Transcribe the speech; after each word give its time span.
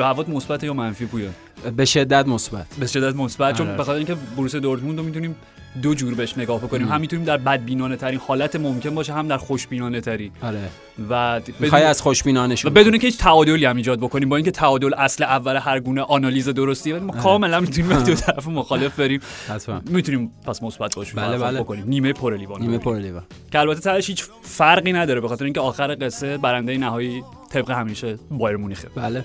حال 0.00 0.10
و 0.10 0.12
هوات 0.14 0.28
مثبت 0.28 0.64
یا 0.64 0.72
منفی 0.72 1.06
پویان 1.06 1.32
به 1.76 1.84
شدت 1.84 2.28
مثبت. 2.28 2.66
به 2.80 2.86
شدت 2.86 3.16
مثبت 3.16 3.58
چون 3.58 3.66
آره. 3.66 3.76
به 3.76 3.84
خاطر 3.84 3.98
اینکه 3.98 4.16
بروسیا 4.36 4.60
دورتموند 4.60 4.98
رو 4.98 5.04
می‌تونیم 5.04 5.36
دو 5.82 5.94
جور 5.94 6.14
بهش 6.14 6.38
نگاه 6.38 6.60
بکنیم. 6.60 6.88
هم 6.88 7.00
می‌تونیم 7.00 7.24
در 7.24 7.36
بدبینانه 7.36 7.96
ترین 7.96 8.20
حالت 8.28 8.56
ممکن 8.56 8.94
باشه 8.94 9.12
هم 9.12 9.28
در 9.28 9.36
خوشبینانه 9.36 10.00
ترین 10.00 10.32
آره. 10.42 10.68
و 11.10 11.40
بدون, 11.60 11.80
از 11.80 12.02
خوشبینانه 12.02 12.56
شروع 12.56 12.72
بدون 12.72 12.98
که 12.98 13.06
هیچ 13.06 13.18
تعادلی 13.18 13.64
هم 13.64 13.76
ایجاد 13.76 13.98
بکنیم 13.98 14.28
با 14.28 14.36
اینکه 14.36 14.50
تعادل 14.50 14.94
اصل 14.94 15.24
اول 15.24 15.56
هر 15.56 15.80
گونه 15.80 16.02
آنالیز 16.02 16.48
درستیه 16.48 16.94
ولی 16.94 17.04
ما 17.04 17.12
کاملا 17.12 17.60
می‌تونیم 17.60 18.02
دو 18.02 18.14
طرف 18.26 18.48
مخالف 18.48 19.00
بریم. 19.00 19.20
حتما. 19.48 19.80
می‌تونیم 19.90 20.30
پس 20.46 20.62
مثبت 20.62 20.94
باشیم 20.94 21.14
بله، 21.16 21.38
بله. 21.38 21.60
بکنیم. 21.60 21.84
نیمه 21.88 22.12
پر 22.12 22.36
لیوان. 22.36 22.60
نیمه 22.60 22.78
پر 22.78 22.98
لیوان. 22.98 23.22
که 23.52 23.58
البته 23.60 23.80
تهش 23.80 24.08
هیچ 24.08 24.24
فرقی 24.42 24.92
نداره 24.92 25.20
به 25.20 25.28
خاطر 25.28 25.44
اینکه 25.44 25.60
آخر 25.60 25.96
قصه 26.00 26.38
برنده 26.38 26.78
نهایی 26.78 27.22
طبق 27.50 27.70
همیشه 27.70 28.18
بایر 28.30 28.56
مونیخه. 28.56 28.88
بله. 28.94 29.24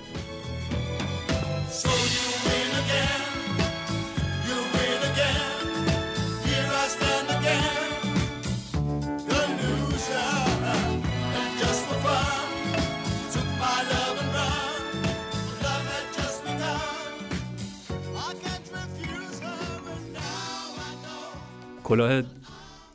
کلاه 21.92 22.22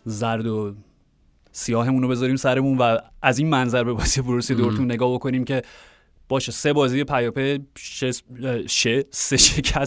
زرد 0.06 0.48
و 0.48 0.76
سیاهمون 1.52 2.04
رو 2.04 2.08
بذاریم 2.08 2.36
سرمون 2.36 2.78
و 2.78 2.98
از 3.22 3.40
این 3.40 3.50
منظر 3.50 3.84
به 3.84 3.94
بازی 3.94 4.22
بروسی 4.22 4.56
دورتون 4.56 4.86
نگاه 4.86 5.14
بکنیم 5.14 5.44
که 5.46 5.62
باشه 6.30 6.52
سه 6.52 6.74
بازی 6.74 7.04
پیاپی 7.04 7.60
شش 7.78 8.22
شه 8.68 9.06
سه 9.12 9.38
شکل 9.38 9.80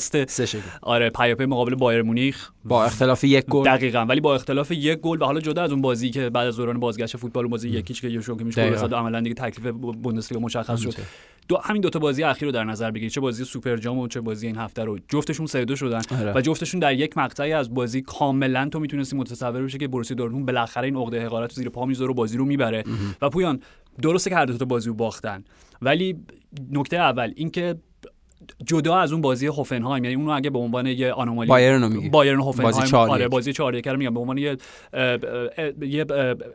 آره 0.83 1.11
پیاپی 1.11 1.47
مقابل 1.47 1.75
بایر 1.75 2.03
مونیخ. 2.03 2.50
با 2.64 2.84
اختلاف 2.84 3.25
یک 3.25 3.44
گل. 3.47 3.64
دقیقا 3.64 3.98
ولی 3.98 4.20
با 4.20 4.34
اختلاف 4.34 4.70
یک 4.70 4.98
گل 4.98 5.22
و 5.22 5.25
حالا 5.25 5.41
جدا 5.41 5.62
از 5.62 5.72
اون 5.72 5.83
بازی 5.83 6.11
که 6.11 6.31
بعد 6.31 6.47
از 6.47 6.56
دوران 6.56 6.81
بازگشت 6.81 7.16
فوتبال 7.16 7.44
اون 7.44 7.50
بازی 7.50 7.69
یکیچ 7.69 8.00
که 8.00 8.08
یوشو 8.08 8.36
که 8.36 8.44
میشه 8.44 8.62
عملا 8.62 9.20
دیگه 9.20 9.34
تکلیف 9.34 9.75
بوندسلیگا 9.75 10.41
مشخص 10.41 10.81
شد. 10.81 10.94
دو 11.51 11.56
همین 11.56 11.83
دوتا 11.83 11.98
بازی 11.98 12.23
اخیر 12.23 12.47
رو 12.47 12.53
در 12.53 12.65
نظر 12.65 12.91
بگیرید. 12.91 13.12
چه 13.12 13.20
بازی 13.20 13.45
سوپر 13.45 13.77
جام 13.77 13.98
و 13.98 14.09
چه 14.09 14.20
بازی 14.20 14.47
این 14.47 14.56
هفته 14.56 14.84
رو. 14.84 14.98
جفتشون 15.09 15.47
سه 15.47 15.65
دو 15.65 15.77
شدن. 15.77 16.01
آره. 16.20 16.33
و 16.33 16.41
جفتشون 16.41 16.81
در 16.81 16.95
یک 16.95 17.19
مقطعی 17.19 17.53
از 17.53 17.75
بازی 17.75 18.03
کاملا 18.03 18.69
تو 18.69 18.81
می‌تونستی 18.81 19.17
متصور 19.17 19.62
بشه 19.62 19.78
که 19.78 19.89
بروسی 19.89 20.15
دورتموند 20.15 20.47
بالاخره 20.47 20.84
این 20.84 20.97
عقده 20.97 21.27
حقارت 21.27 21.53
زیر 21.53 21.69
پا 21.69 21.87
می‌ذاره 21.87 22.11
و 22.11 22.15
بازی 22.15 22.39
رو 22.39 22.45
می‌بره. 22.45 22.84
و 23.23 23.28
پویان 23.28 23.61
درسته 24.03 24.31
که 24.31 24.37
هر 24.37 24.45
دو 24.45 24.59
تا 24.59 24.65
بازی 24.65 24.89
رو 24.89 24.95
باختن. 24.95 25.45
ولی 25.83 26.17
نکته 26.73 26.97
اول 26.97 27.33
اینکه 27.37 27.75
جدا 28.67 28.97
از 28.97 29.12
اون 29.12 29.21
بازی 29.21 29.47
هوفنهایم 29.47 30.05
یعنی 30.05 30.17
اونو 30.17 30.31
اگه 30.31 30.50
به 30.50 30.59
عنوان 30.59 30.87
یه 30.87 31.12
آنومالی 31.12 31.49
بایرن 31.49 32.11
بایرن 32.11 32.41
هوفنهایم 32.41 32.77
بازی 32.77 32.91
چهار 32.91 33.11
آره. 33.11 33.28
بازی 33.28 33.53
4 33.53 33.75
1 33.75 33.88
رو 33.88 33.97
میگم. 33.97 34.15
به 34.15 34.21
عنوان 34.21 34.38
یه 34.38 34.56
یه 35.82 36.06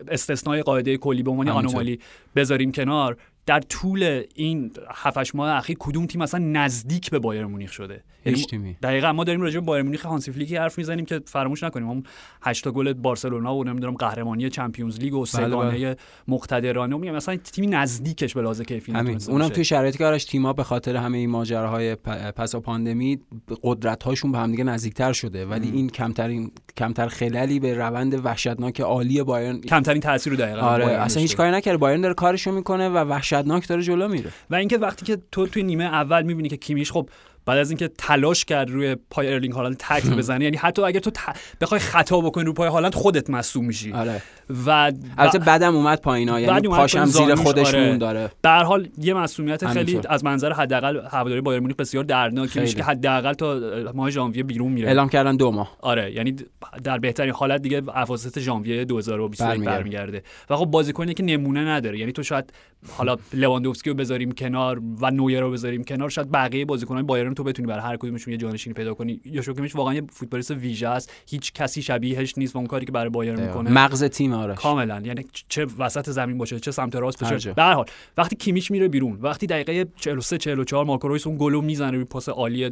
استثنای 0.07 0.61
قاعده 0.61 0.97
کلی 0.97 1.23
به 1.23 1.31
عنوان. 1.31 1.49
آنومالی 1.49 1.99
بذاریم 2.35 2.71
کنار. 2.71 3.17
در 3.45 3.59
طول 3.59 4.23
این 4.35 4.71
7 4.95 5.35
ماه 5.35 5.49
اخیر 5.49 5.75
کدوم 5.79 6.05
تیم 6.05 6.21
اصلا 6.21 6.39
نزدیک 6.39 7.09
به 7.09 7.19
بایر 7.19 7.45
مونیخ 7.45 7.71
شده؟ 7.71 8.03
یعنی 8.25 8.37
هیچ 8.37 8.49
تیمی. 8.49 8.77
دقیقا 8.83 9.13
ما 9.13 9.23
داریم 9.23 9.41
راجع 9.41 9.59
به 9.59 9.65
بایر 9.65 9.83
مونیخ 9.83 10.05
هانسی 10.05 10.31
فلیکی 10.31 10.55
حرف 10.55 10.77
می‌زنیم 10.77 11.05
که 11.05 11.21
فراموش 11.25 11.63
نکنیم. 11.63 11.89
اون 11.89 12.03
8 12.41 12.63
تا 12.63 12.71
گل 12.71 12.93
بارسلونا 12.93 13.55
و 13.55 13.63
نمی‌دونم 13.63 13.93
قهرمانی 13.93 14.49
چمپیونز 14.49 14.99
لیگ 14.99 15.13
و 15.13 15.25
سگانه 15.25 15.95
مقتدرانه 16.27 16.95
و 16.95 16.99
میگم 16.99 17.15
مثلا 17.15 17.35
تیمی 17.35 17.67
نزدیکش 17.67 18.33
به 18.33 18.41
لحاظ 18.41 18.61
کیفی 18.61 18.91
همین. 18.91 19.19
اونم. 19.27 19.49
توی 19.49 19.65
شرایطی 19.65 19.97
که 19.97 20.05
آرش 20.05 20.25
تیما 20.25 20.53
به 20.53 20.63
خاطر 20.63 20.95
همه 20.95 21.17
این 21.17 21.29
ماجراهای 21.29 21.95
پس 21.95 22.55
از 22.55 22.61
پاندمی 22.61 23.19
قدرت 23.63 24.03
هاشون 24.03 24.31
به 24.31 24.37
هم 24.37 24.51
دیگه 24.51 24.63
نزدیکتر 24.63 25.13
شده. 25.13 25.45
ولی 25.45 25.71
این 25.71 25.89
کمترین 25.89 26.51
کمتر 26.77 27.07
خلالی 27.07 27.59
به 27.59 27.73
روند 27.73 28.25
وحشتناک 28.25 28.81
عالی 28.81 29.23
بایرن 29.23 29.61
کمترین 29.61 30.01
تاثیر 30.01 30.33
رو 30.33 30.39
دقیقا 30.39 30.61
آره 30.61 30.85
اصلا 30.85 31.21
هیچ. 31.21 31.35
کاری 31.35 31.51
نکرده. 31.51 31.77
بایرن 31.77 32.01
داره 32.01 32.13
کارشو 32.13 32.51
می‌کنه 32.51 32.89
و 32.89 33.05
وحشتناک 33.35 33.67
داره 33.67 33.81
جلو 33.81 34.07
میره 34.07 34.31
و 34.49 34.55
اینکه 34.55 34.77
وقتی 34.77 35.05
که 35.05 35.17
تو 35.31 35.47
توی 35.47 35.63
نیمه 35.63 35.83
اول 35.83 36.23
می‌بینی 36.23 36.49
که 36.49 36.57
کیمیش 36.57 36.91
خب 36.91 37.09
بعد 37.45 37.57
از 37.57 37.69
اینکه 37.69 37.87
تلاش 37.87 38.45
کرد 38.45 38.69
روی 38.69 38.95
پای 39.09 39.33
ارلینگ 39.33 39.53
هالند 39.53 39.77
تکل 39.77 40.15
بزنه 40.19 40.43
یعنی 40.43 40.57
حتی 40.57 40.81
اگر 40.81 40.99
تو 40.99 41.11
ت... 41.11 41.19
بخوای 41.61 41.79
خطا 41.79 42.21
بکنی 42.21 42.45
رو 42.45 42.53
پای 42.53 42.69
هالند 42.69 42.95
خودت 42.95 43.29
مصدوم 43.29 43.65
میشی 43.65 43.93
آره 43.93 44.21
و 44.65 44.91
البته 45.17 45.39
بعدم 45.39 45.75
اومد 45.75 46.01
پایینا 46.01 46.39
یعنی 46.39 46.67
پاشم 46.67 47.05
زیر 47.05 47.35
خودش 47.35 47.67
آره. 47.67 47.87
مون 47.87 47.97
داره 47.97 48.31
به 48.41 48.49
هر 48.49 48.63
حال 48.63 48.87
یه 48.97 49.13
مسئولیت 49.13 49.67
خیلی. 49.67 49.99
از 50.09 50.23
منظر 50.23 50.53
حداقل 50.53 51.01
هواداری 51.11 51.41
بایر 51.41 51.59
مونیخ 51.59 51.75
بسیار 51.75 52.03
دردناکی. 52.03 52.59
میشه 52.59 52.75
که 52.75 52.83
حداقل 52.83 53.33
تا 53.33 53.59
ماه 53.93 54.09
ژانویه 54.09 54.43
بیرون 54.43 54.71
میره 54.71 54.87
اعلام 54.87 55.09
کردن 55.09 55.35
دو 55.35 55.51
ماه 55.51 55.77
آره 55.81 56.11
یعنی 56.11 56.35
در 56.83 56.97
بهترین 56.97 57.33
حالت 57.33 57.61
دیگه 57.61 57.81
اواسط 57.87 58.39
ژانویه 58.39 58.85
2021 58.85 59.49
برمیگرده. 59.49 59.77
برمیگرده 59.77 60.23
و 60.49 60.55
خب 60.55 60.65
بازیکنی 60.65 61.13
که 61.13 61.23
نمونه 61.23 61.65
نداره 61.65 61.99
یعنی 61.99 62.11
تو 62.11 62.23
شاید 62.23 62.53
حالا 62.89 63.17
لواندوفسکی 63.33 63.89
رو 63.89 63.95
بذاریم 63.95 64.31
کنار 64.31 64.81
و 65.01 65.11
نویر 65.11 65.39
رو 65.39 65.51
بذاریم 65.51 65.83
کنار 65.83 66.09
شاید 66.09 66.31
بقیه 66.31 66.65
بازیکنان 66.65 67.05
بایرن 67.05 67.33
تو 67.33 67.43
بتونی 67.43 67.67
برای 67.67 67.81
هر 67.81 67.97
کدومشون 67.97 68.31
یه 68.31 68.37
جانشینی 68.37 68.73
پیدا 68.73 68.93
کنی. 68.93 69.21
یوشوا 69.25 69.41
کیمیچ 69.41 69.75
واقعا 69.75 69.93
یه 69.93 70.03
فوتبالیست 70.09 70.51
ویژه 70.51 70.87
است. 70.87 71.11
هیچ 71.29 71.53
کسی 71.53 71.81
شبیهش 71.81 72.37
نیست 72.37 72.55
و 72.55 72.57
اون 72.57 72.67
کاری 72.67 72.85
که 72.85 72.91
برای 72.91 73.09
بایرن 73.09 73.47
می‌کنه. 73.47 73.71
مغز 73.71 74.03
تیم 74.03 74.33
آرش. 74.33 74.57
کاملا. 74.57 75.01
یعنی 75.05 75.25
چه 75.49 75.67
وسط 75.79 76.09
زمین 76.09 76.37
باشه 76.37 76.59
چه 76.59 76.71
سمت 76.71 76.95
راست 76.95 77.23
باشه. 77.23 77.53
به 77.53 77.63
هر 77.63 77.73
حال 77.73 77.85
وقتی 78.17 78.35
کیمیچ 78.35 78.71
میره 78.71 78.87
بیرون 78.87 79.19
وقتی 79.21 79.47
دقیقه 79.47 79.85
43 79.95 80.37
44 80.37 80.85
مارکو 80.85 81.07
رویس 81.07 81.27
اون 81.27 81.37
گلو 81.39 81.61
می‌زنه 81.61 81.91
روی 81.91 82.03
پاس 82.03 82.29
عالی 82.29 82.71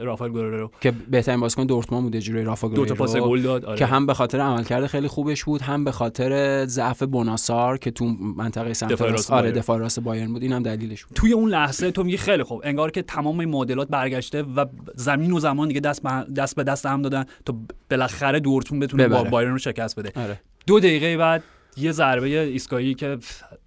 رافائل 0.00 0.30
گریرو 0.30 0.70
که 0.80 0.92
بهترین 1.10 1.40
بازیکن 1.40 1.66
دورتموند 1.66 2.04
بوده 2.04 2.20
جلوی 2.20 2.42
رافا 2.42 2.68
دو 2.68 2.84
تا 2.84 2.94
پاس. 2.94 3.16
گل 3.16 3.42
داد 3.42 3.64
آره. 3.64 3.78
که 3.78 3.86
هم 3.86 4.06
به 4.06 4.14
خاطر 4.14 4.40
عملکرد 4.40 4.86
خیلی 4.86 5.08
خوبش 5.08 5.44
بود 5.44 5.62
هم 5.62 5.84
به 5.84 5.92
خاطر 5.92 6.64
ضعف 6.66 7.02
بونا 7.02 7.48
سار 7.48 7.78
که 7.78 7.90
تو 7.90 8.04
منطقه 8.36 8.72
سمت 8.72 9.02
راست 9.02 9.30
آره 9.30 9.49
بایرن. 9.50 9.62
دفاع 9.62 9.78
راست 9.78 10.00
بایرن 10.00 10.32
بود 10.32 10.42
اینم 10.42 10.62
دلیلش 10.62 11.04
بود 11.04 11.16
توی 11.16 11.32
اون 11.32 11.50
لحظه 11.50 11.90
تو 11.90 12.02
میگی 12.02 12.16
خیلی 12.16 12.42
خوب 12.42 12.60
انگار 12.64 12.90
که 12.90 13.02
تمام 13.02 13.40
این 13.40 13.48
معادلات 13.48 13.88
برگشته 13.88 14.42
و 14.42 14.66
زمین 14.94 15.32
و 15.32 15.38
زمان 15.38 15.68
دیگه 15.68 15.80
دست 15.80 16.02
به 16.02 16.10
دست 16.36 16.56
به 16.56 16.64
دست 16.64 16.86
هم 16.86 17.02
دادن 17.02 17.24
تا 17.44 17.54
بالاخره 17.90 18.40
دورتموند 18.40 18.80
بتونه 18.80 19.08
با. 19.08 19.24
بایرن 19.24 19.52
رو 19.52 19.58
شکست 19.58 19.98
بده 19.98 20.12
آره 20.22 20.40
دو 20.66 20.80
دقیقه 20.80 21.16
بعد 21.16 21.42
یه 21.76 21.92
ضربه 21.92 22.26
ایستگاهی 22.26 22.94
که 22.94 23.18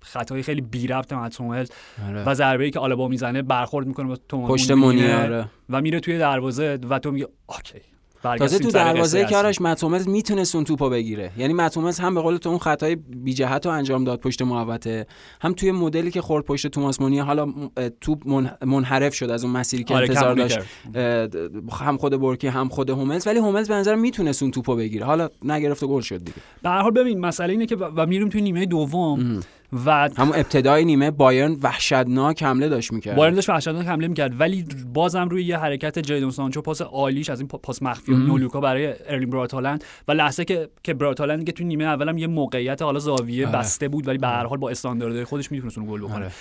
خطای 0.02 0.44
خیلی 0.44 0.62
بی 0.62 0.88
ربط 0.88 1.14
متس 1.14 1.34
هوملس 1.34 1.66
آره. 2.08 2.24
و 2.24 2.34
ضربه 2.34 2.64
ای 2.64 2.72
که 2.72 2.80
آلابا 2.80 3.08
می‌زنه 3.08 3.42
برخورد 3.42 3.88
می‌کنه 3.88 4.08
با 4.08 4.16
تو 4.30 4.48
پشت 4.48 4.72
آره 4.72 5.46
و 5.70 5.82
میره 5.82 6.00
توی 6.00 6.18
دروازه 6.18 6.80
و 6.90 7.00
تو 7.00 7.12
میگی 7.12 7.26
اوکی 7.46 7.93
تازه 8.24 8.60
تو 8.60 8.72
دروازه. 8.72 9.26
آرش 9.36 9.62
متومز 9.62 10.08
می‌تونست 10.08 10.56
اون 10.56 10.64
توپو 10.64 10.90
بگیره. 10.90 11.32
یعنی 11.38 11.54
متومز 11.54 12.00
هم 12.00 12.16
به 12.16 12.22
قول 12.22 12.38
تو 12.38 12.50
اون 12.50 12.58
خطای 12.58 12.96
بی 12.96 13.34
جهت 13.34 13.66
رو 13.66 13.72
انجام 13.72 14.04
داد 14.04 14.20
پشت 14.20 14.42
محوطه 14.42 15.06
هم 15.42 15.54
توی 15.54 15.72
مدلی 15.72 16.12
که 16.12 16.22
خورد 16.22 16.46
پشت 16.46 16.68
توماس 16.68 17.02
مونی 17.02 17.20
حالا 17.20 17.54
توپ 18.02 18.28
من- 18.28 18.58
منحرف 18.66 19.14
شد 19.14 19.30
از 19.30 19.44
اون 19.44 19.54
مسیری 19.54 19.84
که 19.84 19.96
آره، 19.96 20.08
انتظار 20.10 20.36
داشت. 20.36 20.60
هم 21.72 21.98
خود 21.98 22.22
برکی 22.22 22.48
هم 22.48 22.70
خود 22.70 22.90
هوملز. 22.90 23.28
ولی 23.28 23.40
هوملز 23.40 23.68
به 23.68 23.76
نظر 23.76 23.96
می‌تونست 23.96 24.44
اون 24.44 24.52
توپو 24.52 24.76
بگیره. 24.76 25.06
حالا 25.06 25.30
نگرفت 25.46 25.84
و 25.84 25.88
گل 25.88 26.02
شد 26.02 26.18
دیگه. 26.18 26.38
به 26.64 26.70
هر 26.70 26.82
حال 26.82 26.92
ببین 26.92 27.20
مسئله 27.20 27.52
اینه 27.52 27.66
که 27.66 27.76
و 27.76 27.84
و 27.96 28.06
میریم 28.06 28.30
توی 28.30 28.42
نیمه 28.42 28.66
دوم. 28.66 29.40
و 29.86 30.10
همون 30.18 30.36
ابتدای 30.36 30.86
نیمه 30.86 31.12
بایرن 31.12 31.58
وحشتناک 31.62 32.44
حمله 32.44 32.70
داشت 32.70 32.94
می‌کرد 32.94 33.16
بایرن 33.16 33.36
داشت 33.36 33.50
وحشتناک 33.50 33.88
حمله 33.88 34.08
می‌کرد 34.08 34.40
ولی 34.40 34.66
بازم 34.94 35.30
روی 35.30 35.44
یه 35.44 35.58
حرکت 35.58 36.00
جیدون 36.00 36.32
سانچو 36.32 36.62
پاس 36.62 36.82
عالیش 36.82 37.30
از 37.30 37.40
این 37.40 37.48
پا- 37.48 37.58
پاس 37.58 37.84
مخفی 37.84 38.14
و 38.14 38.18
نولوکا 38.18 38.60
برای 38.60 38.94
ارلین 39.08 39.30
برات 39.30 39.54
هالند 39.54 39.84
و 40.08 40.12
لحظه 40.12 40.46
که 40.46 40.70
که 40.84 40.94
برات 40.94 41.20
هالند 41.20 41.44
که 41.44 41.52
تو 41.52 41.64
نیمه 41.64 41.84
اولم 41.84 42.18
یه 42.18 42.28
موقعیت 42.28 42.82
حالا 42.82 43.00
زاویه 43.00 43.48
آره. 43.48 43.58
بسته 43.58 43.88
بود 43.88 44.08
ولی 44.08 44.18
به 44.18 44.28
هر 44.28 44.46
حال 44.46 44.58
با 44.58 44.70
استانداردهای 44.70 45.24
خودش 45.24 45.52
می‌تونست 45.52 45.78
اون 45.78 45.88
گل 45.88 46.02
بکنه 46.02 46.16
آره. 46.16 46.32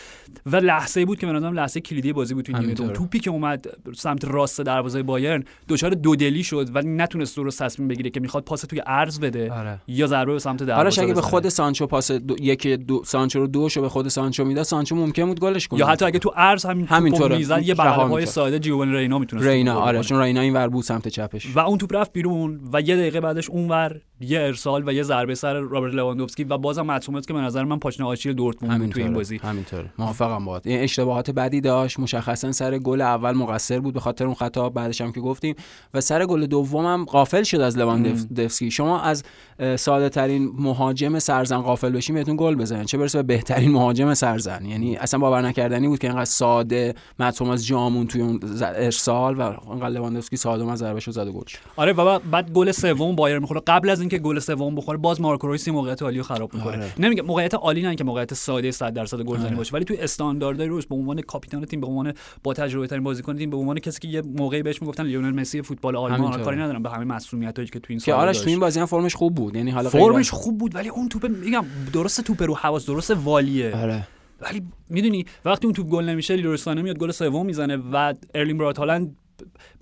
و 0.46 0.56
لحظه 0.56 1.04
بود 1.04 1.18
که 1.18 1.26
به 1.26 1.32
نظرم 1.32 1.54
لحظه 1.54 1.80
کلیدی 1.80 2.12
بازی 2.12 2.34
بود 2.34 2.44
تو 2.44 2.58
نیمه. 2.58 2.74
دوم 2.74 2.92
توپی 2.92 3.18
که 3.18 3.30
اومد 3.30 3.66
سمت 3.96 4.24
راست 4.24 4.60
دروازه 4.60 5.02
بایرن 5.02 5.44
دچار 5.68 5.90
دودلی 5.90 6.42
شد 6.42 6.70
ولی 6.74 6.88
نتونست 6.88 7.36
درست 7.36 7.62
تصمیم 7.62 7.88
بگیره 7.88 8.10
که 8.10 8.20
می‌خواد 8.20 8.44
پاس 8.44 8.60
توی 8.60 8.78
عرض 8.78 9.20
بده 9.20 9.52
آره. 9.52 9.78
یا 9.86 10.06
ضربه 10.06 10.32
به 10.32 10.38
سمت 10.38 10.62
دروازه 10.62 10.80
آرش 10.80 10.98
اگه 10.98 11.14
به. 11.14 11.20
خود 11.20 11.48
سانچو 11.48 11.86
پاس 11.86 12.12
دو... 12.12 12.36
یکی 12.40 12.76
دو... 12.76 13.04
سانچو 13.04 13.21
رو 13.30 13.46
دوشو 13.46 13.80
به 13.80 13.88
خود 13.88 14.08
سانچو 14.08 14.44
می‌داد 14.44 14.64
سانچو 14.64 14.96
ممکن 14.96 15.26
بود 15.26 15.40
گلش 15.40 15.68
کنه. 15.68 15.80
یا 15.80 15.86
حتی 15.86 16.04
اگه 16.04 16.18
تو 16.18 16.32
عرض 16.36 16.66
همین. 16.66 16.86
همینطوره. 16.86 17.36
می‌زد 17.36 17.62
یه 17.62 17.74
بغل 17.74 18.08
پای. 18.08 18.26
ساده 18.26 18.58
جیووانی 18.58 18.94
رینا 18.94 19.18
می‌تونست 19.18 19.46
رینا 19.46 19.80
آره 19.80 20.02
چون 20.02 20.20
رینا 20.20 20.40
این 20.40 20.54
ور 20.54 20.68
بود 20.68 20.84
سمت 20.84 21.08
چپش. 21.08 21.56
و 21.56 21.58
اون 21.58 21.78
توپ 21.78 21.96
رفت 21.96 22.12
بیرون 22.12 22.60
و 22.72 22.80
یه 22.80 22.96
دقیقه 22.96 23.20
بعدش 23.20 23.50
اونور 23.50 24.00
یه 24.20 24.40
ارسال 24.40 24.88
و 24.88 24.92
یه 24.92 25.02
ضربه 25.02 25.34
سر 25.34 25.54
رابرت 25.54 25.94
لواندوفسکی 25.94 26.44
و 26.44 26.58
بازم 26.58 26.82
توماس 26.82 27.02
مونیه 27.02 27.26
که 27.26 27.32
به 27.32 27.40
نظر 27.40 27.64
من 27.64 27.78
پاشنه 27.78 28.06
آشیل 28.06 28.32
دورتموند 28.32 28.92
تو 28.92 29.00
این 29.00 29.12
بازی. 29.12 29.36
همینطوره. 29.36 29.92
موافقم 29.98 30.44
باهات. 30.44 30.66
این 30.66 30.80
اشتباهات 30.80 31.30
بدی 31.30 31.60
داشت 31.60 32.00
مشخصا 32.00 32.52
سر 32.52 32.78
گل 32.78 33.00
اول 33.00 33.32
مقصر 33.32 33.80
بود 33.80 33.94
به 33.94 34.00
خاطر 34.00 34.24
اون 34.24 34.34
خطا 34.34 34.68
بعدش 34.68 35.00
هم 35.00 35.12
که 35.12 35.20
گفتیم. 35.20 35.54
و 35.94 36.00
سر 36.00 36.26
گل 36.26 36.46
دومم 36.46 37.04
غافل 37.04 37.42
شد 37.42 37.60
از 37.60 37.78
لواندوفسکی 37.78 38.70
شما 38.70 39.00
از 39.00 39.24
ساده 39.76 40.08
ترین 40.08 40.52
مهاجم 40.58 41.18
سرزن 41.18 41.58
غافل 41.58 41.90
بشین 41.90 42.14
بهتون 42.14 42.36
گل 42.38 42.54
بزنن 42.54 42.84
چه 42.84 42.98
برسه 43.02 43.18
به 43.18 43.22
بهترین 43.22 43.70
مهاجم 43.70 44.14
سرزن 44.14 44.64
یعنی 44.64 44.96
اصلا 44.96 45.20
باور 45.20 45.42
نکردنی 45.42 45.88
بود 45.88 45.98
که 45.98 46.06
اینقدر 46.06 46.24
ساده 46.24 46.94
توماس 47.18 47.32
مونیه 47.32 47.50
جا 47.50 47.66
موند 47.66 48.06
توی 48.06 48.20
اون 48.20 48.40
ارسال 48.62 49.40
و 49.40 49.42
انقدر 49.70 49.88
لواندوفسکی 49.88 50.36
ساده 50.36 50.72
از 50.72 50.78
ضربهشو 50.78 51.10
زد 51.10 51.26
و 51.26 51.32
گل. 51.32 51.42
آره 51.76 51.92
و 51.92 52.18
بعد- 52.18 52.52
گل 52.52 52.72
سوم 52.72 53.16
بایرن 53.16 53.38
می‌خوره 53.38 53.60
قبل 53.66 53.90
از 53.90 54.00
اینکه 54.00 54.18
گل 54.18 54.38
سوم 54.38 54.74
بخوره 54.74 54.98
باز 54.98 55.20
مارکو 55.20 55.46
رویس 55.46 55.68
موقعیت 55.68 56.02
عالی 56.02 56.18
رو 56.18 56.22
خراب 56.24 56.54
می‌کنه 56.54 56.72
آره. 56.72 56.92
نمیگه 56.98 57.22
موقعیت 57.22 57.54
عالی 57.54 57.82
نه 57.82 57.94
که 57.94 58.04
موقعیت 58.04 58.34
ساده 58.34 58.70
100 58.70 58.92
درصد 58.92 59.20
گلزنی 59.22 59.46
آره. 59.46 59.56
باشه 59.56 59.74
ولی 59.74 59.84
توی 59.84 59.96
استانداردهای 59.96 60.68
رویس 60.68 60.86
به 60.86 60.94
عنوان 60.94 61.20
کاپیتان 61.20 61.64
تیم 61.64 61.80
به 61.80 61.86
عنوان 61.86 62.12
با 62.42 62.54
تجربه 62.54 62.86
ترین 62.86 63.02
بازیکن 63.02 63.36
تیم 63.36 63.50
به 63.50 63.56
عنوان 63.56 63.78
کسی 63.78 64.00
که 64.00 64.08
یه 64.08 64.22
موقعی 64.22 64.62
بهش 64.62 64.82
می‌گفتن 64.82 65.04
لیونل 65.04 65.40
مسی 65.40 65.62
فوتبال 65.62 65.96
آلمان 65.96 66.42
کاری 66.42 66.56
ندارم 66.56 66.82
به 66.82 66.90
همه 66.90 67.04
مسئولیتایی 67.04 67.68
که 67.68 67.78
تو 67.78 67.86
این 67.88 67.98
که 67.98 68.04
سال 68.04 68.14
آرش 68.20 68.36
داشت. 68.36 68.44
تو 68.44 68.50
این 68.50 68.60
بازی 68.60 68.80
هم 68.80 68.86
فرمش 68.86 69.14
خوب 69.14 69.34
بود 69.34 69.56
یعنی 69.56 69.70
حالا 69.70 69.88
فرمش 69.90 70.30
خوب 70.30 70.58
بود 70.58 70.74
ولی 70.74 70.88
اون 70.88 71.08
توپ 71.08 71.26
میگم 71.26 71.64
درست 71.92 72.20
توپ 72.20 72.42
رو 72.42 72.54
حواس 72.54 72.84
درست 72.92 73.10
والیه. 73.10 73.76
آره. 73.76 74.06
ولی 74.40 74.62
می‌دونی 74.88 75.26
وقتی 75.44 75.66
اون 75.66 75.74
توپ 75.74 75.88
گل 75.88 76.04
نمیشه 76.04 76.36
لیروستانه 76.36 76.82
میاد 76.82 76.98
گل 76.98 77.10
سوم 77.10 77.46
می‌زنه 77.46 77.76
و 77.76 78.14
ارلین 78.34 78.58
برات 78.58 78.78
هالند 78.78 79.16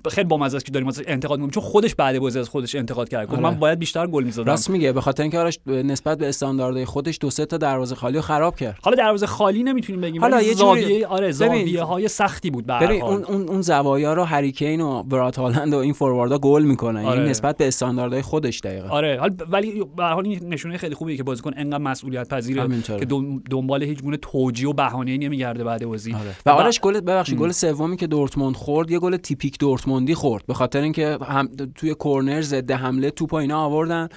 خیلی 0.08 0.28
بامزه 0.28 0.56
است 0.56 0.66
که 0.66 0.72
داریم 0.72 0.88
ازش 0.88 1.02
انتقاد 1.06 1.38
می‌کنیم 1.38 1.50
چون 1.50 1.62
خودش 1.62 1.94
بعد 1.94 2.18
بازی 2.18 2.38
از 2.38 2.48
خودش 2.48 2.74
انتقاد 2.74 3.08
کرد 3.08 3.26
گفت 3.26 3.38
آره. 3.38 3.50
من 3.50 3.58
باید 3.58 3.78
بیشتر 3.78 4.06
گل 4.06 4.24
می‌زدم 4.24 4.44
راست 4.44 4.70
میگه 4.70 4.92
به 4.92 5.00
خاطر 5.00 5.22
اینکه 5.22 5.38
آرش 5.38 5.58
نسبت 5.66 6.18
به 6.18 6.28
استانداردهای 6.28 6.84
خودش 6.84 7.18
دو 7.20 7.30
سه 7.30 7.46
تا 7.46 7.56
دروازه 7.56 7.94
خالی 7.94 8.16
رو 8.16 8.22
خراب 8.22 8.56
کرد 8.56 8.78
حالا 8.82 8.96
دروازه 8.96 9.26
خالی 9.26 9.62
نمی‌تونیم 9.62 10.00
بگیم 10.00 10.20
حالا 10.20 10.42
یه 10.42 10.54
جوری- 10.54 10.82
زاویه 10.82 11.06
آره 11.06 11.32
زاویه 11.32 11.82
های 11.82 12.08
سختی 12.08 12.50
بود 12.50 12.66
به. 12.66 12.92
اون 12.92 13.24
اون 13.24 13.48
اون 13.48 13.60
زوایا 13.62 14.14
رو 14.14 14.24
هریکین 14.24 14.80
و 14.80 15.02
برات 15.02 15.38
هالند 15.38 15.74
و 15.74 15.76
این 15.76 15.92
فورواردا 15.92 16.38
گل 16.38 16.62
می‌کنن 16.62 17.04
آره. 17.04 17.16
یعنی 17.16 17.30
نسبت 17.30 17.56
به 17.56 17.68
استانداردهای 17.68 18.22
خودش 18.22 18.60
دقیقا 18.60 18.88
آره 18.88 19.18
حال 19.20 19.30
ولی 19.50 19.84
به 19.96 20.02
هر 20.02 20.12
حال 20.12 20.26
این 20.26 20.48
نشونه 20.48 20.76
خیلی 20.76 20.94
خوبیه 20.94 21.16
که 21.16 21.22
بازیکن 21.22 21.52
انقدر 21.56 21.78
مسئولیت 21.78 22.28
پذیره. 22.28 22.82
که 22.82 23.06
دنبال 23.50 23.82
هیچ 23.82 24.02
گونه 24.02 24.16
توجیه 24.16 24.68
و 24.68 24.72
بهانه‌ای 24.72 25.18
نمیگرده 25.18 25.64
بعد 25.64 25.84
بازی 25.86 26.12
آره. 26.12 26.36
و 26.46 26.50
آرش 26.50 26.80
گل 26.80 27.00
ببخشید 27.00 27.38
گل 27.38 27.50
سومی 27.50 27.96
که 27.96 28.06
دورتموند 28.06 28.56
خورد 28.56 28.90
یه 28.90 28.98
گل 28.98 29.16
تیپیک 29.16 29.58
دورتموندی 29.90 30.14
خورد. 30.14 30.46
به 30.46 30.54
خاطر 30.54 30.80
اینکه 30.80 31.18
هم 31.22 31.48
توی 31.74 31.94
کورنر 31.94 32.40
ضد 32.40 32.70
حمله 32.70 33.10
توپ 33.10 33.34
اینا 33.34 33.58
آوردن 33.58 34.08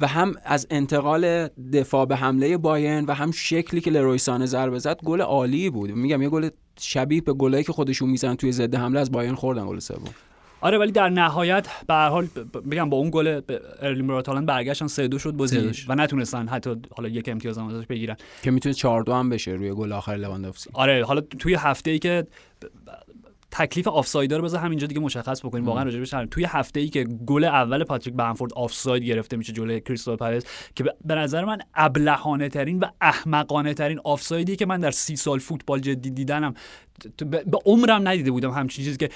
و 0.00 0.06
هم 0.06 0.34
از 0.44 0.66
انتقال 0.70 1.48
دفاع 1.48 2.06
به 2.06 2.16
حمله 2.16 2.56
بایرن 2.56 3.04
و 3.04 3.14
هم 3.14 3.30
شکلی 3.30 3.80
که 3.80 3.90
لروی 3.90 4.18
سانه 4.18 4.46
ضربه 4.46 4.78
زد 4.78 5.00
گل 5.04 5.20
عالی 5.20 5.70
بود. 5.70 5.90
میگم 5.90 6.22
یه 6.22 6.28
گل 6.28 6.48
شبیه 6.80 7.20
به 7.20 7.32
گلایی 7.32 7.64
که 7.64 7.72
خودشون 7.72 8.10
می‌زنن 8.10 8.36
توی 8.36 8.52
ضد 8.52 8.74
حمله 8.74 9.00
از 9.00 9.10
بایرن 9.12 9.34
خوردن 9.34 9.66
گل 9.66 9.78
سوم. 9.78 10.14
آره 10.60 10.78
ولی 10.78 10.92
در 10.92 11.08
نهایت 11.08 11.66
به 11.88 11.94
هر 11.94 12.08
حال 12.08 12.26
بگم 12.70 12.90
با 12.90 12.96
اون 12.96 13.10
گل 13.12 13.40
ارلین 13.80 14.06
برات 14.06 14.28
هالند 14.28 14.46
برگشتن 14.46 14.86
3 14.86 15.08
2 15.08 15.18
شد 15.18 15.32
بازی 15.32 15.72
3-2 15.72 15.72
شد. 15.72 15.90
و 15.90 15.94
نتونستن 15.94 16.48
حتی 16.48 16.76
حالا 16.96 17.08
یک 17.08 17.28
امتیاز 17.28 17.58
هم 17.58 17.66
ازش 17.66 17.86
بگیرن. 17.86 18.16
که 18.42 18.50
می‌تونه 18.50 18.74
4 18.74 19.02
2 19.02 19.12
هم 19.14 19.28
بشه 19.28 19.50
روی 19.50 19.72
گل 19.72 19.92
آخر 19.92 20.16
لواندوفسکی. 20.16 20.70
آره 20.72 21.04
حالا 21.04 21.20
توی 21.20 21.54
هفته 21.54 21.90
ای 21.90 21.98
که 21.98 22.26
تکلیف 23.58 23.88
آفسایدا 23.88 24.36
رو 24.36 24.42
بذار 24.42 24.60
همینجا 24.60 24.86
دیگه 24.86 25.00
مشخص 25.00 25.40
بکنیم. 25.46 25.66
واقعا 25.66 25.82
راجع 25.82 25.98
بهش 25.98 26.14
توی 26.30 26.44
هفته 26.44 26.80
ای 26.80 26.88
که 26.88 27.04
گل 27.04 27.44
اول 27.44 27.84
پاتریک 27.84 28.14
بنفورد 28.14 28.52
آفساید 28.52 29.02
گرفته 29.02 29.36
میشه 29.36 29.52
جلوی 29.52 29.80
کریستال 29.80 30.16
پالاس 30.16 30.42
که 30.74 30.84
به- 31.04 31.14
نظر 31.14 31.44
من 31.44 31.58
ابلهانه 31.74 32.48
ترین 32.48 32.78
و 32.78 32.84
احمقانه 33.00 33.74
ترین 33.74 34.00
آفسایدی 34.04 34.56
که 34.56 34.66
من 34.66 34.80
در 34.80 34.90
سی 34.90 35.16
سال 35.16 35.38
فوتبال 35.38 35.78
جدی 35.80 36.10
دیدنم. 36.10 36.54
به 37.26 37.58
عمرم 37.64 38.08
ندیده 38.08 38.30
بودم 38.30 38.50
همچین 38.50 38.84
چیزی 38.84 38.96
که 38.96 39.08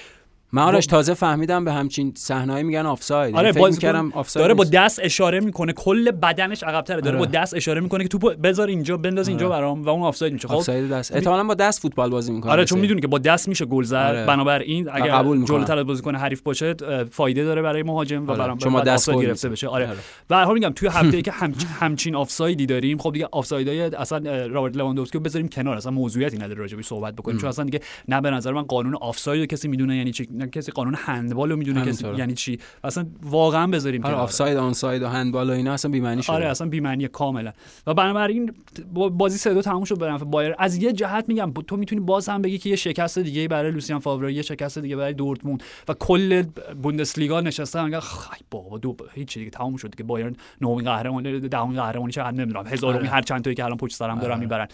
من 0.53 0.63
آرش 0.63 0.87
تازه 0.87 1.15
فهمیدم 1.15 1.65
به 1.65 1.73
همچین 1.73 2.13
صحنه‌ای 2.17 2.63
میگن 2.63 2.87
آفساید 2.87 3.37
آره 3.37 3.53
فکر 3.53 3.61
بازیکن 3.61 3.87
می‌کردم 3.87 4.13
آفساید 4.13 4.45
داره 4.45 4.55
با. 4.55 4.65
دست 4.65 5.01
اشاره 5.03 5.41
می‌کنه 5.41 5.73
کل 5.73 6.11
بدنش 6.11 6.63
عقب‌تره 6.63 7.01
داره 7.01 7.19
آره. 7.19 7.27
با 7.27 7.33
دست 7.33 7.55
اشاره 7.55 7.81
می‌کنه 7.81 8.03
که 8.03 8.09
توپو 8.09 8.31
بذار 8.31 8.69
اینجا 8.69 8.97
بنداز 8.97 9.29
اینجا 9.29 9.49
برام 9.49 9.83
و 9.83 9.89
اون 9.89 10.03
آفساید 10.03 10.33
میشه 10.33 10.49
خب 10.49 10.55
آفساید 10.55 10.89
دست 10.89 11.15
احتمالاً 11.15 11.45
با 11.45 11.55
دست 11.55 11.81
فوتبال 11.83 12.11
بازی 12.11 12.33
می‌کنه 12.33 12.53
آره 12.53 12.65
چون 12.65 12.79
می‌دونی 12.79 13.01
که 13.01 13.07
با 13.07 13.19
دست 13.19 13.49
میشه 13.49 13.65
گل 13.65 13.83
زد 13.83 13.97
آره. 13.97 14.27
بنابراین 14.27 14.89
اگر 14.93 15.11
قبول. 15.11 15.45
جلوتر 15.45 15.79
از 15.79 15.87
بازیکن 15.87 16.15
حریف 16.15 16.41
باشه 16.43 16.75
فایده 17.11 17.45
داره 17.45 17.63
برای 17.63 17.83
مهاجم 17.83 18.27
و 18.27 18.31
آره. 18.31 18.39
برام 18.39 18.75
بعد 18.75 18.85
دست 18.85 19.11
گرفته. 19.11 19.49
بشه 19.49 19.69
آره 19.69 19.87
آره. 19.89 19.99
و 20.31 20.35
هر 20.35 20.45
حال 20.45 20.55
میگم 20.55 20.71
توی 20.71 20.89
هفته 20.89 21.17
ای 21.17 21.23
که 21.23 21.31
همچ- 21.33 21.67
همچین 21.81 22.15
آفسایدی 22.15 22.67
داریم 22.67 22.99
خب 22.99 23.13
دیگه 23.13 23.29
آفسایدای 23.33 23.81
اصلا 23.83 24.47
رابرت 24.47 24.77
لواندوفسکی 24.77 25.19
رو 25.19 25.25
بذاریم 25.25 25.49
کنار 25.49 25.77
اصلا 25.77 25.93
موضوعیتی 25.93 26.37
نداره 26.39 26.55
راجع 26.55 26.77
بهش 26.77 26.87
صحبت 26.87 27.15
بکنیم 27.15 27.39
چون 27.39 27.49
اصلا 27.49 27.65
دیگه 27.65 27.81
نه 28.09 28.21
به 28.21 28.31
نظر 28.31 28.53
من 28.53 28.63
قانون 28.63 28.95
آفساید 28.95 29.51
کسی 29.51 29.69
می‌دونه 29.69 29.97
یعنی 29.97 30.11
چی 30.11 30.29
کسی 30.47 30.73
قانون 30.73 30.95
هندبال 30.99 31.51
رو 31.51 31.57
می‌دونه 31.57 31.85
کسی. 31.85 32.07
یعنی 32.17 32.35
چی؟ 32.35 32.59
اصلا 32.85 33.07
واقعا 33.23 33.67
بذاریم 33.67 34.05
آره 34.05 34.15
آفساید 34.15 34.57
onside 34.57 35.03
و 35.03 35.09
هندبال 35.09 35.51
و 35.51 35.53
اینا 35.53 35.73
اصلا 35.73 35.91
بی‌معنی 35.91 36.23
شده. 36.23 36.33
آره 36.33 36.47
اصلا 36.47 36.69
بی‌معنی 36.69 37.09
کاملا 37.09 37.53
و 37.87 37.95
بنابراین 37.95 38.55
با- 38.95 39.09
بازی 39.09 39.39
سه 39.39 39.55
دو 39.55 39.63
تموم 39.63 39.85
شد 39.85 39.99
به 39.99 40.07
نفع 40.09 40.25
بایر 40.25 40.55
از 40.59 40.77
یه 40.77 40.93
جهت 40.93 41.25
میگم 41.29 41.53
تو 41.67 41.77
می‌تونی 41.77 42.01
باز 42.01 42.29
هم 42.29 42.43
بگی 42.43 42.59
که 42.59 42.71
یه 42.71 42.77
شکست 42.77 43.19
دیگه 43.19 43.49
برای 43.49 43.71
لوسیان 43.71 44.01
فاوره 44.01 44.33
یه 44.33 44.43
شکست 44.43 44.79
دیگه 44.79 44.97
برای 44.97 45.13
دورتموند. 45.13 45.63
و 45.89 45.95
کل 45.95 46.43
بوندسلیگا 46.83 47.41
نشسته 47.41 47.85
میگن 47.85 48.01
خی 48.01 48.41
بابا 48.51 48.79
دو 48.79 48.97
هیچ 49.15 49.39
دیگه 49.39 49.51
تموم 49.51 49.77
شد 49.77 49.95
که 49.95 50.05
بایرن 50.05 50.37
نهمین 50.61 50.85
قهرمان 50.85 51.39
دهمین 51.39 51.77
قهرمانی 51.77 52.13
چقدر 52.13 52.31
نمی‌دونم. 52.37 52.67
هزارمی 52.67 53.09
هر 53.09 53.23
چند 53.23 53.45
تایی 53.45 53.57
که 53.57 53.65
الان 53.65 53.77
پشت 53.77 53.97
سرم 53.97 54.19
دارن 54.19 54.39
می‌برن. 54.39 54.69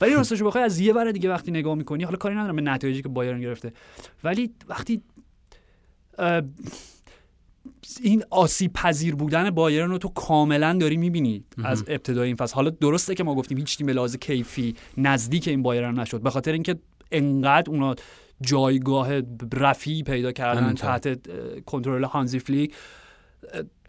ولی 0.00 0.14
راستش 0.14 0.42
بخوای 0.42 0.64
از 0.64 0.80
یه 0.80 0.92
ور 0.92 1.12
دیگه 1.12 1.30
وقتی 1.30 1.50
نگاه 1.50 1.74
می‌کنی 1.74 2.04
حالا 2.04 2.16
کاری 2.16 2.34
ندارم 2.34 2.56
به 2.56 2.62
نتایجی 2.62 3.02
که 3.02 3.08
بایرن 3.08 3.40
گرفته. 3.40 3.72
ولی 4.24 4.50
وقتی 4.68 5.02
این 8.02 8.24
آسیب 8.30 8.72
پذیر 8.72 9.14
بودن 9.14 9.50
بایرن 9.50 9.90
رو 9.90 9.98
تو 9.98 10.08
کاملا 10.08 10.72
داری 10.80 10.96
می‌بینی 10.96 11.44
از 11.64 11.84
ابتدای 11.88 12.26
این 12.26 12.36
فصل. 12.36 12.54
حالا 12.54 12.70
درسته 12.70 13.14
که 13.14 13.24
ما 13.24 13.34
گفتیم 13.34 13.58
هیچ 13.58 13.78
تیم 13.78 13.88
لحاظ 13.88 14.16
کیفی 14.16 14.74
نزدیک 14.96 15.48
این 15.48 15.62
بایرن 15.62 16.00
نشد. 16.00 16.20
به 16.20 16.30
خاطر 16.30 16.52
اینکه 16.52 16.76
انقدر 17.12 17.70
اونا 17.70 17.94
جایگاه 18.40 19.20
رفیعی 19.52 20.02
پیدا 20.02 20.32
کردن. 20.32 20.74
تحت 20.74 21.18
کنترل 21.64 22.04
هانزی 22.04 22.38
فلیک 22.38 22.74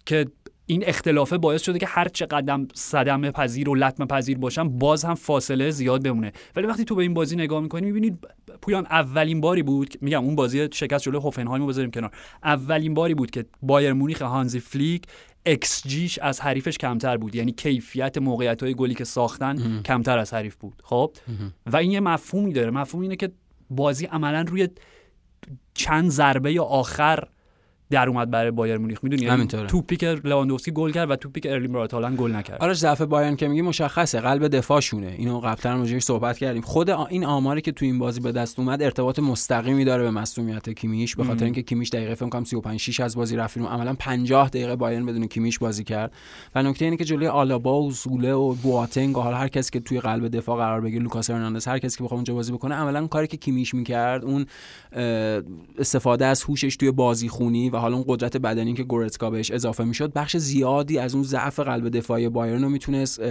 که 0.06 0.26
این 0.70 0.84
اختلافه 0.86 1.38
باعث 1.38 1.62
شده 1.62 1.80
که 1.80 1.86
هر 1.86 2.08
چه 2.08 2.26
قدم 2.26 2.68
صدمه 2.74 3.32
پذیر 3.32 3.70
و 3.70 3.76
لطمه 3.76 4.06
پذیر 4.06 4.38
باشن 4.38 4.70
باز 4.70 5.06
هم 5.06 5.16
فاصله 5.16 5.72
زیاد 5.72 6.04
بمونه. 6.04 6.32
ولی 6.56 6.68
وقتی 6.68 6.86
تو 6.86 6.96
به 6.96 7.02
این 7.02 7.14
بازی 7.14 7.36
نگاه 7.36 7.62
می‌کنی 7.62 7.86
می‌بینید 7.86 8.28
پویان 8.62 8.86
اولین 8.86 9.42
باری 9.42 9.64
بود 9.64 9.94
میگم 10.02 10.24
اون 10.24 10.36
بازی 10.36 10.68
شکست 10.74 11.04
جلوی 11.04 11.22
هوفنهایم 11.22 11.62
رو 11.62 11.68
بذاریم 11.68 11.92
کنار. 11.92 12.12
اولین 12.44 12.94
باری 12.94 13.14
بود 13.14 13.32
که 13.32 13.46
بایرن 13.62 13.94
مونیخ 13.94 14.22
هانزی 14.22 14.60
فلیک 14.60 15.04
اکس 15.46 15.88
جیش 15.88 16.20
از 16.20 16.42
حریفش 16.42 16.78
کمتر 16.78 17.18
بود. 17.18 17.36
یعنی 17.36 17.52
کیفیت 17.52 18.18
موقعیت 18.18 18.64
های 18.64 18.76
گلی 18.76 18.96
که 18.96 19.04
ساختن 19.04 19.82
کمتر 19.86 20.18
از 20.18 20.34
حریف 20.34 20.56
بود. 20.56 20.82
خب؟ 20.84 21.12
و 21.66 21.78
این 21.78 21.92
یه 21.92 22.00
مفهومی 22.00 22.54
داره. 22.54 22.72
مفهوم 22.72 23.02
اینه 23.04 23.16
که 23.16 23.32
بازی 23.70 24.06
عملا 24.06 24.46
روی 24.48 24.68
چند 25.74 26.10
ضربه 26.10 26.64
آخر 26.64 27.24
در 27.92 28.10
اومد 28.10 28.32
برای 28.32 28.52
بایرن 28.52 28.78
مونیخ. 28.78 29.04
می‌دونی؟ 29.04 29.26
همینطوره. 29.26 29.68
توپی 29.68 29.96
که 29.96 30.16
لواندوفسکی 30.24 30.72
گل 30.72 30.92
کرد 30.92 31.12
و 31.12 31.16
توپی 31.16 31.40
که 31.40 31.52
ارلینگ 31.52 31.72
براوت 31.72 31.94
هالند 31.94 32.18
گل 32.18 32.36
نکرد. 32.36 32.62
آره 32.62 32.74
ضعف 32.74 33.02
بایرن 33.02 33.36
که 33.36 33.48
میگی 33.48 33.62
مشخصه 33.62 34.20
قلب 34.20 34.48
دفاعشونه. 34.48 35.16
اینو 35.18 35.40
قبلا 35.40 35.76
راجعش 35.76 36.04
صحبت 36.04 36.38
کردیم. 36.38 36.62
خود 36.62 36.90
این 36.90 37.26
آماری 37.26 37.62
که 37.62 37.72
تو 37.72 37.86
این 37.86 38.00
بازی 38.00 38.20
به 38.20 38.32
دست 38.32 38.60
اومد 38.60 38.84
ارتباط 38.84 39.20
مستقیمی 39.20 39.86
داره 39.86 40.04
به 40.04 40.12
مصدومیت 40.12 40.70
کیمیش 40.70 41.16
به 41.16 41.24
خاطر 41.24 41.46
اینکه 41.46 41.62
کیمیش 41.62 41.90
دقیقه 41.90 42.16
فکر 42.16 42.30
کنم 42.30 42.44
35 42.44 42.80
6 42.80 43.00
از 43.00 43.16
بازی 43.16 43.36
رفت 43.36 43.58
عملا 43.58 43.96
50 44.00 44.50
دقیقه 44.50 44.76
بایرن 44.76 45.06
بدون 45.06 45.28
کیمیش 45.28 45.60
بازی 45.60 45.84
کرد. 45.84 46.12
و 46.56 46.64
نکته 46.64 46.86
اینه 46.86 46.98
که 46.98 47.06
جلوی 47.06 47.28
آلابا 47.28 47.82
و 47.82 47.92
زوله 47.92 48.34
و 48.34 48.54
بواتنگ 48.54 49.18
و 49.18 49.22
حالا 49.22 49.38
هر 49.38 49.48
کسی 49.48 49.72
که 49.72 49.80
توی 49.80 50.00
قلب 50.00 50.28
دفاع 50.28 50.58
قرار 50.58 50.82
بگیره 50.82 51.04
لوکاس 51.04 51.30
هرناندز 51.30 51.68
هر 51.68 51.80
کسی 51.80 51.98
که 51.98 52.04
بخواد 52.04 52.18
اونجا 52.18 52.34
بازی 52.34 52.52
بکنه 52.52 52.76
عملا 52.76 53.08
کاری 53.08 53.28
که 53.28 53.38
کیمیش 53.38 53.74
می‌کرد 53.74 54.26
اون 54.26 54.46
استفاده 55.80 56.26
از 56.26 56.44
هوشش 56.44 56.76
توی 56.76 56.92
بازی 56.92 57.30
خونی 57.30 57.70
و 57.70 57.79
حالا 57.80 57.96
اون 57.96 58.06
قدرت 58.08 58.38
بدنی 58.38 58.74
که 58.74 58.84
گورتسکا 58.84 59.30
بهش 59.30 59.52
اضافه 59.52 59.84
می‌شد 59.84 60.14
بخش 60.14 60.38
زیادی 60.38 60.98
از 60.98 61.16
اون 61.16 61.24
ضعف 61.24 61.60
قلب 61.60 61.90
دفاعی 61.90 62.30
بایرن 62.30 62.64
رو 62.64 62.70
می‌تونست 62.70 63.22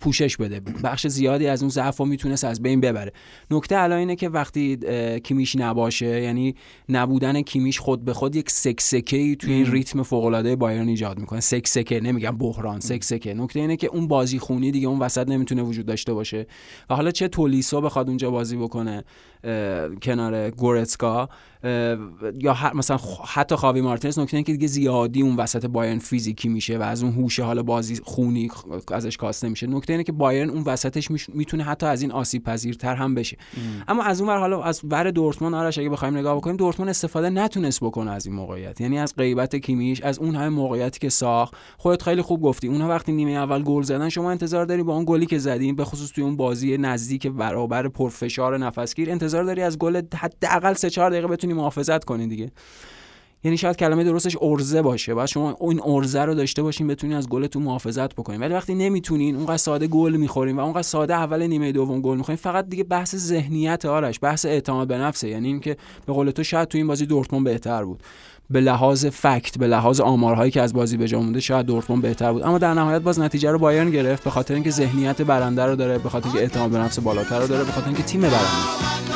پوشش 0.00 0.36
بده. 0.36 0.60
بخش 0.60 1.06
زیادی 1.06 1.46
از 1.46 1.62
اون 1.62 1.70
ضعف 1.70 1.96
رو 1.96 2.06
می‌تونست 2.06 2.44
از 2.44 2.62
بین 2.62 2.80
ببره. 2.80 3.12
نکته 3.50 3.78
الان 3.78 3.98
اینه 3.98 4.16
که 4.16 4.28
وقتی 4.28 4.78
کیمیش 5.24 5.56
نباشه 5.56 6.22
یعنی 6.22 6.54
نبودن 6.88 7.42
کیمیش 7.42 7.78
خود 7.78 8.04
به 8.04 8.12
خود 8.12 8.36
یک 8.36 8.50
سکسکه 8.50 9.16
ای 9.16 9.36
توی 9.36 9.52
این 9.52 9.72
ریتم 9.72 10.02
فوق 10.02 10.24
العاده 10.24 10.56
بایرن 10.56 10.88
ایجاد 10.88 11.18
می‌کنه. 11.18 11.40
سکسکه 11.40 12.00
نمیگم 12.00 12.36
بحران 12.38 12.80
سکسکه. 12.80 13.34
نکته 13.34 13.60
اینه 13.60 13.76
که 13.76 13.86
اون 13.86 14.08
بازی 14.08 14.38
خونی 14.38 14.70
دیگه 14.70 14.88
اون 14.88 14.98
وسط 14.98 15.28
نمی‌تونه 15.28 15.62
وجود 15.62 15.86
داشته 15.86 16.12
باشه. 16.12 16.46
و 16.90 16.94
حالا 16.94 17.10
چه 17.10 17.28
تولیسو 17.28 17.80
بخواد 17.80 18.08
اونجا 18.08 18.30
بازی 18.30 18.56
بکنه 18.56 19.04
کنار 20.02 20.50
گورتسکا. 20.50 21.28
یا 22.40 22.56
مثلا 22.74 22.98
حتی 23.26 23.56
خاوی 23.56 23.80
مارتینز 23.80 24.18
نکته 24.18 24.36
اینه 24.36 24.44
که 24.44 24.52
دیگه 24.52 24.66
زیادی 24.66 25.22
اون 25.22 25.36
وسط 25.36 25.66
بایرن 25.66 25.98
فیزیکی 25.98 26.48
میشه 26.48 26.78
و 26.78 26.82
از 26.82 27.02
اون 27.02 27.12
هوش 27.12 27.40
حالا 27.40 27.62
بازی 27.62 28.00
خونی 28.04 28.50
ازش 28.92 29.16
کاسته 29.16 29.48
میشه. 29.48 29.66
نکته 29.66 29.92
اینه 29.92 30.04
که 30.04 30.12
بایرن 30.12 30.50
اون 30.50 30.62
وسطش 30.62 31.08
می‌تونه 31.34 31.64
حتی 31.64 31.86
از 31.86 32.02
این 32.02 32.12
آسیب 32.12 32.44
پذیرتر 32.44 32.94
هم 32.94 33.14
بشه. 33.14 33.36
اما 33.88 34.02
از 34.02 34.20
اون 34.20 34.30
ور 34.30 34.38
حالا 34.38 34.62
از 34.62 34.80
ور 34.84 35.10
دورتموند 35.10 35.54
آرش 35.54 35.78
اگه 35.78 35.88
بخوایم 35.88 36.16
نگاه 36.16 36.36
بکنیم 36.36 36.56
دورتموند 36.56 36.90
استفاده 36.90 37.30
نتونست 37.30 37.80
بکنه 37.80 38.10
از 38.10 38.26
این 38.26 38.34
موقعیت. 38.34 38.80
یعنی 38.80 38.98
از 38.98 39.16
غیبت 39.16 39.56
کیمیش 39.56 40.02
از 40.02 40.18
اون 40.18 40.34
همه 40.34 40.48
موقعیتی 40.48 41.00
که 41.00 41.08
ساخت. 41.08 41.54
خودت 41.76 42.02
خیلی 42.02 42.22
خوب 42.22 42.42
گفتی. 42.42 42.68
اونها 42.68 42.88
وقتی 42.88 43.12
نیمه 43.12 43.30
اول 43.30 43.62
گل 43.62 43.82
زدن 43.82 44.08
شما 44.08 44.30
انتظار 44.30 44.64
داری 44.64 44.82
با 44.82 44.94
اون 44.94 45.04
گلی 45.08 45.26
که 45.26 45.38
زدیم 45.38 45.76
به 45.76 45.84
خصوص 45.84 46.10
توی 46.10 46.24
اون 46.24 46.36
بازی 46.36 46.76
نزدیک 46.78 47.26
برابر 47.26 47.88
پرفشار 47.88 48.58
نفسگیر 48.58 49.10
انتظار 49.10 49.44
داری 49.44 49.62
از 49.62 49.78
گل 49.78 50.02
حداقل 50.14 50.74
3 50.74 50.90
4 50.90 51.10
دقیقه 51.10 51.26
بتونی 51.26 51.51
محافظت 51.52 52.04
کنی 52.04 52.26
دیگه. 52.26 52.50
یعنی 53.44 53.56
شاید 53.56 53.76
کلمه 53.76 54.04
درستش 54.04 54.36
ارزه 54.40 54.82
باشه. 54.82 55.14
بعد 55.14 55.26
شما 55.26 55.56
این 55.60 55.80
ارزه 55.84 56.20
رو 56.20 56.34
داشته 56.34 56.62
باشین 56.62 56.86
بتونین 56.86 57.16
از 57.16 57.28
گلتون 57.28 57.62
محافظت 57.62 58.14
بکنین. 58.14 58.40
ولی 58.40 58.54
وقتی 58.54 58.74
نمی‌تونین 58.74 59.36
اونقدر 59.36 59.56
ساده 59.56 59.86
گل 59.86 60.16
می‌خورین 60.16 60.56
و 60.56 60.60
اونقدر 60.60 60.82
ساده 60.82 61.14
اول 61.14 61.46
نیمه 61.46 61.72
دوم 61.72 62.00
گل 62.00 62.16
می‌خورین 62.16 62.36
فقط 62.36 62.68
دیگه 62.68 62.84
بحث 62.84 63.16
ذهنیت 63.16 63.84
آرش 63.84 64.18
بحث 64.22 64.46
اعتماد 64.46 64.88
به 64.88 64.98
نفسه. 64.98 65.28
یعنی 65.28 65.48
اینکه 65.48 65.76
به 66.06 66.12
قول 66.12 66.30
تو 66.30 66.42
شاید 66.42 66.68
تو 66.68 66.78
این 66.78 66.86
بازی 66.86 67.06
دورتموند 67.06 67.44
بهتر 67.44 67.84
بود. 67.84 68.02
به 68.50 68.60
لحاظ 68.60 69.06
فکت 69.06 69.58
به 69.58 69.66
لحاظ 69.66 70.00
آمارهایی 70.00 70.50
که 70.50 70.62
از 70.62 70.72
بازی 70.72 70.96
به 70.96 71.08
جا 71.08 71.20
مونده 71.20 71.40
شاید 71.40 71.66
دورتموند 71.66 72.02
بهتر 72.02 72.32
بود. 72.32 72.42
اما 72.42 72.58
در 72.58 72.74
نهایت 72.74 73.02
باز 73.02 73.20
نتیجه 73.20 73.50
رو 73.50 73.58
بایرن 73.58 73.90
گرفت 73.90 74.24
به 74.24 74.30
خاطر 74.30 74.54
اینکه 74.54 74.70
ذهنیت 74.70 75.22
برنده 75.22 75.66
رو 75.66 75.76
داره 75.76 75.98
به 75.98 76.08
خاطر 76.08 76.26
اینکه 76.26 76.40
اعتماد 76.42 76.70
به 76.70 76.78
نفس 76.78 76.98
بالاتر 76.98 77.40
رو 77.40 77.46
داره 77.46 77.64
به 77.64 77.72
خاطر 77.72 77.86
اینکه 77.86 78.02
تیم 78.02 78.20
برنده. 78.20 79.11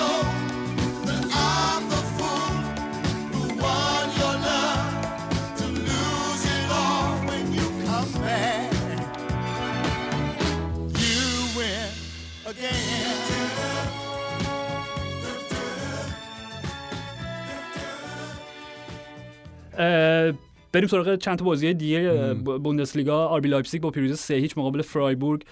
بریم 20.77 20.89
سراغ 20.89 21.17
چند 21.17 21.39
تا 21.39 21.45
بازی 21.45 21.75
دیگه 21.75 22.35
بوندسلیگا 22.35 23.27
آربی 23.27 23.49
لایپزیگ 23.49 23.83
با 23.83 23.91
پیروزی 23.91 24.15
3 24.15 24.35
هیچ 24.35 24.59
مقابل 24.59 24.83
فرایبورگ. 24.83 25.43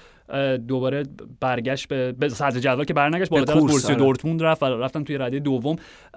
دوباره 0.68 1.02
برگشت 1.40 1.88
به, 1.88 2.28
صدر 2.28 2.60
جدول 2.60 2.84
که 2.84 2.94
برنگشت 2.94 3.30
بالاتر 3.30 3.52
از 3.52 3.58
بورسیا 3.58 3.96
دورتموند 3.96 4.42
رفت 4.42 4.62
و 4.62 4.66
رفتن 4.66 5.04
توی 5.04 5.18
رده 5.18 5.38
دوم. 5.38 5.76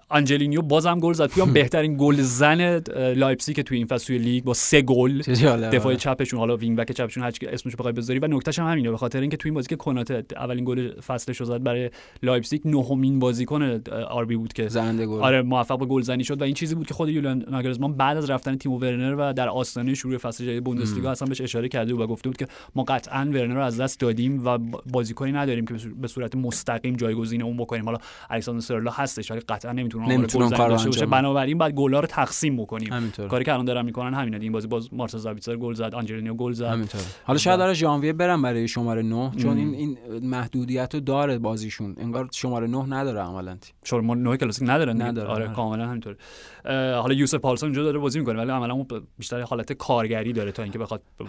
آنجلینیو 0.09 0.61
بازم 0.61 0.99
گل 0.99 1.13
زد. 1.13 1.29
پویان 1.29 1.53
بهترین 1.57 1.97
گل 1.99 2.15
زن 2.15 2.79
لایپزیگ 3.13 3.55
که 3.55 3.63
توی 3.63 3.77
این 3.77 3.87
فصل 3.87 4.07
توی 4.07 4.17
لیگ 4.17 4.43
با 4.43 4.53
سه 4.53 4.81
گل. 4.81 5.21
دفاع. 5.21 5.95
چپشون 5.95 6.39
حالا 6.39 6.57
wing 6.57 6.77
back 6.77 6.91
چپشون 6.91 7.23
هر 7.23 7.31
اسمش 7.41 7.75
بخوای 7.75 7.93
بذاری. 7.93 8.19
و 8.19 8.27
نکتهش 8.27 8.59
هم 8.59 8.67
همینه. 8.67 8.91
به 8.91 8.97
خاطر 8.97 9.21
اینکه 9.21 9.37
توی 9.37 9.49
این 9.49 9.55
بازی 9.55 9.67
که 9.67 9.75
کناته 9.75 10.23
اولین 10.35 10.65
گل 10.65 11.01
فصلش 11.01 11.37
رو 11.37 11.45
زد 11.45 11.63
برای 11.63 11.89
لایپزیگ 12.23 12.67
نهمین 12.67 13.19
بازیکن 13.19 13.81
آربی 14.09 14.35
بود 14.35 14.53
که 14.53 14.67
زننده 14.67 15.05
گل. 15.05 15.21
آره 15.21 15.41
موفق 15.41 15.79
به 15.79 15.85
گلزنی 15.85 16.23
شد. 16.23 16.41
و 16.41 16.43
این 16.43 16.53
چیزی 16.53 16.75
بود 16.75 16.87
که 16.87 16.93
خود 16.93 17.09
یولیان 17.09 17.45
ناگلزمان 17.49 17.93
بعد 17.93 18.17
از 18.17 18.29
رفتن 18.29 18.55
تیمو 18.55 18.79
ورنر 18.79 19.15
و 19.15 19.33
در 19.33 19.49
آستانه 19.49 19.93
شروع 19.93 20.17
فصل 20.17 20.45
جدید 20.45 20.63
بوندسلیگا 20.63 21.11
اصلا 21.11 21.27
بهش 21.27 21.41
اشاره 21.41 21.69
کرده 21.69 21.93
و 21.93 22.07
گفته 22.07 22.29
بود 22.29 22.37
که 22.37 22.47
ما 22.75 22.83
قطعا 22.83 23.29
ورنر 23.33 23.55
رو 23.55 23.61
از 23.61 23.81
دست 23.81 23.96
دادیم 23.99 24.45
و 24.45 24.57
بازیکنی 24.91 25.31
نداریم 25.31 25.65
که 25.65 25.73
به 25.73 25.79
صور- 25.79 25.93
به 25.93 26.07
صورت 26.07 26.35
مستقیم 26.35 26.95
جایگزین 26.95 27.41
اون 27.43 27.57
بکنیم. 27.57 27.85
حالا 27.85 27.97
الکساندر 28.29 28.61
سورلوث 28.61 28.91
هستش 28.91 29.31
ولی 29.31 29.39
قطعا 29.39 29.71
نمی‌تونه 29.71 30.03
اون 30.13 30.49
کار 30.49 30.65
رو 30.65 30.71
داشته 30.71 30.89
باشه. 30.89 31.05
بنابراین 31.05 31.57
باید 31.57 31.73
گلا 31.73 31.99
رو 31.99 32.07
تقسیم 32.07 32.57
بکنیم. 32.57 32.93
همینطور 32.93 33.27
کاری 33.27 33.45
که 33.45 33.53
الان 33.53 33.65
دارن 33.65 33.85
می‌کنن 33.85 34.13
همینه. 34.13 34.37
این 34.41 34.51
بازی 34.51 34.67
باز 34.67 34.93
مارسل 34.93 35.17
زابیتسر 35.17 35.55
گل 35.55 35.73
زد 35.73 35.95
آنجلینیو 35.95 36.33
گل 36.33 36.51
زد. 36.51 36.65
همینطور 36.65 37.01
حالا 37.23 37.39
شاید 37.39 37.57
داره 37.59 37.73
ژانویه 37.73 38.13
برم 38.13 38.41
برای 38.41 38.67
شماره 38.67 39.01
9 39.01 39.31
چون 39.37 39.57
این 39.57 39.73
این 39.73 39.97
محدودیت 40.21 40.93
رو 40.93 40.99
داره 40.99 41.37
بازیشون. 41.39 41.95
انگار 41.97 42.29
شماره 42.31 42.67
9 42.67 42.85
نداره 42.89 43.19
عملا. 43.19 43.57
شما 43.83 44.15
نوع 44.15 44.35
کلاسیک 44.37 44.69
ندارن. 44.69 45.01
ندارن، 45.01 45.29
آره 45.29 45.45
آره. 45.45 45.53
کاملا 45.55 45.87
همینطوره. 45.87 46.17
اه، 46.65 46.93
حالا 46.93 47.13
یوسف 47.13 47.37
پالسون 47.37 47.67
اونجا 47.67 47.83
داره 47.83 47.99
بازی 47.99 48.19
می‌کنه 48.19 48.39
ولی 48.41 48.51
عملا 48.51 48.73
اون 48.73 48.85
بیشتر 49.17 49.41
حالت 49.41 49.73
کارگری 49.73 50.33
داره 50.33 50.51
تا 50.51 50.63
اینکه 50.63 50.79
بخواد. 50.79 51.01
ب- 51.19 51.23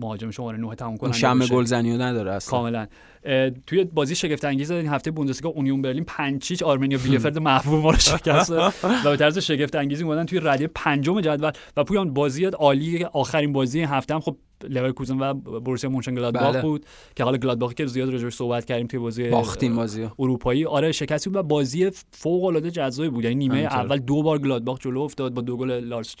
مهاجم 0.00 0.30
شماره 0.30 0.58
9 0.58 0.74
تموم 0.74 0.96
کنه. 0.96 1.10
اون 1.10 1.18
شم 1.18 1.38
رو 1.88 2.02
نداره 2.02 2.32
اصلا. 2.32 2.50
کاملا. 2.50 2.86
توی 3.66 3.84
بازی 3.84 4.14
شگفت 4.14 4.44
انگیز 4.44 4.70
این 4.70 4.88
هفته 4.88 5.10
بوندسلیگا 5.10 5.48
اونیون 5.48 5.82
برلین 5.82 6.04
پنج 6.04 6.29
هیچ 6.29 6.62
آرمینیا 6.62 6.98
بیلفلد 6.98 7.38
محبوب 7.38 7.82
ما 7.82 7.90
رو 7.90 7.98
شکست 7.98 8.50
و 9.04 9.10
به 9.10 9.16
طرز 9.16 9.38
شگفت 9.38 9.76
انگیزی 9.76 10.04
اومدن 10.04 10.26
توی 10.26 10.40
رده 10.42 10.66
پنجم 10.66 11.20
جدول. 11.20 11.50
و 11.76 11.84
پویان 11.84 12.14
بازی 12.14 12.44
عالی 12.44 13.04
آخرین 13.04 13.52
بازی 13.52 13.78
این 13.78 13.88
هفته 13.88 14.14
هم 14.14 14.20
خب 14.20 14.36
لورکوزن 14.68 15.18
و 15.18 15.34
بورسیا 15.34 15.90
مونشنگلادباخ 15.90 16.52
بله. 16.52 16.62
بود 16.62 16.86
که 17.16 17.24
حالا 17.24 17.38
گلادباخی 17.38 17.74
که 17.74 17.86
زیاد 17.86 18.08
راجعش 18.08 18.34
صحبت 18.34 18.64
کردیم 18.64 18.86
توی 18.86 18.98
بازی 18.98 19.28
باختیم 19.28 19.76
بازی 19.76 20.02
رو. 20.02 20.10
اروپایی. 20.18 20.64
آره 20.64 20.92
شکستی 20.92 21.30
بود 21.30 21.36
و 21.36 21.42
بازی 21.42 21.90
فوق 22.10 22.44
العاده 22.44 22.70
جذابی 22.70 23.08
بود. 23.08 23.24
یعنی 23.24 23.36
نیمه 23.36 23.54
همینطوره. 23.54 23.80
اول 23.80 23.98
دو 23.98 24.22
بار 24.22 24.38
گلادباخ 24.38 24.78
جلو 24.78 25.00
افتاد 25.00 25.34
با 25.34 25.42
دو 25.42 25.56
گل 25.56 25.70
لارس 25.70 26.16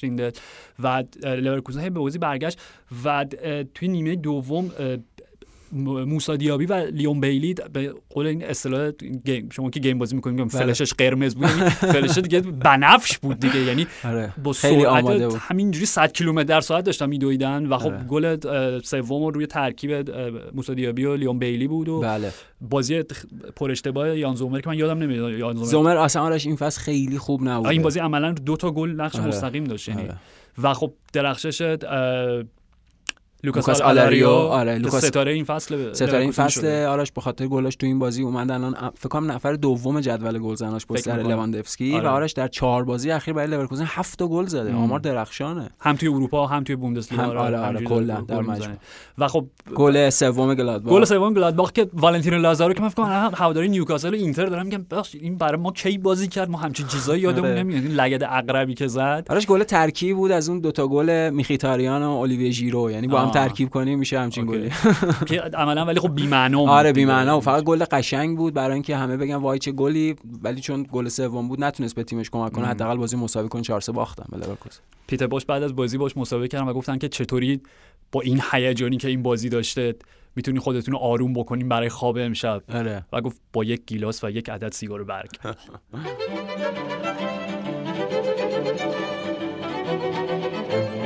و 0.78 1.04
لورکوزن 1.24 1.82
به 1.82 1.90
بازی 1.90 2.18
برگشت. 2.18 2.58
و 3.04 3.26
توی 3.74 3.88
نیمه 3.88 4.16
دوم 4.16 4.70
موسا 5.72 6.36
دیابی 6.36 6.66
و 6.66 6.74
لیون 6.74 7.20
بیلی 7.20 7.54
به 7.72 7.94
قول 8.10 8.26
این 8.26 8.44
اصطلاح 8.44 8.90
game 9.24 9.48
شما 9.52 9.70
که 9.70 9.80
game 9.80 9.98
بازی 9.98 10.16
می‌کنید 10.16 10.38
بله. 10.38 10.48
فلشش 10.48 10.94
قرمز 10.94 11.34
بود 11.34 11.48
یعنی 11.48 11.70
فلش 11.70 12.18
دیگه 12.18 12.40
بنفش 12.40 13.18
بود 13.18 13.40
دیگه 13.40 13.60
یعنی 13.60 13.86
آره 14.04 14.32
با 14.44 14.52
سرعت 14.52 15.36
همینجوری 15.38 15.86
100 15.86 16.12
کیلومتر 16.12 16.44
در 16.44 16.60
ساعت 16.60 16.84
داشتن 16.84 17.08
میدویدن 17.08 17.66
و 17.66 17.78
خب 17.78 17.86
آره. 17.86 18.04
گل 18.04 18.36
سوم 18.80 19.24
رو 19.24 19.30
روی 19.30 19.46
ترکیب 19.46 20.10
موسا 20.54 20.74
دیابی 20.74 21.04
و 21.04 21.16
لیون 21.16 21.38
بیلی 21.38 21.68
بود 21.68 21.88
و 21.88 22.00
بله 22.00 22.32
بازی 22.60 23.02
پر 23.56 23.70
اشتباه 23.70 24.18
یان 24.18 24.34
زومر 24.34 24.60
که 24.60 24.68
من 24.68 24.78
یادم 24.78 24.98
نمیاد 24.98 25.32
یان 25.32 25.54
زومر 25.54 25.66
زومر 25.66 25.96
اصلا 25.96 26.22
آرش 26.22 26.46
این 26.46 26.56
فصل 26.56 26.80
خیلی 26.80 27.18
خوب 27.18 27.48
نبود 27.48 27.66
این 27.66 27.82
بازی 27.82 28.00
عملا 28.00 28.32
دو 28.32 28.56
تا 28.56 28.70
گل 28.70 28.90
نقش 28.90 29.16
آره. 29.16 29.28
مستقیم 29.28 29.64
داشت 29.64 29.88
یعنی. 29.88 30.08
و 30.62 30.74
خب 30.74 30.92
درخشش 31.12 31.76
لوکاس, 33.44 33.68
لوکاس 33.68 33.80
آلاریو 33.80 34.28
آره، 34.30 34.78
لوکاس- 34.78 35.04
ستاره 35.04 35.32
این 35.32 35.44
فصل 35.44 35.92
ستاره 35.92 36.18
این 36.18 36.30
فصل. 36.32 36.84
آرش 36.84 37.12
به 37.12 37.20
خاطر 37.20 37.46
گلاش 37.46 37.76
تو 37.76 37.86
این 37.86 37.98
بازی 37.98 38.22
اومد 38.22 38.50
الان 38.50 38.74
فکر 38.94 39.08
کنم 39.08 39.30
نفر 39.32 39.52
دوم 39.52 40.00
جدول 40.00 40.38
گلزناش 40.38 40.86
پشت 40.86 41.02
سر. 41.02 41.16
لواندوفسکی 41.22 41.94
آره. 41.94 42.08
و 42.08 42.12
آرش 42.12 42.32
در 42.32 42.48
چهار 42.48 42.84
بازی 42.84 43.10
اخیر 43.10 43.34
برای 43.34 43.50
لورکوزن 43.50 43.84
هفت 43.86 44.18
تا 44.18 44.26
گل 44.28 44.46
زده. 44.46 44.74
آمار 44.74 44.98
درخشانه 45.00 45.70
هم 45.80 45.96
توی 45.96 46.08
اروپا 46.08 46.46
هم 46.46 46.64
توی 46.64 46.76
بوندسلیگا 46.76 47.22
هم- 47.22 47.28
آره، 47.30 47.38
آره، 47.40 47.58
همینجوری 47.58 47.86
کلاً 47.86 48.20
در 48.20 48.40
مجموع. 48.40 48.76
و 49.18 49.28
خب 49.28 49.46
گل 49.74 50.10
سوم 50.10 50.54
گلادباخ 50.54 50.94
گل 50.94 51.04
سوم 51.04 51.34
گلادباخ 51.34 51.72
که 51.72 51.86
والنتینو 51.94 52.38
لازارو 52.38 52.74
که 52.74 52.82
من 52.82 52.88
فکر 52.88 53.02
کنم 53.02 53.30
هواداری 53.34 53.68
نیوکاسل 53.68 54.10
و 54.10 54.14
اینتر 54.16 54.46
دارم 54.46 54.66
میگم 54.66 54.86
بخش 54.90 55.14
این 55.14 55.36
برای 55.36 55.60
ما 55.60 55.72
کی 55.72 55.98
بازی 55.98 56.28
کرد 56.28 56.50
ما 56.50 56.58
همچین 56.58 56.86
چیزایی 56.86 57.22
یادمون 57.22 57.50
آره. 57.50 57.62
نمیاد 57.62 57.82
این 57.84 57.92
لگد 57.92 58.24
عقربی 58.24 58.74
که 58.74 58.86
زد 58.86 59.26
آرش 59.30 59.46
گل 59.46 59.62
ترکیبی 59.62 60.14
بود 60.14 60.30
از 60.30 60.48
اون 60.48 60.60
دوتا 60.60 60.88
گل 60.88 61.30
میخیتاریان 61.30 62.02
و 62.02 62.10
اولیویه 62.10 62.50
ژیرو 62.50 62.90
یعنی 62.90 63.06
با 63.08 63.20
هم. 63.30 63.46
ترکیب 63.46 63.70
کنی 63.70 63.96
میشه 63.96 64.20
همچین. 64.20 64.46
گلی. 64.46 64.70
که 65.28 65.40
عملا 65.40 65.84
ولی 65.84 66.00
خب 66.00 66.14
بی‌معنا 66.14 66.70
آره 66.70 66.92
دیگه. 66.92 67.06
بی 67.06 67.12
معنا 67.12 67.38
و 67.38 67.40
فقط 67.40 67.64
گل 67.64 67.84
قشنگ 67.84 68.36
بود. 68.36 68.54
برای 68.54 68.74
اینکه 68.74 68.96
همه 68.96 69.16
بگن 69.16 69.34
وای 69.34 69.58
چه 69.58 69.72
گلی 69.72 70.16
ولی 70.42 70.60
چون 70.60 70.86
گل 70.92 71.08
سوم 71.08 71.48
بود 71.48 71.64
نتونست 71.64 71.94
به 71.94 72.04
تیمش 72.04 72.30
کمک 72.30 72.52
کنه. 72.52 72.66
حداقل 72.66 72.96
بازی 72.96 73.16
مساوی 73.16 73.48
کنه 73.48 73.62
4 73.62 73.80
3 73.80 73.92
باختن 73.92 74.38
به 74.38 74.46
پیتر 75.06 75.26
باش 75.26 75.44
بعد 75.44 75.62
از 75.62 75.76
بازی 75.76 75.98
باش 75.98 76.16
مسابقه 76.16 76.48
کردن 76.48 76.68
و 76.68 76.72
گفتن 76.72 76.98
که 76.98 77.08
چطوری 77.08 77.60
با 78.12 78.20
این 78.20 78.42
هیجانی 78.52 78.96
که 78.96 79.08
این 79.08 79.22
بازی 79.22 79.48
داشته 79.48 79.94
می‌تونی 80.36 80.58
خودتون 80.58 80.92
رو 80.92 80.98
آروم 81.00 81.32
بکنین 81.32 81.68
برای 81.68 81.88
خواب 81.88 82.16
امشب. 82.20 82.62
آره. 82.74 83.02
و 83.12 83.20
گفت 83.20 83.40
با 83.52 83.64
یک 83.64 83.82
گیلاس 83.86 84.24
و 84.24 84.30
یک 84.30 84.50
عدد 84.50 84.72
سیگار 84.72 85.04
برگ. 85.04 85.30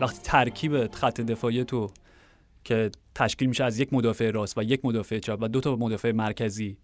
وقتی 0.00 0.18
ترکیب 0.22 0.94
خط 0.94 1.20
دفاعی 1.20 1.64
تو 1.64 1.90
که 2.64 2.90
تشکیل 3.14 3.48
میشه 3.48 3.64
از 3.64 3.78
یک 3.78 3.92
مدافع 3.92 4.30
راست 4.30 4.58
و 4.58 4.62
یک 4.62 4.84
مدافع 4.84 5.18
چپ 5.18 5.38
و 5.40 5.48
دو 5.48 5.60
تا 5.60 5.76
مدافع 5.76 6.12
مرکزی 6.12 6.76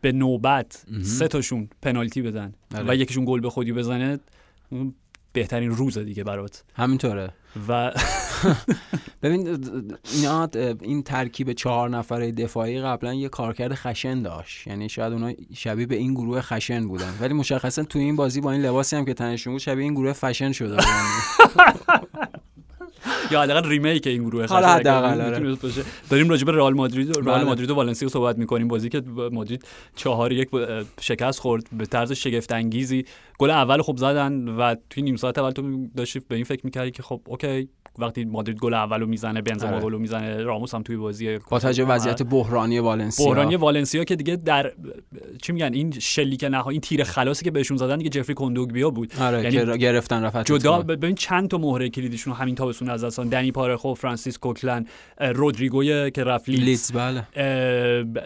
به 0.00 0.12
نوبت 0.12 0.84
سه 1.02 1.28
تاشون 1.28 1.68
پنالتی 1.82 2.22
بدن 2.22 2.54
آره. 2.74 2.84
و 2.88 2.94
یکیشون 2.94 3.24
گل 3.24 3.40
به 3.40 3.50
خودی 3.50 3.72
بزنه 3.72 4.18
بهترین 5.32 5.70
روز 5.70 5.98
دیگه 5.98 6.24
برات. 6.24 6.64
همینطوره. 6.74 7.30
و 7.68 7.92
ببین 9.22 9.58
اینا 10.14 10.48
این 10.80 11.02
ترکیب 11.02 11.52
چهار 11.52 11.90
نفره 11.90 12.32
دفاعی 12.32 12.80
قبلا 12.80 13.14
یه 13.14 13.28
کارکرد 13.28 13.74
خشن 13.74 14.22
داشت. 14.22 14.66
یعنی 14.66 14.88
شاید 14.88 15.12
اونا 15.12 15.32
شبیه 15.54 15.86
به 15.86 15.96
این 15.96 16.14
گروه 16.14 16.40
خشن 16.40 16.88
بودن. 16.88 17.14
ولی 17.20 17.34
مشخصا 17.34 17.82
تو 17.82 17.98
این 17.98 18.16
بازی 18.16 18.40
با 18.40 18.52
این 18.52 18.62
لباسی 18.62 18.96
هم 18.96 19.04
که 19.04 19.14
تنشون 19.14 19.52
بود 19.52 19.62
شبیه 19.62 19.84
این 19.84 19.94
گروه 19.94 20.12
فشن 20.12 20.52
شده 20.52 20.76
یا 23.30 23.42
حداقل 23.42 23.68
remake 23.68 24.06
این 24.06 24.22
گروه 24.22 24.46
حالا 24.46 24.68
حداقل، 24.68 25.20
آره. 25.20 25.56
داریم 26.10 26.28
راجع 26.28 26.44
به 26.44 26.52
رئال 26.52 26.74
مادرید 26.74 27.10
رئال 27.10 27.24
بله. 27.24 27.44
مادرید 27.44 27.70
و 27.70 27.74
والنسیا 27.74 28.08
صحبت 28.08 28.38
می‌کنیم. 28.38 28.68
بازی 28.68 28.88
که 28.88 29.02
مادرید 29.32 29.64
چهار 29.96 30.32
یک 30.32 30.48
شکست 31.00 31.40
خورد. 31.40 31.64
به 31.72 31.86
طرز 31.86 32.12
شگفت 32.12 32.52
انگیزی 32.52 33.04
گل 33.38 33.50
اول 33.50 33.82
خب 33.82 33.96
زدن 33.96 34.48
و 34.48 34.74
توی 34.90 35.02
نیم 35.02 35.16
ساعت 35.16 35.38
اول 35.38 35.50
تو 35.50 35.86
داشتی 35.96 36.20
به 36.28 36.34
این 36.34 36.44
فکر 36.44 36.60
می‌کردی 36.64 36.90
که 36.90 37.02
خب 37.02 37.20
OK 37.26 37.68
وقتی 37.98 38.24
مادرید 38.24 38.58
گل 38.58 38.74
اولو 38.74 39.06
می‌زنه 39.06 39.42
بنزما 39.42 39.70
آره. 39.70 39.80
گلو 39.80 39.98
می‌زنه 39.98 40.42
راموس 40.42 40.74
هم 40.74 40.82
توی 40.82 40.96
بازی 40.96 41.38
با 41.50 41.58
توجه 41.58 41.84
وضعیت 41.84 42.22
بحرانی 42.22 42.78
والنسیا. 42.78 43.26
بحرانی 43.26 43.56
والنسیا 43.56 44.04
که 44.04 44.16
دیگه 44.16 44.36
در 44.36 44.72
چی 45.42 45.52
میگن 45.52 45.74
این 45.74 45.90
شلیک 45.90 46.44
نهایی 46.44 46.74
این 46.74 46.80
تیر 46.80 47.04
خلاصی 47.04 47.44
که 47.44 47.50
بهشون 47.50 47.76
زدن 47.76 47.98
دیگه 47.98 48.10
جفری 48.10 48.34
کندوگبیا 48.34 48.90
بود. 48.90 49.12
آره 49.20 49.42
یعنی 49.42 49.72
که 49.72 49.76
گرفتن 49.76 50.22
رفت 50.22 50.44
جدا 50.44 50.82
ببین 50.82 51.14
چند 51.14 51.48
تا 51.48 51.58
مهره 51.58 51.88
کلیدیشون 51.88 52.34
همین 52.34 52.54
تابستون 52.54 52.90
از 52.90 53.04
دست 53.04 53.14
دادن. 53.14 53.28
دنی 53.28 53.52
پارخو 53.52 53.94
فرانسیس 53.94 54.38
کوکلن 54.38 54.86
اه، 55.18 55.32
رودریگوی 55.32 56.10
که 56.10 56.24
رفت 56.24 56.48
لیدز. 56.48 56.92
بله. 56.92 57.26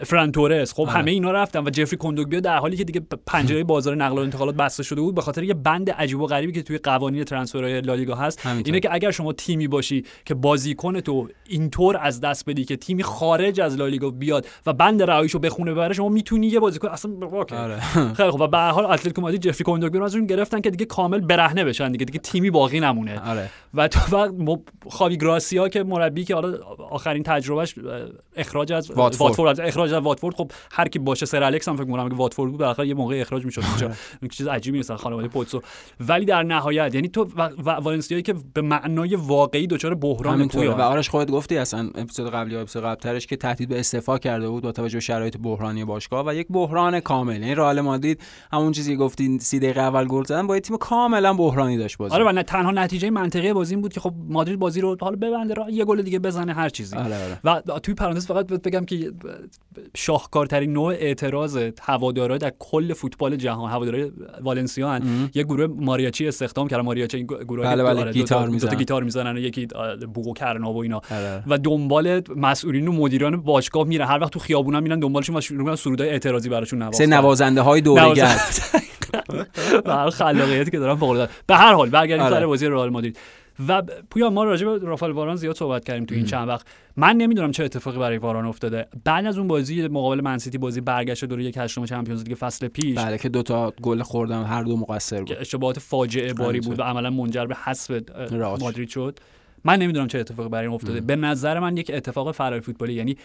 فران 0.03 0.31
تورس. 0.31 0.73
خب 0.73 0.81
آره. 0.81 0.91
همه 0.91 1.11
اینا 1.11 1.31
رفتن 1.31 1.67
و 1.67 1.69
جفری 1.69 1.97
کندوگبیا 1.97 2.39
در 2.39 2.57
حالی 2.57 2.77
که 2.77 2.83
دیگه 2.83 3.01
پنجره 3.25 3.63
بازار 3.63 3.95
نقل 3.95 4.17
و 4.17 4.21
انتقالات 4.21 4.55
بسته 4.55 4.83
شده 4.97 5.05
بود 5.05 5.15
به 5.15 5.21
خاطر 5.21 5.43
یه 5.43 5.53
بند 5.53 5.89
عجیب 5.91 6.19
و 6.21 6.25
غریبی 6.25 6.51
که 6.51 6.63
توی 6.63 6.77
قوانین 6.77 7.23
ترانسفرهای 7.23 7.81
لالیگا 7.81 8.15
هست. 8.15 8.45
همینطور. 8.45 8.65
اینه 8.65 8.79
که 8.79 8.93
اگر 8.93 9.11
شما 9.11 9.33
تیمی 9.33 9.67
باشی 9.67 10.03
که 10.25 10.33
بازیکن 10.33 10.99
تو 10.99 11.27
اینطور 11.47 11.97
از 12.01 12.21
دست 12.21 12.49
بدی 12.49 12.65
که 12.65 12.75
تیمی 12.75 13.03
خارج 13.03 13.61
از 13.61 13.77
لالیگا 13.77 14.09
بیاد 14.09 14.45
و 14.65 14.73
بند 14.73 15.03
رهاییشو 15.03 15.39
بخونه 15.39 15.71
ببره 15.71 15.93
شما 15.93 16.09
می‌تونی 16.09 16.47
یه 16.47 16.59
بازیکن 16.59 16.87
اصلا. 16.87 17.11
آره. 17.55 17.79
خیلی 18.17 18.31
خب 18.31 18.41
و 18.41 18.47
به 18.47 18.57
هر 18.57 18.71
حال 18.71 18.85
اتلتیکو 18.85 19.21
مادرید 19.21 19.41
جفری 19.41 19.63
کندوگبیا 19.63 19.99
رو 19.99 20.05
ازشون 20.05 20.25
گرفتن 20.25 20.61
که 20.61 20.69
دیگه 20.69 20.85
کامل 20.85 21.19
برهنه 21.19 21.63
بشن 21.63 21.91
دیگه. 21.91 22.05
دیگه 22.05 22.19
تیمی 22.19 22.49
باقی 22.49 22.79
نمونه. 22.79 23.19
آره. 23.19 23.49
و 23.73 23.87
تو 23.87 24.17
و 24.17 24.31
م- 24.31 24.61
خاوی 24.89 25.17
گراسیا 25.17 25.69
که 25.69 25.83
مربی 25.83 26.23
که 26.23 26.35
حالا 26.35 26.57
آخرین 26.89 27.23
تجربهش 27.23 27.75
اخراج 28.35 28.73
از 28.73 28.91
واتفورد. 28.91 29.59
اخراج 29.61 29.93
از 29.93 30.01
واتفورد. 30.03 30.35
خب 30.35 30.51
هر 30.71 30.87
کی 30.87 30.99
باشه 30.99 31.25
سر 31.25 31.43
الکس 31.43 31.69
هم 31.69 31.75
فکر 31.75 31.85
می‌کنم 31.85 32.09
که 32.09 32.15
واتفورد 32.15 32.51
بود 32.51 32.59
بالاخره 32.59 32.87
یه 32.87 32.93
موقع 32.93 33.21
اخراج 33.21 33.45
می‌شد 33.45 33.61
اونجا 33.69 33.91
این 34.21 34.29
چیز 34.29 34.47
عجیبی 34.47 34.77
نیست 34.91 35.03
خانواده 35.03 35.27
پوتسو 35.27 35.61
ولی 35.99 36.25
در 36.25 36.43
نهایت 36.43 36.95
یعنی 36.95 37.07
تو 37.07 37.27
و, 37.37 37.49
و 37.65 37.69
والنسیایی 37.69 38.23
که 38.23 38.35
به 38.53 38.61
معنای 38.61 39.15
واقعی 39.15 39.67
دچار 39.67 39.95
بحران 39.95 40.33
همینطوره 40.33 40.69
و 40.69 40.81
آرش 40.81 41.09
خودت 41.09 41.31
گفتی 41.31 41.57
اصلا 41.57 41.89
اپیزود 41.95 42.31
قبلی 42.31 42.53
یا 42.53 42.61
اپیزود 42.61 42.83
قبلترش 42.83 43.27
که 43.27 43.35
تهدید 43.35 43.69
به 43.69 43.79
استعفا 43.79 44.17
کرده 44.17 44.49
بود 44.49 44.63
با 44.63 44.71
توجه 44.71 44.97
به 44.97 44.99
شرایط 44.99 45.37
بحرانی 45.37 45.85
باشگاه 45.85 46.27
و 46.27 46.33
یک 46.33 46.47
بحران 46.49 46.99
کامل. 46.99 47.41
یعنی 47.41 47.55
رئال 47.55 47.81
مادرید 47.81 48.21
همون 48.51 48.71
چیزی 48.71 48.91
که 48.91 48.97
گفتی 48.97 49.39
سی 49.39 49.59
دقیقه 49.59 49.81
اول 49.81 50.07
گل 50.07 50.23
زدن 50.23 50.47
با 50.47 50.55
یه 50.55 50.61
تیم 50.61 50.77
کاملا 50.77 51.33
بحرانی 51.33 51.77
داشت 51.77 51.97
بازی. 51.97 52.15
آره 52.15 52.25
و 52.25 52.31
نه 52.31 52.43
تنها 52.43 52.71
نتیجه 52.71 53.09
منطقی 53.09 53.53
بازی 53.53 53.73
این 53.73 53.81
بود 53.81 53.93
که 53.93 53.99
خب 53.99 54.13
مادرید 54.29 54.59
بازی 54.59 54.81
رو 54.81 54.97
حالا 55.01 55.15
ببنده 55.15 55.53
را 55.53 55.69
یه 55.69 55.85
گل 55.85 56.01
دیگه 56.01 56.19
بزنه 56.19 56.53
هر 56.53 56.69
چیزی. 56.69 56.95
آره 56.95 57.15
آره. 57.23 57.61
و 57.67 57.79
توی 57.79 57.93
پرانتز 57.93 58.27
فقط 58.27 58.47
بگم 58.47 58.85
که 58.85 59.11
شاهکارترین 59.95 60.73
نوع 60.73 60.93
اعتراض 60.93 61.57
هوادارا 61.81 62.37
در 62.37 62.53
کل 62.59 62.93
فوتبال 62.93 63.35
جهان 63.35 63.71
هوادارای 63.71 64.11
والنسیا 64.41 64.76
هن. 64.83 65.29
یه 65.33 65.43
گروه 65.43 65.67
ماریاچی 65.79 66.27
استخدام 66.27 66.67
کردن 66.67 66.83
ماریاچی 66.83 67.17
این 67.17 67.25
گروه 67.25 67.65
بله، 67.65 67.83
بله، 67.83 68.11
گیتار 68.11 68.39
دو 68.39 68.45
تا 68.45 68.51
می‌زنن. 68.51 68.75
گیتار 68.75 69.03
می‌زنن 69.03 69.37
یکی 69.37 69.67
بوق 70.13 70.27
و 70.27 70.33
کرنا 70.33 70.73
و 70.73 70.81
اینا 70.81 71.01
آره. 71.11 71.43
و 71.47 71.57
دنبال 71.57 72.21
مسئولین 72.35 72.87
و 72.87 72.91
مدیران 72.91 73.41
باشگاه 73.41 73.87
میرن 73.87 74.05
هر 74.05 74.19
وقت 74.19 74.31
تو 74.31 74.39
خیابونا 74.39 74.79
میرن 74.79 74.99
دنبالشون 74.99 75.37
و 75.37 75.41
شروع 75.41 75.59
می‌کنن 75.59 75.75
سرودای 75.75 76.09
اعتراضی 76.09 76.49
براشون 76.49 76.79
سه 76.79 77.05
نواختن 77.05 77.13
نوازنده 77.13 77.61
های 77.61 77.81
دورگرد 77.81 78.39
به 79.85 79.93
هر 79.93 80.09
خلاقیتی 80.09 80.71
که 80.71 80.79
دارن 80.79 80.95
فوق 80.95 81.27
به 81.47 81.55
هر 81.55 81.73
حال 81.73 81.89
برگردیم 81.89 82.25
آره. 82.25 82.35
سر 82.35 82.45
بازی 82.45 82.67
رئال 82.67 82.89
مادرید 82.89 83.17
و 83.67 83.81
پویا 84.11 84.29
ما 84.29 84.43
راجع 84.43 84.65
به 84.65 84.77
رافائل 84.77 85.11
واران 85.11 85.35
زیاد 85.35 85.55
صحبت 85.55 85.85
کردیم 85.85 86.05
تو 86.05 86.15
این 86.15 86.25
چند 86.25 86.47
وقت. 86.47 86.67
من 86.95 87.15
نمی‌دونم 87.15 87.51
چه 87.51 87.63
اتفاقی 87.63 87.99
برای 87.99 88.17
واران 88.17 88.45
افتاده. 88.45 88.87
بعد 89.03 89.25
از 89.25 89.37
اون 89.37 89.47
بازی 89.47 89.87
مقابل 89.87 90.21
منسیتی 90.21 90.57
بازی 90.57 90.81
برگشت 90.81 91.25
دوره 91.25 91.43
یک 91.43 91.57
هشتم 91.57 91.85
چمپیونز 91.85 92.23
لیگ 92.23 92.37
فصل 92.39 92.67
پیش. 92.67 92.97
بله 92.97 93.17
که 93.17 93.29
دوتا 93.29 93.73
گل 93.81 94.01
خوردم 94.01 94.43
هر 94.43 94.63
دو 94.63 94.77
مقصر 94.77 95.17
بود. 95.17 95.27
که 95.27 95.39
اشتباهات 95.39 95.79
فاجعه 95.79 96.33
باری 96.33 96.59
بود 96.59 96.79
و 96.79 96.83
عملا 96.83 97.09
منجر 97.09 97.45
به 97.45 97.55
حذف. 97.55 97.91
مادرید 98.59 98.89
شد. 98.89 99.19
من 99.63 99.79
نمی‌دونم 99.79 100.07
چه 100.07 100.19
اتفاقی 100.19 100.49
برای 100.49 100.65
این 100.65 100.75
افتاده. 100.75 101.01
به 101.01 101.15
نظر 101.15 101.59
من 101.59 101.77
یک 101.77 101.91
اتفاق 101.93 102.31
فرار 102.31 102.59
فوتبالی 102.59 102.93
یعنی 102.93 103.17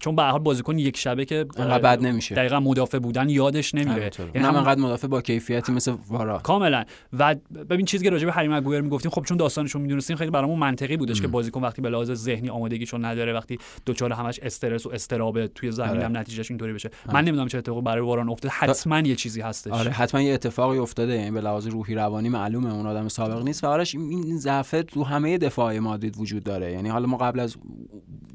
چون 0.00 0.16
به 0.16 0.22
حال 0.22 0.40
بازیکن 0.40 0.78
یک 0.78 0.96
شبه 0.96 1.24
که 1.24 1.46
انقدر 1.56 1.78
بد 1.78 2.02
نمیشه. 2.02 2.34
دقیقا 2.34 2.60
مدافع 2.60 2.98
بودن 2.98 3.28
یادش 3.28 3.74
نمیره. 3.74 4.10
یعنی 4.18 4.46
همون- 4.46 4.56
انقدر 4.56 4.80
مدافع 4.80 5.06
با 5.06 5.22
کیفیتی 5.22 5.72
مثل 5.72 5.94
وارا. 6.08 6.38
کاملا. 6.38 6.84
و 7.18 7.34
ببین 7.70 7.86
چیزی 7.86 8.04
که 8.04 8.10
راجع 8.10 8.26
به 8.26 8.32
هری 8.32 8.48
مگویر 8.48 8.80
می‌گفتیم 8.80 9.10
خب 9.10 9.24
چون 9.24 9.36
داستانشون 9.36 9.82
می‌دونستیم 9.82 10.16
خیلی 10.16 10.30
برامون 10.30 10.58
منطقی 10.58 10.96
بودش 10.96 11.20
که 11.20 11.28
بازیکن 11.28 11.60
وقتی 11.62 11.82
به 11.82 11.90
لحاظ 11.90 12.12
ذهنی 12.12 12.48
آمادگیشو 12.48 12.98
نداره 12.98 13.32
وقتی 13.32 13.58
دچار 13.86 14.12
همش 14.12 14.40
استرس 14.42 14.86
و 14.86 14.90
استراب 14.90 15.46
توی 15.46 15.70
زمین 15.72 15.90
آره. 15.90 16.04
هم 16.04 16.16
نتیجهش 16.16 16.50
اینطوری 16.50 16.72
بشه. 16.72 16.90
من 17.12 17.20
نمی‌دونم 17.24 17.48
چه 17.48 17.58
اتفاقی 17.58 17.80
برای 17.80 18.02
واران 18.04 18.28
افتاد 18.28 18.50
حتما 18.50 18.98
یه 19.00 19.16
چیزی 19.16 19.40
هستش. 19.40 19.72
آره 19.72 19.90
حتما 19.90 20.22
یه 20.22 20.34
اتفاقی 20.34 20.78
افتاده. 20.78 21.14
یعنی 21.14 21.30
به 21.30 21.40
لحاظ 21.40 21.66
روحی 21.66 21.94
روانی 21.94 22.28
معلومه 22.28 22.74
اون 22.74 22.86
آدم 22.86 23.08
سابق 23.08 23.42
نیست. 23.44 23.64
و 23.64 23.66
آرش 23.66 23.94
این- 23.94 24.22
این 24.24 24.38
ضعف 24.38 24.74
تو 24.88 25.04
همه 25.04 25.38
دفاع 25.38 25.78
مادرید 25.78 26.14
وجود 26.18 26.44
داره. 26.44 26.72
یعنی 26.72 26.88
حالا 26.88 27.06
ما 27.06 27.16
قبل 27.16 27.40
از 27.40 27.56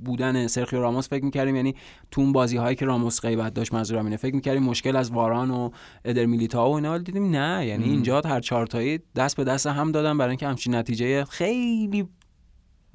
بودن 0.06 0.48
سرخیو 0.48 0.80
راموس 0.82 1.10
فکر 1.10 1.26
می‌کردیم 1.34 1.56
یعنی 1.56 1.76
تو 2.12 2.22
اون 2.22 2.32
بازی 2.32 2.58
هایی 2.58 2.76
که 2.76 2.86
راموس 2.86 3.22
غیبت 3.22 3.54
داشت 3.54 3.74
منظورم 3.74 4.06
اینه. 4.06 4.18
فکر 4.18 4.36
می‌کردیم 4.36 4.64
مشکل 4.64 4.96
از 4.96 5.12
واران 5.12 5.52
و 5.52 5.70
ادر 6.06 6.26
میلیتائو 6.26 6.72
و 6.72 6.76
اینا 6.76 6.98
دیدیم 6.98 7.36
نه. 7.36 7.66
یعنی 7.66 7.84
اینجا 7.84 8.22
هر 8.26 8.40
چهار 8.40 8.68
تایی 8.68 9.00
دست 9.16 9.38
به 9.38 9.44
دست 9.44 9.68
هم 9.68 9.92
دادن 9.92 10.18
برای 10.18 10.30
اینکه 10.30 10.48
همچین 10.48 10.76
نتیجه 10.76 11.26
خیلی 11.26 12.08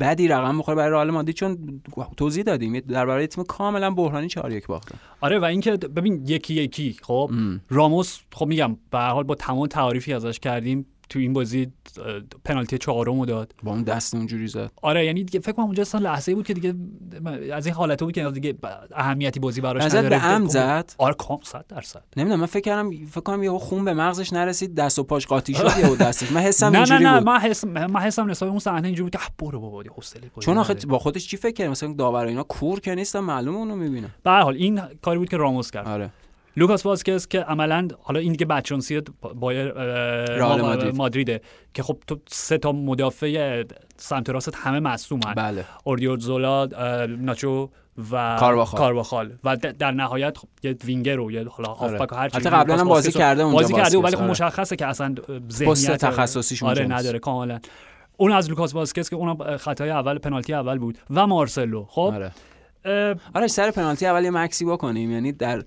بدی 0.01 0.29
رقم 0.29 0.59
بخوره 0.59 0.77
برای 0.77 0.91
رئال 0.91 1.11
مادرید. 1.11 1.35
چون 1.35 1.83
توضیح 2.17 2.43
دادیم. 2.43 2.81
درباره 2.81 3.27
تیم 3.27 3.45
کاملا 3.45 3.91
بحرانی 3.91 4.29
4 4.29 4.53
1 4.53 4.67
باختن 4.67 4.99
آره 5.21 5.39
و 5.39 5.45
اینکه 5.45 5.77
ببین 5.77 6.23
یکی 6.27 6.55
یکی 6.55 6.97
خب 7.03 7.31
راموس 7.69 8.19
خب 8.35 8.47
میگم 8.47 8.77
به 8.91 8.99
هر 8.99 9.11
حال 9.11 9.25
با 9.25 9.35
تمام 9.35 9.67
تعاریفی 9.67 10.13
ازش 10.13 10.41
کردیم. 10.41 10.87
تو 11.09 11.19
این 11.19 11.33
بازی 11.33 11.67
پنالتی 12.45 12.79
چهارمو 12.79 13.27
داد. 13.27 13.55
با 13.63 13.71
اون 13.71 13.83
دست 13.83 14.15
اونجوری 14.15 14.47
زد. 14.47 14.71
آره 14.83 15.07
یعنی 15.07 15.25
دیگه 15.25 15.41
فکر 15.41 15.53
کنم 15.53 15.65
اونجا 15.65 15.81
اصلا 15.81 16.01
لحظه 16.01 16.35
بود 16.35 16.47
که 16.47 16.55
دیگه 16.55 16.75
از 17.53 17.67
این 17.67 17.75
حالته 17.75 18.05
بود 18.05 18.15
که 18.15 18.31
دیگه 18.31 18.55
اهمیتی 18.95 19.41
بازی 19.41 19.61
براش 19.61 19.83
نداره. 19.85 20.09
به 20.09 20.17
عمد 20.17 20.49
زد؟ 20.49 20.93
آره 20.99 21.15
کام 21.15 21.41
100 21.43 21.65
درصد. 21.69 22.03
نمی‌دونم 22.17 22.41
من 22.41 22.47
فکر 22.47 22.63
کردم 22.63 22.91
فکر 23.07 23.21
کنم 23.21 23.43
یهو 23.43 23.59
خون 23.59 23.85
به 23.85 23.95
مغزش 23.95 24.33
نرسید 24.33 24.75
دست 24.75 24.99
و 24.99 25.03
پاش 25.03 25.27
قاطی 25.27 25.55
شد 25.55 25.79
یهو 25.79 25.97
دستش. 26.07 26.33
من 26.33 26.41
حسم 26.41 26.67
نه 26.67 26.73
نه 26.73 26.79
اینجوری 26.79 27.05
نه 27.05 27.19
بود. 27.19 27.29
من 27.29 27.39
حس 27.39 27.65
من 27.65 28.01
حسم 28.01 28.31
نسبت 28.31 28.49
اون 28.49 28.59
صحنه 28.59 28.87
اینجوری 28.87 29.03
بود 29.11 29.13
که 29.13 29.29
برو 29.39 29.61
بابا 29.61 29.83
دیگه 29.83 29.95
حوصله 29.95 30.31
چون 30.41 30.59
آخه. 30.59 30.75
با 30.75 30.99
خودش 30.99 31.29
چی 31.29 31.37
فکر 31.37 31.55
کرد؟ 31.55 31.71
مثلا 31.71 31.93
داور 31.93 32.27
اینا 32.27 32.43
کور 32.43 32.81
که 32.81 32.95
نیستن 32.95 33.21
معلومه 33.21 33.59
اونو 33.59 33.77
می‌بینه. 33.77 34.09
به 34.23 34.31
هر 34.31 34.43
حال 34.43 34.55
این 34.55 34.81
کاری 35.03 35.19
بود 35.19 35.29
که 35.29 35.37
راموس 35.37 35.71
کرد. 35.71 35.89
آره. 35.89 36.11
لوکاس 36.59 36.87
واسکز 36.87 37.27
که 37.27 37.41
عملا 37.41 37.89
حالا 38.03 38.21
این 38.21 38.33
دیگه 38.33 38.47
بدشانسی 38.47 39.03
بایر 39.35 39.73
رئال 39.73 40.61
مادرید. 40.61 40.97
مادریده. 40.97 41.41
که 41.75 41.83
خب 41.83 41.99
تو 42.07 42.19
سه 42.29 42.59
تا 42.59 42.73
مدافع 42.73 43.65
سمت 43.97 44.31
راست 44.31 44.55
همه 44.55 44.81
مصدومن 44.81 45.35
بله. 45.35 45.65
اودریوزولا 45.85 46.67
ناچو 47.07 47.69
و 48.13 48.37
کارواخال. 48.41 48.79
کارواخال. 48.79 49.33
و 49.45 49.57
در 49.57 49.91
نهایت 49.91 50.39
خب 50.39 50.49
یه 50.63 50.77
وینگر 50.85 51.21
و 51.21 51.33
یه 51.33 51.49
حالا 51.49 51.69
آره. 51.69 51.99
هافبک 51.99 52.13
هر 52.13 52.29
چی 52.29 52.39
حتی 52.39 52.51
قبلا 52.51 52.77
هم 52.77 52.89
بازی 52.89 53.13
کرده 53.13 53.43
اونجا 53.43 53.59
بازی 53.59 53.75
کرده 53.75 53.99
ولی 53.99 54.17
خب 54.17 54.23
آره. 54.23 54.31
مشخصه 54.31 54.77
که 54.77 54.87
اصلا 54.87 55.15
ذهنیت 55.53 55.97
تخصصیش 55.97 56.63
آره. 56.63 56.87
نداره 56.87 57.19
کاملا. 57.19 57.61
اون 58.17 58.33
از 58.33 58.49
لوکاس 58.49 58.75
واسکز 58.75 59.09
که 59.09 59.17
اونم 59.17 59.57
خطای 59.57 59.91
اول 59.91 60.19
پنالتی 60.19 60.55
اول 60.55 60.79
بود. 60.79 60.99
و 61.11 61.27
مارسلو. 61.27 61.85
خب؟ 61.85 62.01
آره. 62.01 62.33
آره 63.35 63.47
سر 63.47 63.71
پنالتی 63.71 64.07
اول 64.07 64.25
یه 64.25 64.31
مکثی 64.31 64.65
بکنیم 64.65 65.11
یعنی 65.11 65.33
در 65.33 65.63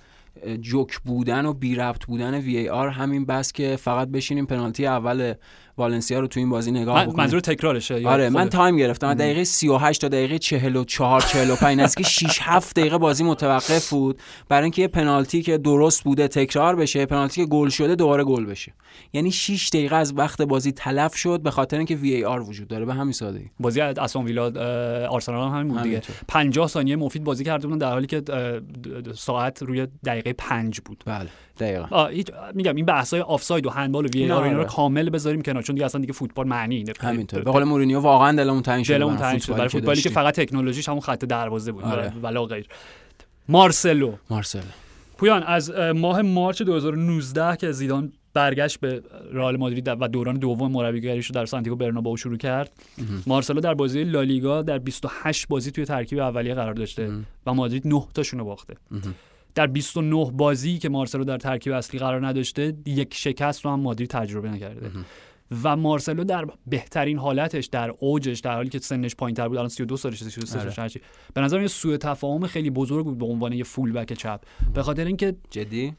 جوک 0.61 0.99
بودن 0.99 1.45
و 1.45 1.53
بی 1.53 1.75
ربط 1.75 2.05
بودن 2.05 2.33
VAR 2.33 2.89
همین 2.89 3.25
بس 3.25 3.51
که 3.51 3.75
فقط 3.75 4.07
بشینیم 4.07 4.45
پنالتی 4.45 4.85
اول 4.85 5.33
والنسیا 5.77 6.19
رو 6.19 6.27
تو 6.27 6.39
این 6.39 6.49
بازی 6.49 6.71
نگاه 6.71 6.95
من- 6.95 7.03
بکنیم. 7.03 7.17
منظور 7.17 7.39
تکرارشه 7.39 8.07
آره 8.07 8.29
من؟ 8.29 8.49
تایم 8.49 8.77
گرفتم. 8.77 9.13
دقیقه 9.13 9.43
38 9.43 10.01
تا 10.01 10.07
دقیقه 10.07 10.37
44 10.37 11.21
45 11.21 11.79
نزدیک 11.79 12.07
6 12.07 12.39
7 12.41 12.75
دقیقه 12.79 12.97
بازی 12.97 13.23
متوقف 13.23 13.89
بود. 13.89 14.19
برای 14.49 14.63
اینکه 14.63 14.81
یه 14.81 14.87
پنالتی 14.87 15.41
که 15.41 15.57
درست 15.57 16.03
بوده 16.03 16.27
تکرار 16.27 16.75
بشه 16.75 17.05
پنالتی 17.05 17.41
که 17.41 17.47
گل 17.47 17.69
شده 17.69 17.95
دوباره 17.95 18.23
گل 18.23 18.45
بشه. 18.45 18.73
یعنی 19.13 19.31
6 19.31 19.69
دقیقه 19.69 19.95
از 19.95 20.13
وقت 20.17 20.41
بازی 20.41 20.71
تلف 20.71 21.15
شد 21.15 21.41
به 21.41 21.51
خاطر 21.51 21.77
اینکه 21.77 21.95
VAR 21.95 22.41
وجود 22.41 22.67
داره. 22.67 22.85
به 22.85 22.93
همین 22.93 23.13
سادگی. 23.13 23.49
بازی 23.59 23.81
از 23.81 23.97
استون 23.99 24.25
ویلا 24.25 24.45
آرسنال 25.09 25.47
هم 25.51 25.55
همین 25.59 25.67
بود 25.73 25.77
دیگه. 25.83 25.95
همینطور. 25.95 26.15
50 26.27 26.67
ثانیه 26.67 26.95
مفید 26.95 27.23
بازی 27.23 27.43
کرده 27.43 27.67
بودن 27.67 27.77
در 27.77 27.91
حالی 27.91 28.07
که 28.07 28.21
ساعت 29.15 29.63
روی 29.63 29.87
دقیقه 30.05 30.33
5 30.33 30.79
بود. 30.81 31.03
بله. 31.05 31.29
دقیقا. 31.59 32.09
میگم 32.53 32.75
این 32.75 32.85
بحث 32.85 33.13
های 33.13 33.21
آفساید 33.21 33.65
و 33.65 33.69
هندبال 33.69 34.05
و 34.05 34.09
وی 34.13 34.31
آر 34.31 34.43
اینا 34.43 34.55
رو 34.55 34.59
آره. 34.59 34.69
کامل 34.69 35.09
بذاریم 35.09 35.41
کنار 35.41 35.63
چون 35.63 35.75
دیگه 35.75 35.85
اصلا 35.85 36.01
دیگه 36.01 36.13
فوتبال 36.13 36.47
معنی 36.47 36.83
نه 36.83 36.93
همینطور. 36.99 37.41
به 37.41 37.51
قول 37.51 37.63
مورینیو 37.63 37.99
واقعا 37.99 38.37
دلمون 38.37 38.61
تنگ 38.61 38.85
شد 38.85 38.93
دلمون 38.93 39.17
تنگ 39.17 39.41
شد 39.41 39.53
برای 39.53 39.67
فوتبالی 39.67 40.01
که. 40.01 40.09
فقط 40.09 40.35
تکنولوژیش 40.35 40.89
همون 40.89 41.01
خط 41.01 41.25
دروازه 41.25 41.71
بود. 41.71 41.83
آره. 41.83 42.13
ولا 42.23 42.45
غیر. 42.45 42.67
مارسلو. 43.49 44.13
مارسل 44.29 44.61
پویان 45.17 45.43
از 45.43 45.71
اه، 45.71 45.91
ماه 45.91 46.21
مارچ 46.21 46.61
2019 46.61 47.57
که 47.57 47.71
زیدان 47.71 48.11
برگشت 48.33 48.79
به 48.79 49.01
رئال 49.33 49.57
مادرید 49.57 49.87
و 49.87 50.07
دوران 50.07 50.35
دوم 50.35 50.71
مربیگریش 50.71 51.27
رو 51.27 51.33
در 51.33 51.45
سانتیاگو 51.45 51.77
برنابئو 51.77 52.17
شروع 52.17 52.37
کرد. 52.37 52.71
مارسلو 53.27 53.59
در 53.59 53.73
بازی 53.73 54.03
لالیگا 54.03 54.61
در 54.61 54.77
28 54.77 55.47
بازی 55.47 55.71
توی 55.71 55.85
ترکیب 55.85 56.19
اولیه 56.19 56.53
قرار 56.53 56.73
داشته 56.73 57.11
و 57.45 57.53
مادرید 57.53 57.87
9 57.87 58.03
تاشون 58.13 58.39
رو 58.39 58.45
باخته 58.45 58.75
در 59.55 59.67
29 59.67 60.31
بازی 60.31 60.77
که 60.77 60.89
مارسلو 60.89 61.23
در 61.23 61.37
ترکیب 61.37 61.73
اصلی 61.73 61.99
قرار 61.99 62.27
نداشته 62.27 62.73
یک 62.85 63.13
شکست 63.13 63.65
رو 63.65 63.71
هم 63.71 63.79
مادرید 63.79 64.09
تجربه 64.09 64.49
نکرده. 64.49 64.91
و 65.63 65.75
مارسلو 65.75 66.23
در 66.23 66.45
بهترین 66.67 67.17
حالتش 67.17 67.65
در 67.65 67.93
اوجش 67.99 68.39
در 68.39 68.55
حالی 68.55 68.69
که 68.69 68.79
سنش 68.79 69.15
پایینتر 69.15 69.47
بود 69.47 69.57
الان 69.57 69.69
32 69.69 69.97
سالشه 69.97 70.25
33 70.25 70.57
آره. 70.57 70.63
سالشه 70.63 70.81
هرچی. 70.81 71.01
به 71.33 71.41
نظر 71.41 71.61
یه 71.61 71.67
سوء 71.67 71.97
تفاهم 71.97 72.47
خیلی 72.47 72.69
بزرگ 72.69 73.05
بود 73.05 73.17
به 73.17 73.25
عنوان 73.25 73.53
یه 73.53 73.63
فول 73.63 73.91
بک 73.91 74.13
چپ. 74.13 74.41
به 74.73 74.83
خاطر 74.83 75.05
اینکه 75.05 75.35
جدی؟ 75.49 75.93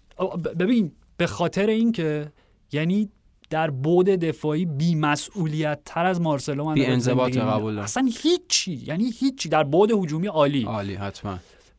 ببین 0.58 0.92
به 1.16 1.26
خاطر 1.26 1.66
اینکه 1.66 2.32
یعنی 2.72 3.08
در 3.50 3.70
بود 3.70 4.06
دفاعی 4.06 4.66
بی 4.66 4.94
مسئولیت 4.94 5.80
تر 5.84 6.06
از 6.06 6.20
مارسلو 6.20 6.64
من 6.64 6.74
بی 6.74 6.86
انضباط. 6.86 7.36
قبول. 7.36 7.78
اصلا 7.78 8.08
هیچی 8.22 8.82
یعنی 8.86 9.10
هیچی. 9.10 9.48
در 9.48 9.64
بود 9.64 9.90
هجومی 9.90 10.26
عالی. 10.26 10.64
عالی 10.64 10.94
حتما. 10.94 11.38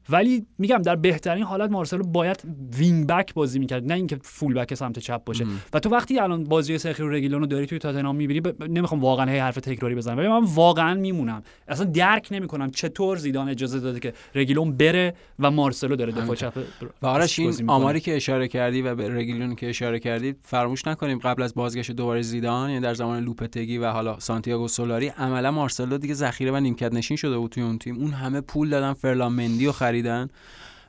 ولی 0.09 0.45
میگم 0.57 0.77
در 0.77 0.95
بهترین 0.95 1.43
حالت 1.43 1.71
مارسلو 1.71 2.03
باید 2.03 2.43
وینگ 2.77 3.07
بک 3.07 3.33
بازی 3.33 3.59
می‌کرد 3.59 3.85
نه 3.85 3.93
اینکه 3.93 4.19
فول 4.21 4.53
بک 4.53 4.73
سمت 4.73 4.99
چپ 4.99 5.23
باشه. 5.23 5.45
و 5.73 5.79
تو 5.79 5.89
وقتی 5.89 6.19
الان 6.19 6.43
بازی 6.43 6.77
سرخیو 6.77 7.03
رگیلون 7.03 7.41
رو 7.41 7.47
داری 7.47 7.65
توی 7.65 7.79
تاتنهام 7.79 8.15
می‌بینی 8.15 8.41
ب... 8.41 8.63
نمی‌خوام 8.63 9.01
واقعا 9.01 9.31
هی 9.31 9.37
حرف 9.37 9.55
تکراری 9.55 9.95
بزنم 9.95 10.17
ولی 10.17 10.27
من 10.27 10.43
واقعا 10.43 10.93
میمونم. 10.93 11.43
اصلا 11.67 11.85
درک 11.85 12.27
نمی‌کنم 12.31 12.71
چطور 12.71 13.17
زیدان 13.17 13.49
اجازه 13.49 13.79
داده 13.79 13.99
که 13.99 14.13
رگیلون 14.35 14.77
بره 14.77 15.13
و 15.39 15.51
مارسلو 15.51 15.95
داره 15.95 16.11
دفاع 16.11 16.35
چپ 16.35 16.57
و 17.01 17.07
آرش 17.07 17.39
این. 17.39 17.53
آماری 17.67 17.99
که 17.99 18.15
اشاره 18.15 18.47
کردی 18.47 18.81
و 18.81 18.95
به 18.95 19.15
رگیلون 19.15 19.55
که 19.55 19.69
اشاره 19.69 19.99
کردی 19.99 20.35
فراموش 20.41 20.87
نکنیم 20.87 21.17
قبل 21.19 21.43
از 21.43 21.53
بازگشت 21.53 21.91
دوباره 21.91 22.21
زیدان 22.21 22.69
یعنی 22.69 22.81
در 22.81 22.93
زمان 22.93 23.23
لوپتگی 23.23 23.77
و 23.77 23.89
حالا 23.89 24.19
سانتیاگو 24.19 24.67
سولاری 24.67 25.07
عملا 25.07 25.51
مارسلو 25.51 25.97
دیگه 25.97 26.13
ذخیره 26.13 26.51
و 26.51 26.59
نیمکت 26.59 26.93
نشین 26.93 27.17
شده 27.17 27.37
بود 27.37 27.51
توی 27.51 27.63
اون 27.63 27.77
تیم. 27.77 27.97
اون 27.97 28.11
همه 28.11 28.41
پول 28.41 28.69
دادن 28.69 28.93
فرلان 28.93 29.33
مندی 29.33 29.65
رو 29.65 29.71
خریدن. 29.93 30.27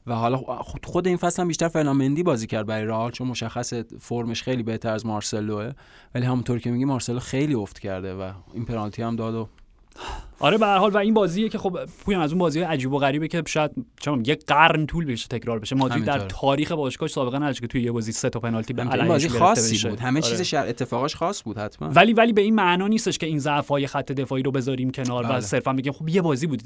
و 0.07 0.14
حالا 0.14 0.37
خود- 0.37 1.07
این 1.07 1.17
فصل 1.17 1.43
هم 1.43 1.49
بیشتر 1.49 1.69
فرلان 1.69 1.97
مندی 1.97 2.23
بازی 2.23 2.47
کرد 2.47 2.67
برای 2.67 2.85
رئال 2.85 3.11
چون 3.11 3.27
مشخص 3.27 3.75
فرمش 4.01 4.43
خیلی 4.43 4.62
بهتر 4.62 4.93
از 4.93 5.07
مارسلوه. 5.07 5.73
ولی 6.14 6.27
همونطور 6.27 6.59
که 6.59 6.71
میگی 6.71 6.85
مارسلو 6.85 7.19
خیلی 7.19 7.55
افت 7.55 7.79
کرده 7.79 8.14
و 8.14 8.33
این 8.55 8.64
پنالتی 8.64 9.03
هم 9.03 9.17
داد 9.17 9.35
و 9.35 9.49
آره 10.39 10.59
به 10.59 10.67
هر 10.67 10.79
حال 10.79 10.91
و 10.91 10.97
این 10.97 11.15
بازیه 11.15 11.49
که 11.49 11.59
خب 11.59 11.79
پویان 12.05 12.23
از 12.23 12.33
اون 12.33 12.39
بازی 12.39 12.61
عجیب 12.61 12.93
و 12.93 12.99
غریبه 12.99 13.29
که 13.29 13.43
شاید 13.47 13.71
چون 14.01 14.23
یه 14.27 14.35
قرن 14.35 14.87
طول 14.87 15.05
بشه 15.05 15.29
تکرار 15.29 15.59
بشه 15.59 15.77
مادرید 15.77 16.05
در. 16.05 16.19
تاریخ 16.19 16.73
باشگاهش 16.73 17.13
سابقا 17.13 17.39
نداشته 17.39 17.61
که 17.61 17.67
توی 17.67 17.83
یه 17.83 17.93
بازی 17.93 18.13
سه 18.13 18.31
تا 18.31 18.41
پنالتی 18.41 18.73
به. 18.73 18.95
این 18.95 19.09
بازی 19.09 19.29
خاصی 19.29 19.75
بشه. 19.75 19.89
بود 19.91 20.01
همه 20.01 20.21
آره. 20.21 20.31
چیز 20.31 20.41
شر... 20.41 20.67
اتفاقاش 20.69 21.17
خاص 21.17 21.43
بود 21.43 21.59
حتما 21.59 21.89
ولی 21.89 22.13
ولی 22.13 22.33
به 22.33 22.43
این 22.43 22.55
معنا 22.55 22.89
نیستش 22.89 23.19
که 23.19 23.27
این 23.27 23.39
ضعف 23.39 23.69
های 23.69 23.87
خط 23.87 24.13
دفاعی 24.13 24.43
رو 24.43 24.51
بذاریم 24.51 24.91
کنار 24.91 25.25
و 25.25 25.29
بله. 25.29 25.41
صرفا 25.41 25.73
بگیم 25.73 25.93
خب 25.93 26.09
یه 26.09 26.23
بازی 26.23 26.47
بود 26.47 26.63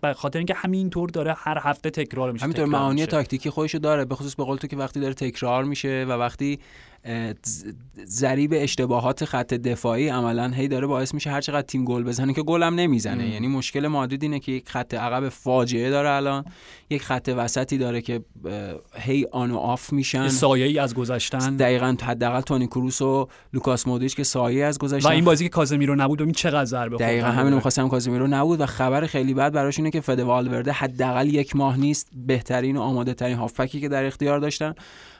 به 0.00 0.14
خاطر 0.14 0.38
اینکه 0.38 0.54
همینطور 0.54 1.08
داره 1.08 1.34
هر 1.38 1.58
هفته 1.62 1.90
تکرار 1.90 2.32
میشه 2.32 2.44
همینطور 2.44 2.66
تکرار 2.66 2.80
معانی. 2.80 3.06
تاکتیکی 3.06 3.50
خودشو 3.50 3.78
داره 3.78 4.04
به 4.04 4.14
خصوص 4.14 4.34
به 4.34 4.44
قول 4.44 4.56
تو 4.56 4.66
که 4.66 4.76
وقتی 4.76 5.00
داره 5.00 5.14
تکرار 5.14 5.64
میشه 5.64 6.06
و 6.08 6.12
وقتی 6.12 6.58
ضریب 8.06 8.52
اشتباهات 8.54 9.24
خط 9.24 9.54
دفاعی 9.54 10.08
عملا 10.08 10.48
هی 10.48 10.68
داره 10.68 10.86
باعث 10.86 11.14
میشه 11.14 11.30
هر 11.30 11.40
چقدر 11.40 11.66
تیم 11.66 11.84
گل 11.84 12.02
بزنه 12.02 12.32
که 12.32 12.42
گل 12.42 12.62
هم 12.62 12.74
نمی‌زنه 12.74 13.28
یعنی 13.28 13.48
مشکل 13.48 13.86
مادرید 13.86 14.22
اینه 14.22 14.40
که 14.40 14.52
یک 14.52 14.68
خط 14.68 14.94
عقب 14.94 15.28
فاجعه 15.28 15.90
داره 15.90 16.10
الان 16.10 16.44
یک 16.90 17.02
خط 17.02 17.34
وسطی 17.36 17.78
داره 17.78 18.00
که 18.00 18.20
هی 18.94 19.26
on 19.32 19.50
و 19.50 19.56
off 19.56 19.92
میشن. 19.92 20.22
یه 20.22 20.28
سایه 20.28 20.66
ای 20.66 20.78
از 20.78 20.94
گذشته‌ن. 20.94 21.56
دقیقا 21.56 21.96
حداقل 22.02 22.40
تونی 22.40 22.66
کروس 22.66 23.02
و 23.02 23.28
لوکاس 23.52 23.86
مودریچ 23.86 24.16
که 24.16 24.24
سایه 24.24 24.54
ای 24.54 24.64
از 24.64 24.76
گذشته‌ن 24.76 25.10
این 25.10 25.24
بازی 25.24 25.44
که 25.44 25.50
کازمیرو 25.50 25.94
نبود 25.94 26.18
ببین 26.18 26.34
چقدر 26.34 26.64
ضربه 26.64 26.96
خورد. 26.96 27.08
دقیقا 27.08 27.28
همین 27.28 27.54
می‌خواستم 27.54 27.88
کازیمیرو 27.88 28.26
نبود 28.26 28.60
و 28.60 28.66
خبر 28.66 29.06
خیلی 29.06 29.34
بد 29.34 29.52
براش 29.52 29.78
اینه 29.78 29.90
که 29.90 30.00
فد 30.00 30.20
والورده 30.20 30.72
حداقل 30.72 31.34
یک 31.34 31.56
ماه 31.56 31.76
نیست 31.76 32.08
بهترین 32.26 32.76
و 32.76 32.80
آماده 32.80 33.14
ترین 33.14 33.36
هافکی 33.36 33.80
که 33.80 33.88
در 33.88 34.04
اختیار 34.04 34.38
داشتن. 34.38 34.74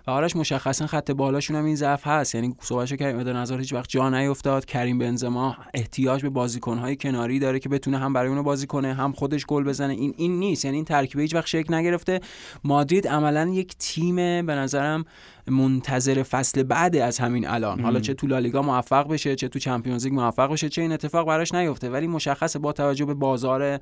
و 0.09 0.11
آرش 0.11 0.37
مشخصا 0.37 0.87
خط 0.87 1.11
بالاشون 1.11 1.57
هم 1.57 1.65
این 1.65 1.77
ضعف 1.77 2.07
هست. 2.07 2.35
یعنی 2.35 2.55
صحبتشو 2.61 2.97
کردیم 2.97 3.21
ادن 3.21 3.37
نظر 3.37 3.59
هیچ 3.59 3.73
وقت 3.73 3.89
جا 3.89 4.11
نیفتاد. 4.11 4.65
کریم 4.65 4.99
بنزما 4.99 5.57
احتیاج 5.75 6.23
به 6.23 6.29
بازیکنهای 6.29 6.97
کناری 6.97 7.39
داره 7.39 7.59
که 7.59 7.69
بتونه 7.69 7.99
هم 7.99 8.13
برای 8.13 8.29
اونو 8.29 8.43
بازی 8.43 8.67
کنه 8.67 8.95
هم 8.95 9.13
خودش 9.13 9.47
گل 9.47 9.65
بزنه. 9.65 9.93
این 9.93 10.15
این 10.17 10.39
نیست. 10.39 10.65
یعنی 10.65 10.77
این 10.77 10.85
ترکیب 10.85 11.21
هیچ 11.21 11.35
وقت 11.35 11.47
شکل 11.47 11.75
نگرفته. 11.75 12.21
مادرید 12.65 13.09
عملا 13.09 13.49
یک 13.49 13.77
تیم 13.79 14.17
به 14.17 14.55
نظرم 14.55 15.05
منتظر 15.51 16.23
فصل 16.23 16.63
بعد 16.63 16.97
از 16.97 17.19
همین 17.19 17.49
الان. 17.49 17.81
حالا 17.81 18.01
چه 18.01 18.15
تو 18.15 18.27
لالیگا 18.27 18.63
موفق 18.63 19.09
بشه 19.09 19.37
چه 19.37 19.49
تو 19.49 19.59
چمپیونز 19.59 20.05
لیگ 20.05 20.15
موفق 20.15 20.53
بشه 20.53 20.69
چه 20.69 20.83
این 20.83 20.93
اتفاق 20.93 21.27
براش 21.27 21.55
نیفته. 21.55 21.91
ولی 21.91 22.07
مشخصه 22.07 22.59
با 22.59 22.73
توجه 22.73 23.05
به 23.05 23.15
بازار 23.15 23.79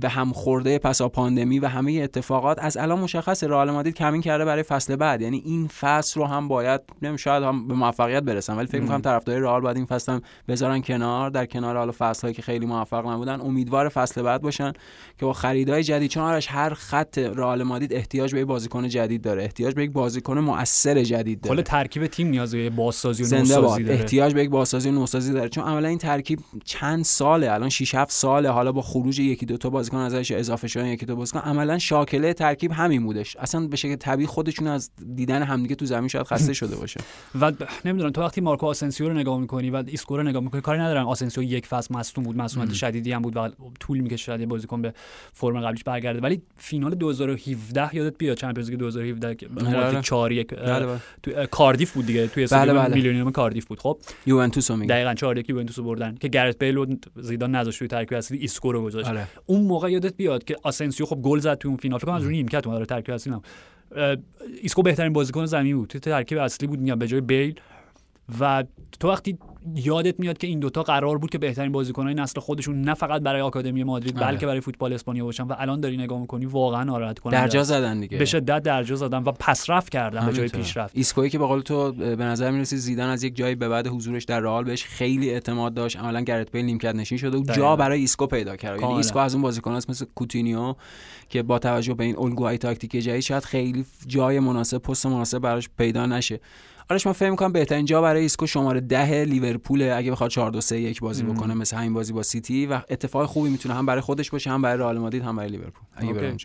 به 0.00 0.08
هم 0.08 0.32
خورده 0.32 0.78
پسا 0.78 1.08
پاندمی 1.08 1.58
و 1.58 1.66
همه 1.66 1.92
اتفاقات 1.92 2.58
از 2.58 2.76
الان 2.76 2.98
مشخصه 2.98 3.46
رئال 3.46 3.70
مادرید 3.70 3.94
کمین 3.94 4.22
کرده 4.22 4.44
برای 4.44 4.62
فصل 4.62 4.96
بعد. 4.96 5.20
یعنی 5.22 5.42
این 5.44 5.68
فصل 5.68 6.20
رو 6.20 6.26
هم 6.26 6.48
باید 6.48 6.80
نمیشه 7.02 7.22
شاید 7.22 7.42
هم 7.42 7.68
به 7.68 7.74
موفقیت 7.74 8.22
برسن 8.22 8.56
ولی 8.56 8.66
فکر 8.66 8.80
می‌کنم 8.80 9.00
طرفدارای 9.00 9.42
رئال 9.42 9.60
باید 9.60 9.76
این 9.76 9.86
فصل 9.86 10.12
هم 10.12 10.22
بذارن 10.48 10.82
کنار. 10.82 11.30
در 11.30 11.46
کنار 11.46 11.76
حالا 11.76 11.92
فصل‌هایی 11.98 12.34
که 12.34 12.42
خیلی 12.42 12.66
موفق 12.66 13.06
نبودن 13.06 13.40
امیدوار 13.40 13.88
فصل 13.88 14.22
بعد 14.22 14.42
باشن 14.42 14.72
که 15.18 15.26
با 15.26 15.32
خریدای 15.32 15.82
جدید 15.82 16.10
چون 16.10 16.22
آرش 16.22 16.46
هر 16.50 16.74
خط 16.74 17.18
رئال 17.18 17.62
مادرید 17.62 17.92
احتیاج 17.92 18.32
به 18.34 18.40
یک 18.40 18.46
بازیکن 18.46 18.88
جدید 18.88 19.22
داره. 19.22 19.42
احتیاج 19.42 19.74
به 19.74 19.84
یک 19.84 19.92
بازیکن 19.92 20.38
مؤثر 20.38 21.02
جدید 21.06 21.40
داره. 21.40 21.56
کل 21.56 21.62
ترکیب 21.62 22.06
تیم 22.06 22.28
نیاز 22.28 22.54
به 22.54 22.70
بازسازی 22.70 23.22
و 23.22 23.26
زنده 23.26 23.42
نوسازی 23.42 23.84
داره. 23.84 23.98
احتیاج 23.98 24.34
به 24.34 24.42
یک 24.42 24.50
بازسازی 24.50 24.88
و 24.88 24.92
نوسازی 24.92 25.32
داره. 25.32 25.48
چون 25.48 25.64
عملا 25.64 25.88
این 25.88 25.98
ترکیب 25.98 26.38
چند 26.64 27.04
ساله 27.04 27.52
الان 27.52 27.68
6 27.68 27.94
7 27.94 28.12
ساله. 28.12 28.50
حالا 28.50 28.72
با 28.72 28.82
خروج 28.82 29.18
یکی 29.18 29.46
دو 29.46 29.56
تا 29.56 29.70
بازیکن 29.70 29.98
ازش 29.98 30.32
اضافه 30.32 30.68
شدن 30.68 30.86
یکی 30.86 31.06
دو 31.06 31.16
بازیکن. 31.16 31.38
عملا 31.38 31.78
شاکله 31.78 32.32
ترکیب 32.32 32.72
همین 32.72 33.04
بودش. 33.04 33.36
اصلا 33.36 33.66
به 33.66 33.76
شکل 33.76 33.96
طبیعی 33.96 34.26
خودشون 34.26 34.66
از 34.66 34.90
دیدن 35.16 35.42
همدیگه 35.42 35.74
تو 35.74 35.86
زمین 35.86 36.08
شاید 36.08 36.26
خسته 36.26 36.52
شده 36.60 36.76
باشه. 36.76 37.00
و 37.40 37.52
نمی‌دونم 37.84 38.10
تو 38.10 38.20
وقتی 38.20 38.40
مارکو 38.40 38.66
آسنسیو 38.66 39.08
رو 39.08 39.14
نگاه 39.14 39.40
می‌کنی 39.40 39.70
و 39.70 39.84
ایسکو 39.86 40.16
رو 40.16 40.22
نگاه 40.22 40.42
می‌کنی 40.42 40.60
کاری 40.60 40.78
ندارم 40.78 41.08
آسنسیو 41.08 41.42
یک 41.42 41.66
فصل 41.66 41.94
مصدوم 41.94 42.24
بود 42.24 42.36
مصدومیت 42.36 42.72
شدیدی 42.72 43.12
هم 43.12 43.22
بود 43.22 43.36
و 43.36 43.48
طول 43.80 43.98
می‌کشه 43.98 44.24
شاید 44.24 44.48
بازیکن 44.48 44.82
به 44.82 44.94
فرم 45.32 45.60
قبلیش 45.60 45.84
برگرده. 45.84 46.20
ولی 46.20 46.42
فینال 46.56 46.94
2017 46.94 47.96
یادت 47.96 48.18
بیاد 48.18 48.36
چمپیونز 48.36 48.70
لیگ 48.70 48.78
2017 48.78 49.34
که 49.34 49.48
آره. 49.60 49.64
مادرید 49.64 50.00
4 50.00 50.32
1 50.32 50.54
بله 50.54 50.86
بله. 50.86 50.95
تو 51.22 51.46
کاردیف 51.46 51.92
بود 51.92 52.06
دیگه. 52.06 52.26
توی 52.26 52.46
بله، 52.46 52.72
بله. 52.72 52.94
میلیونیوم 52.94 53.30
کاردیف 53.30 53.64
بود 53.64 53.80
خب؟ 53.80 53.98
یوونتوس 54.26 54.70
میگه. 54.70 54.86
دقیقاً 54.94 55.14
4 55.14 55.38
1 55.38 55.48
یوونتوس 55.48 55.78
بردن 55.78 56.14
که 56.14 56.28
گرت 56.28 56.58
بیل 56.58 56.76
و 56.76 56.86
زیدان 57.16 57.54
نذاشت 57.54 57.78
توی 57.78 57.88
ترکیب 57.88 58.18
اصلی 58.18 58.38
ایسکو 58.38 58.72
رو 58.72 58.82
گذاشت. 58.82 59.08
آره. 59.08 59.26
اون 59.46 59.62
موقع 59.62 59.92
یادت 59.92 60.16
بیاد 60.16 60.44
که 60.44 60.56
آسنسیو 60.62 61.06
خب 61.06 61.16
گل 61.16 61.38
زد 61.38 61.58
تو 61.58 61.68
اون 61.68 61.76
فینال 61.76 61.98
فکر 61.98 62.06
کنم 62.06 62.14
از 62.14 62.22
روی 62.22 62.36
نیمکت 62.36 62.66
اومد 62.66 62.84
ترکیب 62.84 63.14
اصلی. 63.14 63.32
اه، 63.32 64.16
ایسکو 64.62 64.82
بهترین 64.82 65.12
بازیکن 65.12 65.46
زمین 65.46 65.76
بود. 65.76 65.88
تو 65.88 65.98
ترکیب 65.98 66.38
اصلی 66.38 66.68
بود 66.68 66.80
میگم 66.80 66.98
به 66.98 67.06
جای 67.06 67.20
بیل. 67.20 67.60
و 68.40 68.64
تو 69.00 69.08
وقتی 69.08 69.38
یادت 69.74 70.20
میاد 70.20 70.38
که 70.38 70.46
این 70.46 70.58
دوتا 70.58 70.82
قرار 70.82 71.18
بود 71.18 71.30
که 71.30 71.38
بهترین 71.38 71.72
بازیکنهای 71.72 72.14
نسل 72.14 72.40
خودشون 72.40 72.80
نه 72.80 72.94
فقط 72.94 73.22
برای 73.22 73.40
آکادمی 73.40 73.84
مادرید 73.84 74.18
آره. 74.18 74.26
بلکه 74.26 74.46
برای 74.46 74.60
فوتبال 74.60 74.92
اسپانیا 74.92 75.24
باشن 75.24 75.42
و 75.42 75.54
الان 75.58 75.80
داری 75.80 75.96
نگاه 75.96 76.20
می‌کنی 76.20 76.46
واقعا 76.46 76.84
ناراحت 76.84 77.18
کننده 77.18 77.40
درجا. 77.40 77.62
زدن 77.62 78.00
دیگه 78.00 78.18
به 78.18 78.24
شدت 78.24 78.62
درجا 78.62 78.96
زدن 78.96 79.22
و 79.22 79.32
پسرفت 79.32 79.88
کردن 79.88 80.26
به 80.26 80.32
جای. 80.32 80.48
پیشرفت 80.48 80.96
ایسکوی 80.96 81.30
که 81.30 81.38
به 81.38 81.46
قول 81.46 81.60
تو 81.60 81.92
به 81.92 82.24
نظر 82.24 82.50
می‌رسید 82.50 82.78
زیدان 82.78 83.10
از 83.10 83.24
یک 83.24 83.36
جایی 83.36 83.54
به 83.54 83.68
بعد 83.68 83.86
حضورش 83.86 84.24
در 84.24 84.40
رئال 84.40 84.64
بهش 84.64 84.84
خیلی 84.84 85.30
اعتماد 85.30 85.74
داشت 85.74 85.96
عملا 85.96 86.20
گرت 86.20 86.52
بیل 86.52 86.64
نیمکت 86.64 86.94
نشین 86.94 87.18
شده 87.18 87.38
و. 87.38 87.44
جا 87.44 87.76
برای 87.76 88.00
ایسکو 88.00 88.26
پیدا 88.26 88.56
کرد 88.56 88.80
یعنی. 88.80 88.92
ایسکو 88.92 89.18
از 89.18 89.34
اون 89.34 89.42
بازیکناست 89.42 89.90
مثل 89.90 90.06
کوتینیو 90.14 90.74
که 91.28 91.42
با 91.42 91.58
توجه 91.58 91.94
به 91.94 92.04
این 92.04 92.18
الگوهای 92.18 92.58
تاکتیکی 92.58 93.02
جدید 93.02 93.20
شاید 93.20 93.44
خیلی 93.44 93.84
جای 94.06 94.40
مناسب 94.40 94.78
پست 94.78 95.06
مناسب 95.06 95.38
براش 95.38 95.68
پیدا 95.78 96.06
نشه 96.06 96.40
آرش 96.90 97.06
من 97.06 97.12
فکر 97.12 97.30
می‌کنم 97.30 97.52
بهترین 97.52 97.84
جا 97.84 98.02
برای 98.02 98.22
ایسکو 98.22 98.46
شماره 98.46 98.80
ده 98.80 99.24
لیورپول 99.24 99.82
اگه 99.82 100.10
بخواد 100.12 100.30
4 100.30 100.50
2 100.50 100.60
3 100.60 100.80
1 100.80 101.00
بازی. 101.00 101.22
بکنه 101.22 101.54
مثل 101.54 101.76
همین 101.76 101.94
بازی 101.94 102.12
با 102.12 102.22
سیتی 102.22 102.66
و 102.66 102.80
اتفاق 102.90 103.26
خوبی 103.26 103.50
می‌تونه 103.50 103.74
هم 103.74 103.86
برای 103.86 104.00
خودش 104.00 104.30
باشه 104.30 104.50
هم 104.50 104.62
برای 104.62 104.78
رئال 104.78 104.98
مادرید 104.98 105.22
هم 105.22 105.36
برای 105.36 105.50
لیورپول. 105.50 105.82
اگه 105.96 106.36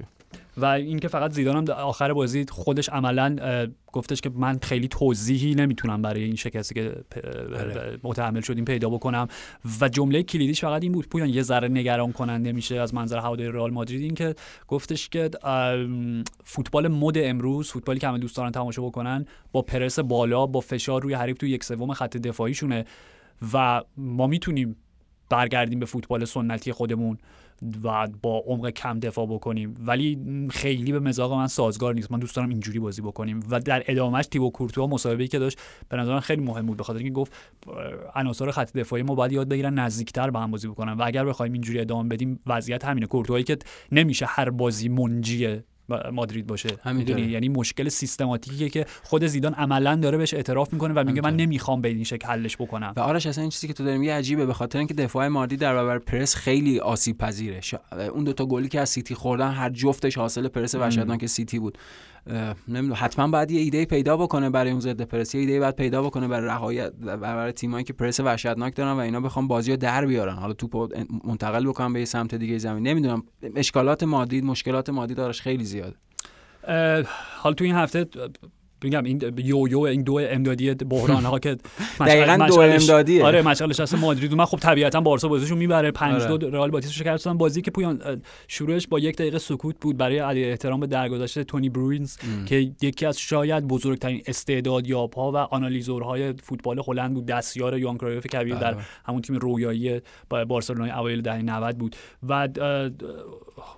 و 0.58 0.66
اینکه 0.66 1.08
فقط 1.08 1.32
زیدان 1.32 1.56
هم 1.56 1.76
آخر 1.76 2.14
بازی 2.14 2.46
خودش 2.50 2.90
عملا 2.90 3.36
گفتش 3.92 4.22
که 4.22 4.30
من 4.30 4.60
خیلی 4.62 4.88
توضیحی 4.88 5.56
نمی‌تونم 5.56 6.02
برای 6.02 6.24
این 6.24 6.36
شکستی 6.36 6.76
که 6.76 6.96
آره. 7.60 8.00
متحمل 8.04 8.42
شدیم 8.42 8.66
پیدا 8.66 8.90
بکنم. 8.90 9.28
و 9.82 9.90
جمله 9.90 10.24
کلیدیش 10.24 10.62
فقط 10.62 10.84
این 10.84 10.92
بود 10.92 11.10
پویان 11.10 11.30
یه 11.30 11.42
ذره 11.42 11.68
نگران 11.68 12.12
کننده 12.12 12.52
میشه 12.52 12.76
از 12.76 12.94
منظر 12.94 13.18
هواداری 13.18 13.52
رئال 13.52 13.72
مادرید. 13.72 14.02
این 14.02 14.16
که 14.16 14.36
گفتش 14.68 15.10
که 15.10 15.30
فوتبال 16.44 16.88
مد 16.88 17.18
امروز 17.18 17.72
فوتبالی 17.72 18.00
که 18.00 18.08
همه 18.08 18.18
دوست 18.18 18.38
دارن 18.38 18.52
تماشا 18.52 18.82
بکنن 18.82 19.26
با 19.52 19.62
پرس 19.62 20.00
بالا 20.00 20.46
با 20.46 20.60
فشار 20.60 21.02
روی 21.02 21.14
حریف 21.14 21.38
تو 21.38 21.46
یک 21.46 21.64
سوم 21.64 21.94
خط 21.94 22.18
دفاعیشونه. 22.18 22.86
و 23.54 23.82
ما 23.98 24.28
می‌تونیم 24.28 24.76
برگردیم 25.30 25.80
به 25.80 25.86
فوتبال 25.86 26.26
سنتی 26.26 26.72
خودمون. 26.72 27.18
و 27.84 28.08
با 28.22 28.44
عمق 28.48 28.70
کم 28.70 29.00
دفاع 29.00 29.26
بکنیم. 29.26 29.76
ولی 29.80 30.20
خیلی 30.50 30.92
به 30.92 31.00
مزاق 31.00 31.34
من 31.34 31.48
سازگار 31.48 31.94
نیست. 31.94 32.12
من 32.12 32.20
دوست 32.20 32.36
دارم 32.36 32.50
اینجوری 32.50 32.80
بازی 32.80 33.02
بکنیم. 33.02 33.40
و 33.50 33.60
در 33.60 33.84
ادامهش 33.88 34.28
تیبو 34.28 34.50
کورتوا 34.50 34.88
مصاحبه‌ای 34.88 35.28
که 35.28 35.40
داشت 35.40 35.60
به 35.90 35.98
نظر 35.98 36.14
من 36.14 36.20
خیلی 36.20 36.42
مهم 36.42 36.66
بود. 36.66 36.78
به 36.78 36.84
خاطر 36.84 37.00
اینکه 37.00 37.14
گفت 37.14 37.34
عناصر 38.16 38.52
خط 38.52 38.74
دفاعی 38.74 39.04
ما 39.04 39.16
باید 39.16 39.32
یاد 39.32 39.50
بگیرن 39.50 39.74
نزدیکتر 39.74 40.30
به 40.30 40.40
هم 40.40 40.52
بازی 40.52 40.68
بکنن. 40.68 40.94
و 40.94 41.04
اگر 41.06 41.26
بخوایم 41.26 41.54
اینجوری 41.54 41.80
ادامه 41.80 42.10
بدیم 42.10 42.40
وضعیت 42.48 42.86
همینه. 42.86 43.06
کورتوایی 43.06 43.44
که 43.44 43.58
نمیشه 43.92 44.26
هر 44.30 44.50
بازی 44.50 44.90
منجی 44.90 45.62
مادرید 46.12 46.48
باشه. 46.48 46.70
می‌دونی؟ 46.94 47.22
یعنی 47.22 47.50
مشکل 47.50 47.90
سیستماتیکیه 47.90 48.70
که 48.70 48.86
خود 49.04 49.26
زیدان 49.26 49.54
عملا 49.54 49.96
داره 49.96 50.18
بهش 50.18 50.34
اعتراف 50.34 50.74
می‌کنه 50.74 50.94
و 50.94 51.04
میگه 51.04 51.22
من. 51.22 51.36
نمی‌خوام 51.36 51.82
به 51.82 51.88
این 51.88 52.04
شکل 52.04 52.28
حلش 52.28 52.58
بکنم. 52.58 52.94
و 52.96 53.00
آرش 53.00 53.26
اصلا 53.26 53.42
این 53.42 53.52
چیزی 53.52 53.68
که 53.68 53.74
تو 53.74 53.84
داری 53.84 53.98
میگه 53.98 54.14
عجیبه 54.14 54.46
به 54.46 54.54
خاطر 54.54 54.78
اینکه 54.80 54.94
دفاع 54.94 55.28
مادی 55.28 55.58
در 55.58 55.74
برابر 55.74 56.00
پرس 56.00 56.36
خیلی 56.36 56.80
آسیب 56.80 57.18
پذیره. 57.18 57.60
اون 58.14 58.24
دوتا 58.24 58.46
گلی 58.46 58.68
که 58.68 58.80
از 58.80 58.90
سیتی 58.90 59.16
خوردن 59.16 59.52
هر 59.52 59.70
جفتش 59.70 60.18
حاصل 60.18 60.48
پرس 60.48 60.76
وحشتناک 60.76 61.26
سیتی 61.26 61.60
بود. 61.60 61.78
نمی‌دونم 62.68 62.94
حتما 62.98 63.28
باید 63.28 63.52
یه 63.52 63.62
ایده 63.62 63.86
پیدا 63.86 64.18
بکنه 64.18 64.50
برای 64.50 64.72
اون 64.72 64.80
ضد 64.80 65.02
پرس 65.02 65.36
ایده 65.36 65.60
باید 65.60 65.76
پیدا 65.76 66.02
بکنه 66.02 66.28
برای 66.28 66.48
رهایی 66.48 66.90
برای 67.00 67.52
تیمایی 67.52 67.84
که 67.84 67.94
پرس 67.94 68.20
وحشتناک 68.20 68.76
دارن 68.76 68.92
و 68.92 68.98
اینا 68.98 69.22
بخوام 69.22 69.48
بازی 69.48 69.72
رو 69.72 69.78
در 69.78 70.06
بیارن. 70.06 70.36
حالا 70.36 70.54
توپو 70.54 70.88
منتقل 71.24 71.68
بکنن 71.68 71.94
به 71.94 72.00
یه 72.00 72.06
سمت 72.06 72.36
دیگه 72.36 72.58
زمین. 72.58 72.88
نمی‌دونم 72.88 73.24
اشکالات 73.56 74.04
مادید 74.04 74.44
مشکلات 74.44 74.90
مادی 74.90 75.14
دارش 75.14 75.42
خیلی 75.42 75.66
زیاده. 75.66 75.96
اه، 76.64 77.04
حالا 77.38 77.56
تو 77.56 77.64
این 77.64 77.76
هفته 77.76 78.08
میگم 78.84 79.04
این 79.04 79.22
یو 79.38 79.68
یو 79.68 79.80
این 79.80 80.04
دو 80.04 80.20
امدادی 80.30 80.74
بحران 80.74 81.26
ها 81.32 81.40
که 81.40 81.58
دقیقاً 82.00 82.46
دو 82.48 82.60
امدادیه. 82.60 83.26
آره 83.26 83.42
مشغلش 83.42 83.80
هست. 83.80 83.96
مادرید 83.96 84.34
من 84.34 84.46
خب 84.46 84.58
طبیعتا 84.58 85.02
بارسا 85.02 85.28
بازیشون 85.28 85.58
می‌بره. 85.58 85.92
5 85.92 86.22
آره. 86.22 86.38
دو 86.38 86.50
رئال 86.50 86.72
بتیس 86.72 86.90
رو 86.90 86.94
شکست 86.94 87.26
دادن. 87.26 87.38
بازی 87.38 87.62
که 87.62 87.72
پویان 87.72 88.22
شروعش 88.48 88.88
با 88.88 89.00
یک 89.00 89.18
دقیقه 89.18 89.38
سکوت 89.38 89.76
بود 89.82 89.98
برای 89.98 90.18
علی 90.20 90.44
احترام 90.46 90.80
به 90.80 90.88
درگذشت 90.88 91.40
تونی 91.40 91.70
بروینز 91.70 92.18
که 92.46 92.72
یکی 92.82 93.06
از 93.06 93.20
شاید 93.20 93.68
بزرگترین 93.68 94.22
استعدادیاب‌ها 94.28 95.32
و 95.32 95.38
آنالیزورهای 95.38 96.34
فوتبال 96.34 96.82
هلند 96.88 97.14
بود. 97.14 97.26
دستیار 97.26 97.78
یوان 97.78 97.98
کرایف 97.98 98.28
کبیر 98.28 98.56
در 98.56 98.74
بله. 98.74 98.84
همون 99.06 99.22
تیم 99.22 99.36
رویایی 99.36 100.02
با- 100.30 100.46
بارسلونای 100.46 100.92
اوایل 100.92 101.22
دهه 101.22 101.42
90 101.42 101.78
بود. 101.78 101.96
و 102.30 102.50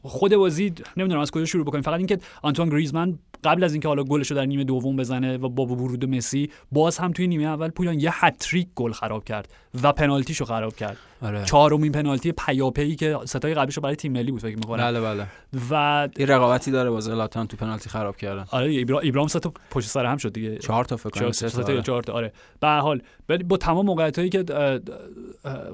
خود 0.04 0.36
بازی 0.36 0.74
نمی‌دونم 0.98 1.22
از 1.22 1.32
کجا 1.32 1.46
شروع 1.46 1.66
بکنیم. 1.66 1.82
فقط 1.82 1.98
اینکه 1.98 2.18
آنتوان 2.42 2.70
گریزمن 2.70 3.20
قبل 3.43 3.63
از 3.63 3.73
اینکه 3.73 3.88
حالا 3.88 4.03
گلش 4.03 4.32
رو 4.32 4.38
در 4.38 4.45
نیمه 4.45 4.63
دوم 4.63 4.95
بزنه 4.95 5.38
و 5.38 5.49
با 5.49 5.65
ورود 5.65 6.06
مسی 6.06 6.49
باز 6.71 6.97
هم 6.97 7.12
توی 7.12 7.27
نیمه 7.27 7.43
اول 7.43 7.69
پویان 7.69 7.99
یه 7.99 8.25
هتریک 8.25 8.67
گل 8.75 8.91
خراب 8.91 9.23
کرد. 9.23 9.53
و 9.83 9.91
پنالتیشو 9.91 10.45
خراب 10.45 10.75
کرد. 10.75 10.97
آره. 11.21 11.45
چهارمین 11.45 11.91
پنالتی 11.91 12.31
پیاپی 12.31 12.95
که 12.95 13.17
ستای 13.25 13.53
قبلیشو 13.53 13.81
برای 13.81 13.95
تیم 13.95 14.12
ملی 14.12 14.31
بود 14.31 14.41
فکر 14.41 14.55
می‌کنم. 14.55 14.83
بله 14.83 15.01
بله. 15.01 15.27
و 15.71 16.09
یه 16.17 16.25
رقابتی 16.25 16.71
داره 16.71 16.89
با 16.89 16.99
زلاتان 16.99 17.47
تو 17.47 17.57
پنالتی 17.57 17.89
خراب 17.89 18.17
کردن. 18.17 18.45
آره 18.51 18.69
ایبرا... 18.69 18.99
ایبرام 18.99 19.27
سه 19.27 19.39
تا 19.39 19.53
پشت 19.71 19.89
سر 19.89 20.05
هم 20.05 20.17
شد 20.17 20.33
دیگه. 20.33 20.57
چهار 20.57 20.86
تا 20.86 20.97
فکر 20.97 21.09
کنم 21.09 21.31
سه 21.31 21.49
تا 21.49 21.63
آره. 21.63 21.81
چهار 21.81 22.03
تا 22.03 22.13
آره. 22.13 22.33
به 22.59 22.67
هر 22.67 22.79
حال 22.79 23.01
ولی 23.29 23.43
با 23.43 23.57
تمام 23.57 23.86
موقعیت 23.86 24.17
هایی 24.19 24.29
که 24.29 24.43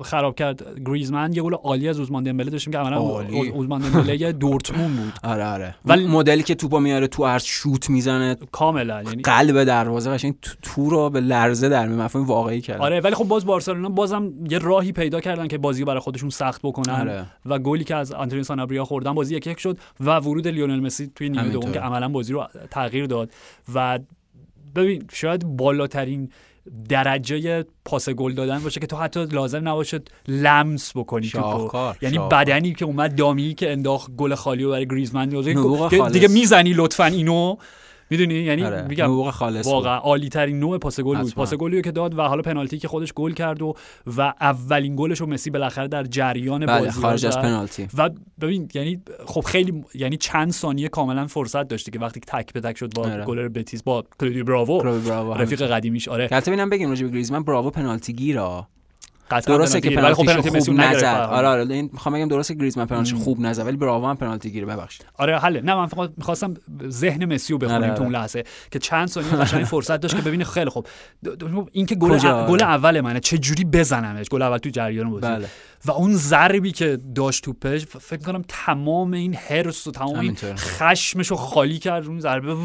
خراب 0.03 0.35
کرد 0.35 0.81
گریزمن 0.85 1.33
یه 1.33 1.41
گل 1.41 1.53
عالی 1.53 1.89
از 1.89 1.99
اوزمان 1.99 2.23
دمبله 2.23 2.51
داشتیم 2.51 2.73
که 2.73 2.79
عملا 2.79 2.97
اوزمان 2.97 3.81
دمبله 3.81 4.31
دورتموند 4.31 4.97
بود. 4.97 5.13
آره 5.31 5.45
آره. 5.45 5.75
ولی- 5.85 6.07
مدلی 6.07 6.43
که 6.43 6.55
توپو 6.55 6.79
میاره 6.79 7.07
تو 7.07 7.25
عرض 7.25 7.43
شوت 7.43 7.89
می‌زنه. 7.89 8.38
کاملا 8.51 9.03
یعنی 9.03 9.21
قلب 9.21 9.63
دروازه 9.63 10.12
قشنگ 10.12 10.35
تو, 10.62 10.89
رو 10.89 11.09
به 11.09 11.19
لرزه 11.19 11.69
در 11.69 11.88
می 11.88 11.95
مفهوم 11.95 12.25
واقعی 12.25 12.62
کرد 12.62 12.81
آره 12.81 12.99
ولی 12.99 13.15
خب 13.15 13.23
باز 13.23 13.45
بارسلونا 13.45 13.88
بازم 13.95 14.34
یه 14.49 14.58
راهی 14.58 14.91
پیدا 14.91 15.21
کردن 15.21 15.47
که 15.47 15.58
بازی 15.58 15.82
رو 15.82 15.88
برای 15.88 15.99
خودشون 15.99 16.30
سخت 16.30 16.62
بکنن 16.63 16.93
آره. 16.93 17.25
و 17.45 17.60
گلی 17.60 17.84
که 17.84 17.95
از 17.95 18.12
آنتونی 18.12 18.43
سانابریا 18.43 18.86
خوردن 18.86 19.13
بازی 19.13 19.36
یک 19.36 19.47
یک 19.47 19.60
شد 19.60 19.78
و 19.99 20.15
ورود 20.15 20.47
لیونل 20.47 20.80
مسی 20.80 21.12
توی 21.15 21.30
نیمه. 21.30 21.49
دوم 21.49 21.71
که 21.71 21.80
عملا 21.80 22.10
بازی 22.10 22.34
رو 22.34 22.47
تغییر 22.71 23.06
داد 23.06 23.32
و 23.73 23.99
ببین 24.75 25.04
شاید 25.12 25.58
بالاترین 25.58 26.30
درجه 26.89 27.65
پاس 27.86 28.10
گل 28.10 28.34
دادن 28.34 28.60
باشه 28.60 28.80
که 28.80 28.88
تو 28.88 28.95
حتی 28.95 29.25
لازم 29.25 29.69
نباشه 29.69 29.99
لمس 30.28 30.97
بکنی 30.97 31.25
شاهکار، 31.25 31.97
یعنی 32.02 32.15
شاهکار. 32.15 32.43
بدنی 32.43 32.73
که 32.73 32.86
اومد 32.86 33.15
دامی 33.15 33.54
که 33.54 33.71
انداخت 33.71 34.12
گل 34.12 34.36
خالی 34.36 34.63
رو 34.63 34.69
برای 34.69 34.88
گریزمن. 34.88 35.30
دیگه 36.12 36.28
می‌زنی 36.28 36.73
لطفا 36.73 37.06
اینو 37.06 37.56
می‌دونی 38.10 38.34
یعنی 38.34 38.63
آره. 38.63 38.88
میگم 38.88 39.06
نبوغ 39.06 39.30
خالص. 39.30 39.67
واقعا 39.67 39.98
عالی 39.98 40.30
ترین 40.30 40.60
نوع 40.60 40.78
پاس 40.78 41.00
گل 41.00 41.17
بود. 41.17 41.36
پاس 41.36 41.54
گلی 41.54 41.82
که 41.82 41.91
داد 41.91 42.17
و 42.17 42.22
حالا 42.22 42.41
پنالتی 42.41 42.78
که 42.78 42.88
خودش 42.88 43.13
گل 43.13 43.32
کرد 43.32 43.62
و 43.62 43.74
و 44.17 44.22
اولین 44.41 44.95
گلش 44.95 45.22
رو 45.22 45.28
مسی 45.28 45.50
بالاخره 45.50 45.88
در 45.88 46.04
جریان 46.04 46.65
بله 46.65 46.80
بازی 46.80 47.02
خارج 47.02 47.26
از. 47.26 47.38
پنالتی 47.38 47.88
و 47.98 48.10
ببین 48.41 48.69
یعنی 48.74 49.02
خب 49.26 49.41
خیلی 49.41 49.84
یعنی 49.93 50.17
چند 50.17 50.52
ثانیه 50.52 50.88
کاملا 50.88 51.28
فرصت 51.28 51.67
داشته 51.67 51.91
که 51.91 52.00
وقتی 52.00 52.19
تک 52.19 52.54
به 52.54 52.62
تک 52.62 52.78
شد 52.78 52.93
با 52.93 53.04
آره. 53.04 53.26
گلر 53.26 53.48
بتیس 53.48 53.84
با 53.84 54.04
کلودی 54.19 54.43
براوو 54.43 54.82
رفیق 55.34 55.62
قدیمیش 55.62 56.08
آره 56.08 56.28
البته 56.32 56.52
ببینم 56.52 56.69
بگیم 56.69 56.89
راجع 56.89 57.06
به 57.06 57.12
گریزمن 57.12 57.43
براوو 57.43 57.69
پنالتی 57.69 58.13
گیره 58.13 58.41
قطعا 59.32 59.58
درسته 59.58 59.82
که 59.82 59.89
پنالتی، 59.89 60.28
خب 60.28 60.56
مسی. 60.58 60.72
نزد. 60.72 61.04
آره. 61.06 61.48
آره 61.48 61.74
این 61.74 61.89
می‌خوام 61.94 62.15
بگم 62.15 62.28
درسته 62.28 62.54
که 62.54 62.60
گریزمن 62.60 62.86
پنالتی 62.86 63.15
خوب 63.15 63.39
نزد 63.42 63.68
ولی 63.68 63.78
براوو 63.78 64.08
هم 64.08 64.15
پنالتی 64.18 64.52
گیره 64.52 64.65
ببخشید. 64.65 65.06
آره 65.18 65.39
حله. 65.39 65.62
نه 65.62 65.76
من 65.76 65.86
فقط 65.86 66.12
می‌خواستم 66.18 66.54
ذهن 66.89 67.34
مسی 67.34 67.54
رو 67.54 67.60
بخونیم 67.60 67.84
آره، 67.84 67.94
تو 67.94 68.04
اون 68.04 68.12
لحظه 68.12 68.44
که 68.72 68.80
چند 68.80 69.08
ثانیه 69.08 69.30
قشنگ 69.32 69.63
فرصت 69.74 69.98
داشت 70.00 70.15
که 70.15 70.22
ببینه 70.22 70.44
خیلی 70.44 70.70
خوب. 70.70 70.88
د- 71.26 71.30
این 71.72 71.86
که 71.86 71.96
گل؟ 71.96 72.18
گل 72.48 72.63
اول 72.63 73.02
منه. 73.02 73.20
چه 73.20 73.38
جوری 73.38 73.65
بزنمش؟ 73.65 74.30
گل 74.30 74.42
اول 74.42 74.58
تو 74.58 74.70
جریان 74.70 75.10
بازی 75.10 75.28
بله. 75.28 75.48
و 75.86 75.92
اون 75.92 76.13
ضربی 76.13 76.72
که 76.72 77.00
داشت 77.15 77.44
توپش 77.44 77.84
ف- 77.84 77.98
فکر 77.98 78.22
کنم 78.26 78.44
تمام 78.48 79.13
این 79.13 79.38
هرس 79.50 79.88
و 79.88 79.92
تمام 79.92 80.20
این. 80.20 80.36
خشمش 80.56 81.28
رو 81.28 81.36
خالی 81.36 81.80
کرد. 81.80 82.06
اون 82.08 82.20
ضربه! 82.20 82.56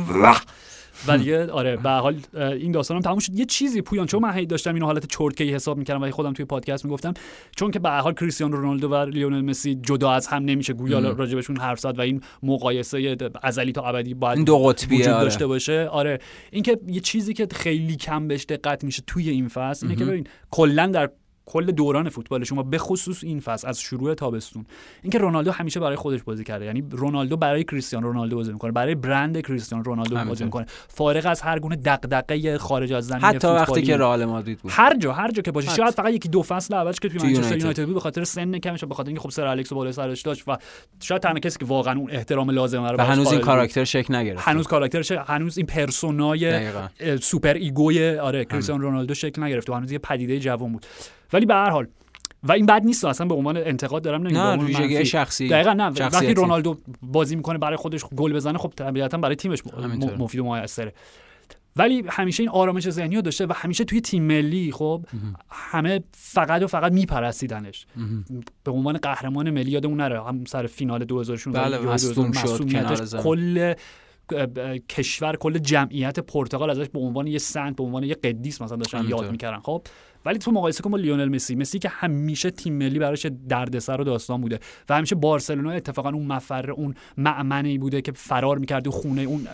و 1.06 1.18
دیگه 1.18 1.50
آره 1.50 1.76
به 1.76 1.90
حال 1.90 2.16
این 2.34 2.72
داستانم 2.72 3.00
تموم 3.00 3.18
شد. 3.18 3.34
یه 3.34 3.44
چیزی 3.44 3.82
پویان 3.82 4.06
چون 4.06 4.22
من 4.22 4.32
هی 4.32 4.46
داشتم 4.46 4.74
اینو 4.74 4.86
حالت 4.86 5.06
چرتکی 5.06 5.52
حساب 5.52 5.78
می‌کردم 5.78 6.02
و 6.02 6.10
خودم 6.10 6.32
توی 6.32 6.44
پادکست 6.44 6.84
می‌گفتم 6.84 7.14
چون 7.56 7.70
که 7.70 7.78
به 7.78 7.90
حال 7.90 8.14
کریستیانو 8.14 8.56
رونالدو 8.56 8.88
و 8.88 8.94
لیونل 8.94 9.40
مسی 9.40 9.74
جدا 9.74 10.10
از 10.10 10.26
هم 10.26 10.44
نمیشه 10.44 10.72
گویا 10.72 10.98
راجبشون 10.98 11.56
حرف 11.56 11.80
زد 11.80 11.98
و 11.98 12.00
این 12.00 12.20
مقایسه 12.42 13.16
ازلی 13.42 13.72
تا 13.72 13.82
ابدی 13.82 14.14
باید 14.14 14.44
دو 14.44 14.58
قطبیه، 14.58 15.00
وجود 15.00 15.12
آره. 15.12 15.24
داشته 15.24 15.46
باشه. 15.46 15.88
آره 15.90 16.18
اینکه 16.50 16.78
یه 16.86 17.00
چیزی 17.00 17.34
که 17.34 17.48
خیلی 17.52 17.96
کم 17.96 18.28
بهش 18.28 18.44
دقت 18.44 18.84
میشه 18.84 19.02
توی 19.06 19.30
این 19.30 19.48
فصل 19.48 19.86
اینه 19.86 19.98
که 19.98 20.04
ببین 20.04 20.26
کلا 20.50 20.86
در 20.86 21.10
کل 21.46 21.70
دوران 21.70 22.08
فوتبالشون 22.08 22.58
و 22.58 22.62
به 22.62 22.78
خصوص 22.78 23.24
این 23.24 23.40
فصل 23.40 23.68
از 23.68 23.80
شروع 23.80 24.14
تابستون. 24.14 24.66
اینکه 25.02 25.18
رونالدو 25.18 25.52
همیشه 25.52 25.80
برای 25.80 25.96
خودش 25.96 26.22
بازی 26.22 26.44
کرده. 26.44 26.64
یعنی 26.64 26.84
رونالدو 26.90 27.36
برای 27.36 27.64
کریستیانو 27.64 28.06
رونالدو 28.06 28.36
بازی 28.36 28.52
می‌کنه. 28.52 28.72
برای 28.72 28.94
برند 28.94 29.40
کریستیانو 29.40 29.84
رونالدو 29.84 30.24
بازی. 30.24 30.44
می‌کنه. 30.44 30.66
فارغ 30.88 31.26
از 31.26 31.40
هر 31.40 31.58
گونه 31.58 31.76
دغدغه 31.76 32.58
خارج 32.58 32.92
از 32.92 33.06
زمین 33.06 33.22
حتی 33.22 33.46
وقتی 33.46 33.64
فوتبالی. 33.64 33.86
که 33.86 33.96
رئال 33.96 34.24
مادرید 34.24 34.58
بود. 34.58 34.72
هر 34.74 34.96
جا 34.96 35.12
هر 35.12 35.30
جا 35.30 35.42
که 35.42 35.52
باشه. 35.52 35.74
شاید 35.74 35.94
فقط 35.94 36.12
یکی 36.12 36.28
دو 36.28 36.42
فصل 36.42 36.74
اولش 36.74 36.96
که 36.98 37.08
توی 37.08 37.32
منچستر 37.32 37.56
یونایتد. 37.56 37.84
بود. 37.84 37.94
به 37.94 38.00
خاطر 38.00 38.24
سن 38.24 38.58
کمش 38.58 38.82
و 38.82 38.86
به 38.86 38.94
خاطر 38.94 39.08
اینکه 39.08 39.22
خب 39.22 39.30
سر 39.30 39.46
الکس 39.46 39.72
بالای 39.72 39.92
سرش 39.92 40.22
داشت 40.22 40.48
و 40.48 40.56
شاید 41.00 41.22
تنها 41.22 41.38
کسی 41.38 41.58
که 41.58 41.64
واقعا 41.64 41.98
اون 41.98 42.10
احترام 42.10 42.50
لازمه 42.50 42.90
رو 42.90 43.00
هنوز 43.00 43.32
این. 43.32 43.40
کاراکتر 43.40 43.84
شکل 43.84 44.14
نگرفت 44.14 44.48
هنوز 44.48 44.66
کاراکترش 44.66 45.12
هنوز 45.12 45.58
این 45.58 45.66
پرسونای 45.66 46.70
super 47.20 47.54
ego 47.54 48.01
ی 48.01 48.16
آره 48.16 48.44
کریستیانو 48.44 48.82
رونالدو 48.82 49.14
شکل 49.14 49.42
نگرفته 49.42 49.72
و 49.72 49.76
هنوز 49.76 49.92
یه 49.92 49.98
پدیده 49.98 50.38
جوان 50.38 50.72
بود. 50.72 50.86
ولی 51.34 51.46
به 51.46 51.54
هر 51.54 51.70
حال 51.70 51.86
و 52.42 52.52
این 52.52 52.66
بد 52.66 52.84
نیست 52.84 53.04
اصلا 53.04 53.26
به 53.26 53.34
عنوان 53.34 53.56
انتقاد 53.56 54.02
دارم 54.02 54.22
نمیگم 54.22 54.40
نه 54.40 54.64
ویژگی. 54.64 55.04
شخصی 55.04 55.48
دقیقا 55.48 55.72
نه 55.72 55.84
وقتی 55.84 55.98
شخصیتی. 55.98 56.34
رونالدو 56.34 56.78
بازی 57.02 57.36
می‌کنه 57.36 57.58
برای 57.58 57.76
خودش 57.76 58.04
گل 58.04 58.32
بزنه 58.32 58.58
خب 58.58 58.72
طبیعتا 58.76 59.18
برای 59.18 59.36
تیمش 59.36 59.66
م-. 59.66 60.22
مفید 60.22 60.40
و 60.40 60.44
موثره 60.44 60.92
ولی 61.76 62.04
همیشه 62.08 62.42
این 62.42 62.50
آرامش 62.50 62.90
ذهنی 62.90 63.16
رو 63.16 63.22
داشته 63.22 63.46
و 63.46 63.52
همیشه 63.56 63.84
توی 63.84 64.00
تیم 64.00 64.22
ملی 64.22 64.72
خب 64.72 65.04
همه 65.50 66.00
فقط 66.12 66.62
و 66.62 66.66
فقط 66.66 66.92
میپرستیدنش 66.92 67.86
به 68.64 68.70
عنوان 68.70 68.96
قهرمان 68.96 69.50
ملی 69.50 69.70
یادمون 69.70 70.00
نره 70.00 70.24
هم 70.24 70.44
سر 70.44 70.66
فینال 70.66 71.04
2016 71.04 71.60
بله، 71.60 71.78
مصدوم 71.78 72.30
2000 72.30 73.06
شد. 73.06 73.22
کل 73.22 73.74
کشور 74.88 75.36
کل 75.36 75.58
جمعیت 75.58 76.20
پرتغال 76.20 76.70
ازش 76.70 76.88
به 76.88 76.98
عنوان 76.98 77.26
یه 77.26 77.38
سنت 77.38 77.76
به 77.76 77.82
عنوان 77.82 78.02
یه 78.02 78.14
قدیس 78.14 78.62
مثلا 78.62 78.76
داشتن. 78.76 79.08
یاد 79.08 79.30
می‌کردن 79.30 79.58
خب 79.58 79.82
ولی 80.24 80.38
تو 80.38 80.50
مقایسه 80.50 80.82
کن 80.82 80.90
با 80.90 80.98
لیونل 80.98 81.28
مسی 81.28 81.54
مسی 81.54 81.78
که 81.78 81.88
همیشه 81.88 82.50
تیم 82.50 82.74
ملی 82.74 82.98
براش 82.98 83.26
دردسر 83.48 84.00
و 84.00 84.04
داستان 84.04 84.40
بوده 84.40 84.60
و 84.88 84.96
همیشه 84.96 85.14
بارسلونا 85.14 85.70
اتفاقا 85.70 86.08
اون 86.08 86.26
مفر 86.26 86.70
اون 86.70 86.94
معمنی 87.16 87.78
بوده 87.78 88.00
که 88.00 88.12
فرار 88.12 88.58
می‌کرد 88.58 88.86
و 88.86 88.90
خونه 88.90 89.22
اون 89.22 89.48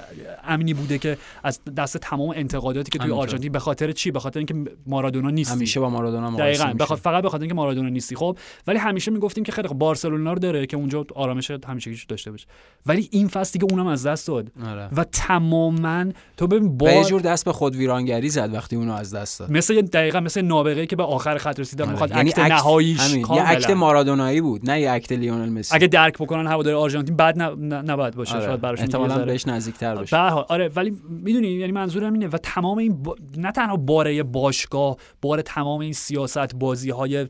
امنی 0.44 0.74
بوده 0.74 0.98
که 0.98 1.18
از 1.42 1.60
دست 1.76 1.96
تمام 1.96 2.32
انتقاداتی 2.36 2.90
که 2.90 2.98
توی. 2.98 3.10
آرژانتین 3.10 3.52
به 3.52 3.58
خاطر 3.58 3.92
چی 3.92 4.10
به 4.10 4.20
خاطر 4.20 4.38
اینکه 4.38 4.54
مارادونا 4.86 5.30
نیستی 5.30 5.54
همیشه 5.54 5.80
با 5.80 5.90
مارادونا 5.90 6.30
مقایسه 6.30 6.64
دقیقاً. 6.64 6.84
بخاطر 6.84 7.00
فقط 7.00 7.22
به 7.22 7.28
خاطر 7.28 7.42
اینکه 7.42 7.54
مارادونا 7.54 7.88
نیستی 7.88 8.16
خب 8.16 8.38
ولی 8.66 8.78
همیشه 8.78 9.10
می‌گفتیم 9.10 9.44
که 9.44 9.52
خیلی 9.52 9.68
بارسلونا 9.68 10.32
رو 10.32 10.38
داره 10.38 10.66
که 10.66 10.76
اونجا 10.76 11.06
آرامش 11.14 11.50
همیشه 11.50 11.90
داشته 12.08 12.30
باشه 12.30 12.46
ولی 12.86 13.08
این 13.12 13.28
فصل 13.28 13.58
دیگه 13.58 13.72
اونم 13.72 13.86
از 13.86 14.06
دست 14.06 14.28
داد 14.28 14.52
آره. 14.66 14.88
و 14.96 15.04
تماما 15.04 16.04
تو 16.36 16.46
ببین 16.46 16.78
و 16.80 16.88
یه 16.88 16.94
با 16.94 17.08
جور 17.08 17.20
دست 17.20 17.44
به 17.44 17.52
خود 17.52 17.76
ویرانگری 17.76 18.28
زد 18.28 18.54
وقتی 18.54 18.76
اونو 18.76 18.92
از 18.92 19.14
دست 19.14 19.38
داد 19.38 19.50
مثل 19.50 19.80
دقیقا 19.80 20.20
مثل 20.20 20.40
نابغه 20.62 20.86
که 20.86 20.96
به 20.96 21.02
آخر 21.02 21.38
خط 21.38 21.60
رسیدن 21.60 21.84
آره. 21.84 21.92
می‌خواد 21.92 22.10
یعنی 22.10 22.28
اکت 22.28 22.38
نهاییش. 22.38 23.14
یه. 23.14 23.50
اکت 23.50 23.70
مارادونایی 23.70 24.40
بود 24.40 24.70
نه 24.70 24.80
یه 24.80 24.90
اکت 24.92 25.12
لیونل 25.12 25.48
مسی 25.48 25.74
اگه 25.74 25.86
درک 25.86 26.18
بکنن 26.18 26.46
هوادار 26.46 26.74
آرژانتین 26.74 27.16
بعد 27.16 27.42
نباید 27.90 28.14
باشه 28.14 28.34
آره. 28.36 28.46
شاید 28.46 28.60
براشون 28.60 28.84
احتمالاً 28.84 29.24
بهش 29.24 29.46
نزدیکتر 29.46 29.94
حال 30.12 30.44
آره 30.48 30.68
ولی 30.68 30.96
می‌دونی 31.08 31.48
یعنی 31.48 31.72
منظورم 31.72 32.12
اینه 32.12 32.28
و 32.28 32.38
تمام 32.38 32.78
این 32.78 33.02
با... 33.02 33.16
نه 33.36 33.52
تنها 33.52 33.76
باره 33.76 34.22
باشگاه 34.22 34.96
بار 35.22 35.42
تمام 35.42 35.80
این 35.80 35.92
سیاست 35.92 36.54
بازی 36.54 36.90
های 36.90 37.26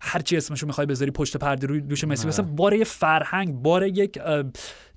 هر 0.00 0.20
چی 0.20 0.36
اسمشو 0.36 0.66
می‌خوای 0.66 0.86
بذاری 0.86 1.10
پشت 1.10 1.36
پرده 1.36 1.66
روی 1.66 1.80
دوش 1.80 2.04
مسی 2.04 2.28
مثلا 2.28 2.44
باره 2.44 2.84
فرهنگ 2.84 3.54
باره 3.54 3.88
یک 3.88 4.18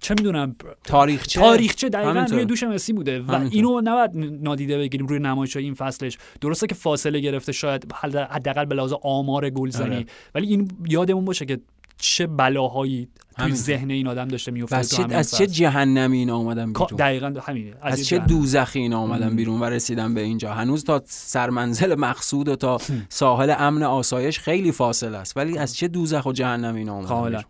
چه 0.02 0.14
می‌دونم 0.18 0.56
تاریخچه 0.84 1.40
تاریخچه 1.40 1.90
دقیقا. 1.90 2.26
روی 2.32 2.46
دوش 2.46 2.64
مسی 2.64 2.94
بوده 2.94 3.20
و 3.22 3.24
همینطور. 3.32 3.56
اینو 3.56 3.82
نباید 3.84 4.12
نادیده 4.44 4.78
بگیریم 4.78 5.08
روی 5.08 5.20
نمایش 5.20 5.58
این 5.58 5.74
فصلش 5.74 6.18
درسته 6.42 6.68
که 6.68 6.76
فاصله 6.76 7.20
گرفته 7.20 7.52
شاید 7.52 7.94
حد- 7.94 8.16
حداقل 8.16 8.66
به 8.66 8.76
لحاظ 8.76 8.94
آمار 9.04 9.50
گلزنی 9.50 9.96
آره. 9.96 10.06
ولی 10.36 10.48
این 10.48 10.72
یادمون 10.90 11.26
باشه 11.26 11.46
که 11.46 11.60
چه 11.98 12.28
بلاهایی 12.28 13.08
توی. 13.38 13.56
ذهن 13.56 13.92
این 13.92 14.08
آدم 14.08 14.28
داشته 14.28 14.52
و 14.52 14.54
میافتاد 14.54 14.80
از 14.80 14.90
چه, 14.90 15.06
از 15.12 15.32
چه 15.32 15.48
جهنمی 15.48 16.18
اینا 16.18 16.38
اومدن 16.38 16.74
بیرون؟ 16.74 16.88
دقیقا 16.98 17.34
همینه. 17.42 17.74
از 17.82 18.00
یه 18.00 18.06
چه 18.06 18.16
جهنم. 18.16 18.28
دوزخی 18.28 18.80
اینا 18.80 19.00
اومدن 19.00 19.36
بیرون 19.36 19.60
و 19.60 19.64
رسیدن 19.64 20.14
به 20.14 20.22
اینجا؟ 20.22 20.54
هنوز 20.54 20.84
تا 20.84 21.02
سرمنزل 21.06 21.96
مقصود 21.96 22.48
و 22.48 22.56
تا 22.56 22.78
ساحل 23.10 23.56
امن 23.58 23.84
آسایش 23.84 24.40
خیلی 24.40 24.72
فاصله 24.72 25.18
است. 25.18 25.38
ولی 25.38 25.58
از 25.58 25.76
چه 25.76 25.88
دوزخ 25.88 26.26
و 26.26 26.32
جهنم 26.32 26.76
اینا 26.76 26.94
اومدن 26.94 27.08
کاملا. 27.08 27.30
بیرون؟ 27.30 27.44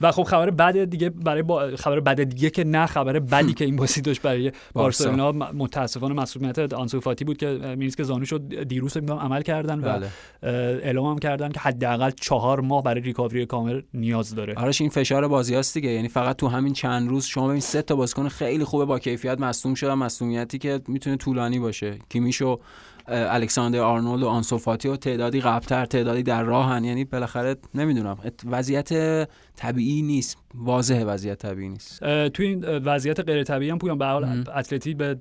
و 0.00 0.12
خب 0.12 0.22
خبر 0.22 0.50
بد 0.50 0.84
دیگه 0.84 1.10
برای 1.10 1.42
با... 1.42 1.76
خبر 1.76 2.00
بد 2.00 2.22
دیگه 2.22 2.50
که 2.50 2.64
نه 2.64 2.86
خبر 2.86 3.18
بدی 3.18 3.54
که 3.54 3.64
این 3.64 3.76
بازی 3.76 4.00
داشت 4.00 4.22
برای 4.22 4.52
بارسلونا. 4.72 5.32
متاسفانه 5.32 6.14
مسئولیت 6.14 6.72
آنسو 6.72 7.00
فاتی 7.00 7.24
بود 7.24 7.36
که 7.36 7.46
میریز 7.78 7.96
که 7.96 8.02
زانوشو 8.02 8.38
دیروز 8.38 8.92
فکر 8.92 9.00
می‌کنم 9.00 9.18
عمل 9.18 9.42
کردن 9.42 9.78
و 9.78 9.82
بله. 9.82 10.08
اعلام 10.82 11.06
هم 11.06 11.18
کردن 11.18 11.48
که 11.48 11.60
حداقل 11.60 12.10
چهار 12.10 12.60
ماه 12.60 12.82
برای 12.82 13.00
ریکاوری 13.00 13.46
کامل 13.46 13.82
نیاز 13.94 14.34
داره. 14.34 14.54
آرش 14.54 14.80
این 14.80 14.90
فشار 14.90 15.28
بازیاست 15.38 15.74
دیگه. 15.74 15.90
یعنی 15.90 16.08
فقط 16.08 16.36
تو 16.36 16.48
همین 16.48 16.72
چند 16.72 17.08
روز 17.08 17.24
شما 17.24 17.48
ببین 17.48 17.60
سه 17.60 17.82
تا 17.82 17.96
بازیکن 17.96 18.28
خیلی 18.28 18.64
خوبه 18.64 18.84
با 18.84 18.98
کیفیت 18.98 19.40
مصدوم 19.40 19.74
شدن 19.74 19.94
مصدومیتی 19.94 20.58
که 20.58 20.80
می‌تونه 20.88 21.16
طولانی 21.16 21.58
باشه. 21.58 21.98
کیمیشو 22.08 22.60
اه، 23.08 23.34
الکساندر 23.34 23.80
آرنولد 23.80 24.22
و 24.22 24.28
آنسوفاتی 24.28 24.88
و 24.88 24.96
تعدادی 24.96 25.40
قبلتر 25.40 25.86
تعدادی 25.86 26.22
در 26.22 26.42
راهن. 26.42 26.84
یعنی 26.84 27.04
بالاخره 27.04 27.56
نمی‌دونم 27.74 28.16
وضعیت 28.44 28.92
طبیعی 29.58 30.02
نیست 30.02 30.38
واضحه 30.54 31.04
وضعیت 31.04 31.38
طبیعی 31.38 31.68
نیست. 31.68 32.00
توی 32.28 32.46
این 32.46 32.64
وضعیت 32.64 33.20
غیر 33.20 33.44
طبیعی 33.44 33.70
هم 33.70 33.78
پویان 33.78 33.98
به 33.98 34.06
حال 34.06 34.44
اتلتی 34.54 34.94
به 34.94 35.16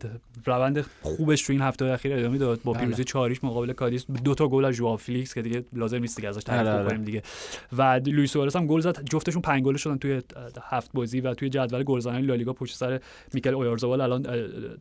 روند 0.46 0.86
خوبش 1.02 1.42
تو 1.42 1.54
این 1.54 1.62
هفته 1.62 1.86
اخیر 1.86 2.14
ادامه 2.14 2.38
داد. 2.38 2.62
با 2.64 2.74
بله. 2.74 2.82
پیروزی 2.82 3.04
چاریش 3.04 3.44
مقابل 3.44 3.74
کادیس 3.74 4.06
دو 4.24 4.36
تا 4.36 4.48
گل 4.48 4.66
از 4.66 4.74
ژوآو 4.74 4.98
فلیکس 4.98 5.34
که 5.34 5.42
دیگه 5.42 5.64
لازم 5.74 5.98
نیست 5.98 6.16
دیگه 6.16 6.30
ازش 6.30 6.44
تعریف 6.44 6.68
آره، 6.68 6.78
آره. 6.78 6.86
بکنیم 6.86 7.04
دیگه. 7.04 7.22
و 7.78 8.02
لوئیس 8.06 8.32
سوارز 8.32 8.56
هم 8.56 8.68
گل 8.68 8.80
زد. 8.80 9.04
جفتشون 9.10 9.42
پنج 9.42 9.64
گل 9.64 9.76
شدن 9.76 9.98
توی 9.98 10.22
هفت 10.62 10.92
بازی 10.94 11.22
و 11.22 11.34
توی 11.34 11.50
جدول 11.50 11.84
گلزنی 11.84 12.22
لالیگا 12.22 12.54
پشت 12.54 12.76
سر 12.76 13.00
میکل 13.34 13.54
اویارزابال 13.54 14.02
الان 14.02 14.22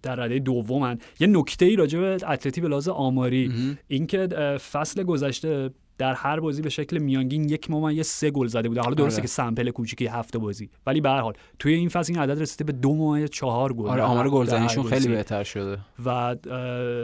در 0.03 0.15
رده 0.15 0.39
دومن. 0.39 0.99
یه 1.21 1.27
نکته 1.27 1.67
ای 1.67 1.77
راجع 1.77 1.99
به 1.99 2.19
اتلتی 2.29 2.61
به 2.61 2.69
لحاظ 2.69 2.89
آماری. 2.89 3.77
اینکه 3.89 4.27
فصل 4.73 5.03
گذشته 5.03 5.71
در 5.99 6.15
هر 6.15 6.41
بازی 6.41 6.63
به 6.63 6.69
شکل 6.69 6.99
میانگین 6.99 7.49
یک 7.49 7.71
ممیز 7.71 8.07
سه 8.07 8.31
گل 8.31 8.47
زده 8.47 8.69
بوده. 8.69 8.81
حالا 8.81 8.95
درسته 8.95 9.17
آره. 9.17 9.23
که 9.23 9.29
sample 9.29 9.71
کوچیکی 9.71 10.07
هفت 10.07 10.37
بازی. 10.37 10.71
ولی 10.87 11.01
به 11.01 11.09
هر 11.09 11.21
حال 11.21 11.35
توی 11.59 11.75
این 11.75 11.89
فصل 11.89 12.13
این 12.13 12.23
عدد 12.23 12.41
رسیده 12.41 12.65
به 12.65 12.73
دو 12.73 12.95
ممیز 12.95 13.31
چهار 13.31 13.73
گل. 13.73 13.89
آره 13.89 14.03
آمار 14.03 14.31
گلزنیشون 14.31 14.85
خیلی. 14.85 15.09
بهتر 15.09 15.45
شده. 15.45 15.79
و 16.05 16.09
اه، 16.09 16.37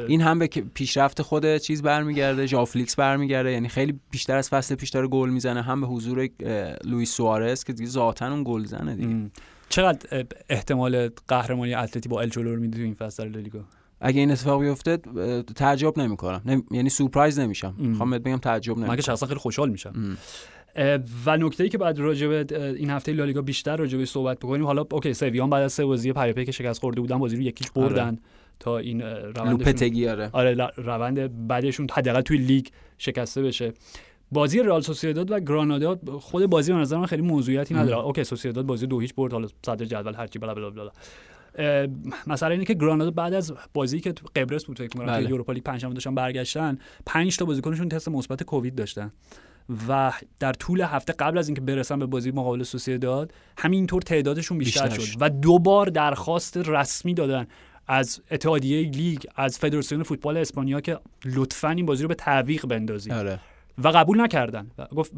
این 0.06 0.20
هم 0.20 0.38
به 0.38 0.46
پیشرفت 0.46 1.22
خود 1.22 1.56
چیز 1.56 1.82
برمیگرده 1.82 2.46
ژوآو 2.46 2.66
فلیکس 2.66 2.96
برمیگرده. 2.96 3.52
یعنی 3.52 3.68
خیلی 3.68 4.00
بیشتر 4.10 4.36
از 4.36 4.48
فصل 4.48 4.74
پیش 4.74 4.90
داره 4.90 5.08
گل 5.08 5.30
می‌زنه. 5.30 5.62
هم 5.62 5.80
به 5.80 5.86
حضور 5.86 6.28
لوئیس 6.84 7.12
سوارز 7.12 7.64
که 7.64 7.72
دیگه 7.72 7.90
ذاتن 7.90 8.32
اون 8.32 8.44
گلزنه 8.46 8.94
دیگه. 8.94 9.08
م. 9.08 9.30
چقدر 9.68 10.26
احتمال 10.48 11.10
قهرمانی 11.28 11.74
اتلتی 11.74 12.08
با 12.08 12.20
ال 12.20 12.28
چولو 12.28 12.54
رو 12.54 12.60
میدی 12.60 12.78
تو 12.78 12.84
این 12.84 12.94
فصل 12.94 13.24
در 13.24 13.30
لالیگا 13.30 13.60
اگه 14.04 14.20
این 14.20 14.30
اتفاق 14.30 14.60
بیفته 14.62 14.98
تعجب 15.56 15.98
نمی‌کنم. 15.98 16.42
نمی... 16.44 16.62
یعنی 16.70 16.88
سورپرایز 16.88 17.38
نمیشم. 17.38 17.74
ام. 17.78 17.86
می‌خوام 17.86 18.10
بهت 18.10 18.22
بگم 18.22 18.36
تعجب 18.36 18.70
من 18.70 18.76
که 18.76 18.80
نمی‌کنم 18.80 19.00
شخصا 19.00 19.26
خیلی 19.26 19.40
خوشحال 19.40 19.70
میشم. 19.70 20.16
و 21.26 21.36
نکته 21.36 21.64
ای 21.64 21.70
که 21.70 21.78
بعد 21.78 21.98
راجع 21.98 22.26
به 22.26 22.74
این 22.78 22.90
هفته 22.90 23.12
لالیگا 23.12 23.42
بیشتر 23.42 23.76
راجع 23.76 23.98
به 23.98 24.04
صحبت 24.04 24.38
بکنیم 24.38 24.66
حالا 24.66 24.84
okay 24.92 25.14
سویا 25.14 25.50
بعد 25.50 25.62
از 25.62 25.72
سه 25.72 25.84
بازی 25.84 26.12
پیاپی 26.12 26.44
که 26.44 26.52
شکست 26.52 26.80
خورده 26.80 27.00
بودن 27.00 27.18
بازی 27.18 27.36
رو 27.36 27.42
یک 27.42 27.54
هیچ 27.54 27.70
بردن 27.70 28.18
تا 28.60 28.78
این 28.78 29.02
لوپتگی 29.36 30.08
آره. 30.08 30.30
آره 30.32 30.68
روند 30.76 31.46
بعدشون 31.48 31.86
حداقل 31.92 32.20
توی 32.20 32.38
لیگ 32.38 32.66
شکسته 32.98 33.42
بشه. 33.42 33.72
بازی 34.32 34.62
رئال 34.62 34.80
سوسییداد 34.80 35.30
و 35.30 35.40
گرانادا 35.40 36.00
خود 36.20 36.46
بازی 36.46 36.72
به 36.72 36.78
نظر 36.78 36.96
من 36.96 37.06
خیلی 37.06 37.22
موضوعیتی 37.22 37.74
نداره. 37.74 37.98
okay 37.98 38.24
سوسییداد 38.24 38.66
بازی 38.66 38.86
دو 38.86 39.00
هیچ 39.00 39.14
برد 39.14 39.32
حالا 39.32 39.48
صدر 39.66 39.84
جدول 39.84 40.14
هرچی 40.14 40.38
blah 40.38 40.54
blah 40.54 40.70
blah. 40.70 40.90
مسئله 42.26 42.50
اینه 42.52 42.64
که 42.64 42.74
گرانادا 42.74 43.10
بعد 43.10 43.34
از 43.34 43.52
بازی 43.74 44.00
که 44.00 44.14
قبرس 44.36 44.64
بود 44.64 44.78
فکر 44.78 44.98
می‌کنم 44.98 45.12
بله. 45.12 45.30
یوروپا 45.30 45.52
لیگ 45.52 45.62
پنجشنبه 45.62 45.94
داشتن 45.94 46.14
برگشتن 46.14 46.78
پنج 47.06 47.36
تا 47.36 47.44
بازیکنشون 47.44 47.88
تست 47.88 48.08
مثبت 48.08 48.42
کووید 48.42 48.74
داشتن 48.74 49.12
و 49.88 50.12
در 50.40 50.52
طول 50.52 50.80
هفته 50.80 51.12
قبل 51.12 51.38
از 51.38 51.48
اینکه 51.48 51.60
برسن 51.60 51.98
به 51.98 52.06
بازی 52.06 52.30
مقابل 52.30 52.62
سوسییداد 52.62 53.32
همینطور 53.58 54.02
تعدادشون 54.02 54.58
بیشتر, 54.58 54.88
بیشتر 54.88 55.04
شد. 55.04 55.16
و 55.20 55.30
دو 55.30 55.58
بار 55.58 55.86
درخواست 55.86 56.56
رسمی 56.56 57.14
دادن 57.14 57.46
از 57.86 58.20
اتحادیه 58.30 58.90
لیگ 58.90 59.24
از 59.36 59.58
فدراسیون 59.58 60.02
فوتبال 60.02 60.36
اسپانیا 60.36 60.80
که 60.80 60.98
لطفا 61.24 61.70
این 61.70 61.86
بازی 61.86 62.02
رو 62.02 62.08
به 62.08 62.14
تعویق 62.14 62.66
بندازید 62.66 63.12
آره 63.12 63.38
و 63.78 63.88
قبول 63.88 64.20
نکردن 64.20 64.70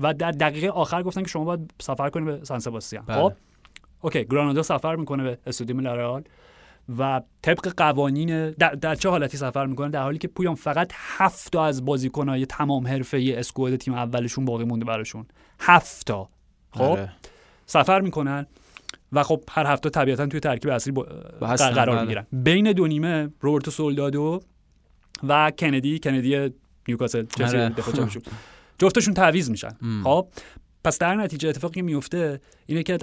و 0.02 0.14
در 0.14 0.30
دقیقه 0.30 0.68
آخر 0.68 1.02
گفتن 1.02 1.22
که 1.22 1.28
شما 1.28 1.44
باید 1.44 1.74
سفر 1.80 2.10
کنید 2.10 2.26
به 2.26 2.44
سان 2.44 2.58
سباستیان 2.58 3.04
بله. 3.06 3.16
خب 3.16 3.32
اوکی 4.04 4.24
گرانادا 4.24 4.62
سفر 4.62 4.96
می‌کنه 4.96 5.22
به 5.22 5.38
استادیوم 5.46 5.80
لاریال 5.80 6.24
و 6.98 7.20
طبق 7.42 7.74
قوانین 7.76 8.50
در, 8.50 8.70
در 8.74 8.94
چه 8.94 9.08
حالتی 9.08 9.36
سفر 9.36 9.66
می‌کنه؟ 9.66 9.88
در 9.88 10.02
حالی 10.02 10.18
که 10.18 10.28
پویان 10.28 10.54
فقط 10.54 10.92
هفت 10.94 11.52
تا 11.52 11.64
از 11.64 11.84
بازیکنهای 11.84 12.46
تمام 12.46 12.86
حرفه‌ای 12.86 13.36
اسکواد 13.36 13.76
تیم 13.76 13.94
اولشون 13.94 14.44
باقی 14.44 14.64
مونده 14.64 14.84
براشون. 14.84 15.26
هفت 15.60 16.06
تا. 16.06 16.28
خب؟ 16.70 16.82
آره. 16.82 17.12
سفر 17.66 18.00
می‌کنن 18.00 18.46
و 19.12 19.22
خب 19.22 19.42
هر 19.50 19.66
هفته 19.66 19.90
طبیعتا 19.90 20.26
توی 20.26 20.40
ترکیب 20.40 20.70
اصلی 20.70 20.92
با- 20.92 21.06
قرار 21.40 21.86
بله. 21.96 22.00
می‌گیرن. 22.00 22.26
بین 22.32 22.72
دو 22.72 22.86
نیمه 22.86 23.28
روبرتو 23.40 23.70
سولدادو 23.70 24.40
و 25.28 25.52
کندی 25.58 25.98
کندی 25.98 26.50
نیوکاسل 26.88 27.24
آره. 27.40 27.74
جفتشون 28.78 29.14
تعویض 29.14 29.50
میشن. 29.50 29.76
خب؟ 30.04 30.28
پس 30.84 30.98
در 30.98 31.14
نتیجه 31.14 31.48
اتفاقی 31.48 31.82
میفته 31.82 32.40
اینه 32.66 32.82
که 32.82 32.98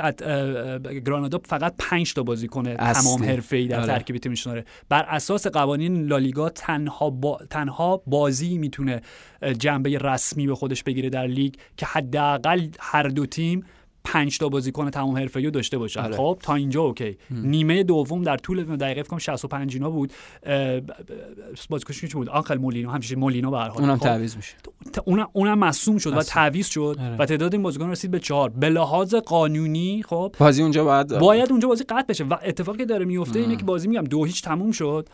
گرانادا 1.06 1.40
فقط 1.46 1.74
5 1.78 2.14
تا 2.14 2.24
بازیکن 2.24 2.68
اصلی. 2.68 3.04
تمام 3.04 3.24
حرفه‌ای 3.24 3.68
در 3.68 3.78
آره. 3.78 3.88
ترکیب 3.88 4.18
تیمش 4.18 4.46
داره 4.46 4.66
بر 4.90 5.04
اساس 5.04 5.48
قوانین 5.48 6.06
لالیگا 6.06 6.50
تنها 6.50 7.10
با... 7.10 7.40
تنها 7.50 8.02
بازی 8.08 8.58
می‌تونه 8.58 9.02
جنبه 9.58 9.98
رسمی 9.98 10.48
به 10.48 10.56
خودش 10.56 10.84
بگیره 10.84 11.10
در 11.10 11.28
لیگ 11.28 11.54
که 11.78 11.86
حداقل 11.86 12.68
هر 12.80 13.04
دو 13.04 13.26
تیم 13.26 13.66
پنج 14.04 14.38
تا 14.38 14.50
بازیکن 14.50 14.90
تمام 14.90 15.18
حرفه‌ای 15.18 15.46
رو 15.46 15.52
داشته 15.52 15.78
باشن 15.78 16.02
آره. 16.02 16.18
خب 16.18 16.38
تا 16.44 16.56
اینجا 16.56 16.82
اوکی. 16.82 17.18
نیمه 17.32 17.84
دوم 17.84 18.24
در 18.24 18.38
طول 18.38 18.64
دقیقه 18.64 19.02
فکر 19.04 19.10
کنم 19.10 19.20
65 19.20 19.74
اینا 19.74 19.90
بود. 19.90 20.14
بازیکنش 21.70 22.02
کی 22.02 22.08
بود؟ 22.08 22.30
آنخل 22.30 22.58
مولینو 22.58 22.90
همچنین 22.90 23.20
مولینو 23.20 23.52
به 23.52 23.58
هر 23.58 23.70
حال. 23.70 23.82
اونم 23.82 23.98
خب؟ 23.98 24.04
تعویض 24.04 24.36
میشه 24.36 24.56
اونم 25.06 25.28
اونم 25.34 25.60
مصوم 25.60 25.98
شد 25.98 26.14
و. 26.18 26.22
تعویض 26.22 26.68
شد 26.68 26.98
آره. 27.00 27.18
و 27.18 27.26
تعداد 27.26 27.54
این 27.54 27.64
بازیکن 27.64 27.90
رسید 27.90 28.12
به 28.12 28.20
چهار. 28.20 28.50
به 28.50 28.70
لحاظ 28.70 29.16
قانونی 29.16 30.04
خب 30.04 30.36
بازی 30.40 30.62
اونجا 30.62 30.84
باید 30.84 31.08
باید 31.20 31.52
اونجا 31.52 31.68
بازی 31.68 31.84
قطع 31.84 32.06
بشه. 32.08 32.24
و 32.24 32.36
اتفاقی 32.44 32.78
که 32.78 32.86
داره 32.86 33.06
میفته 33.06 33.40
اینه 33.40 33.56
که 33.56 33.64
بازی 33.64 33.88
میگم 33.88 34.04
دو 34.04 34.26
هیچ 34.26 34.42
تموم 34.42 34.72
شد. 34.72 35.10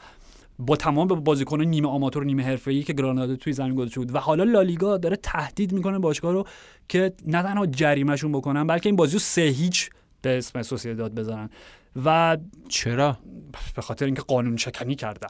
با 0.59 0.75
تمام 0.75 1.07
بازیکن 1.07 1.61
نیمه 1.61 1.87
آماتور 1.87 2.23
و 2.23 2.25
نیمه 2.25 2.43
حرفه‌ای 2.43 2.83
که 2.83 2.93
گرانادا 2.93 3.35
توی 3.35 3.53
زمین 3.53 3.75
گذاشته 3.75 3.99
بود 3.99 4.15
و 4.15 4.19
حالا 4.19 4.43
لالیگا 4.43 4.97
داره 4.97 5.15
تهدید 5.15 5.71
می‌کنه 5.71 5.99
باشگاه 5.99 6.31
رو 6.31 6.47
که 6.89 7.13
نه 7.27 7.43
تنها 7.43 7.65
جریمهشون 7.65 8.31
بکنن 8.31 8.67
بلکه 8.67 8.89
این 8.89 8.95
بازی 8.95 9.13
رو 9.13 9.19
سه 9.19 9.41
هیچ 9.41 9.89
به 10.21 10.37
اسم 10.37 10.61
سوسیداد 10.61 11.15
بزنن. 11.15 11.49
و 12.05 12.37
چرا؟ 12.69 13.17
به 13.75 13.81
خاطر 13.81 14.05
اینکه 14.05 14.21
قانون 14.21 14.57
شکنی 14.57 14.95
کردن. 14.95 15.29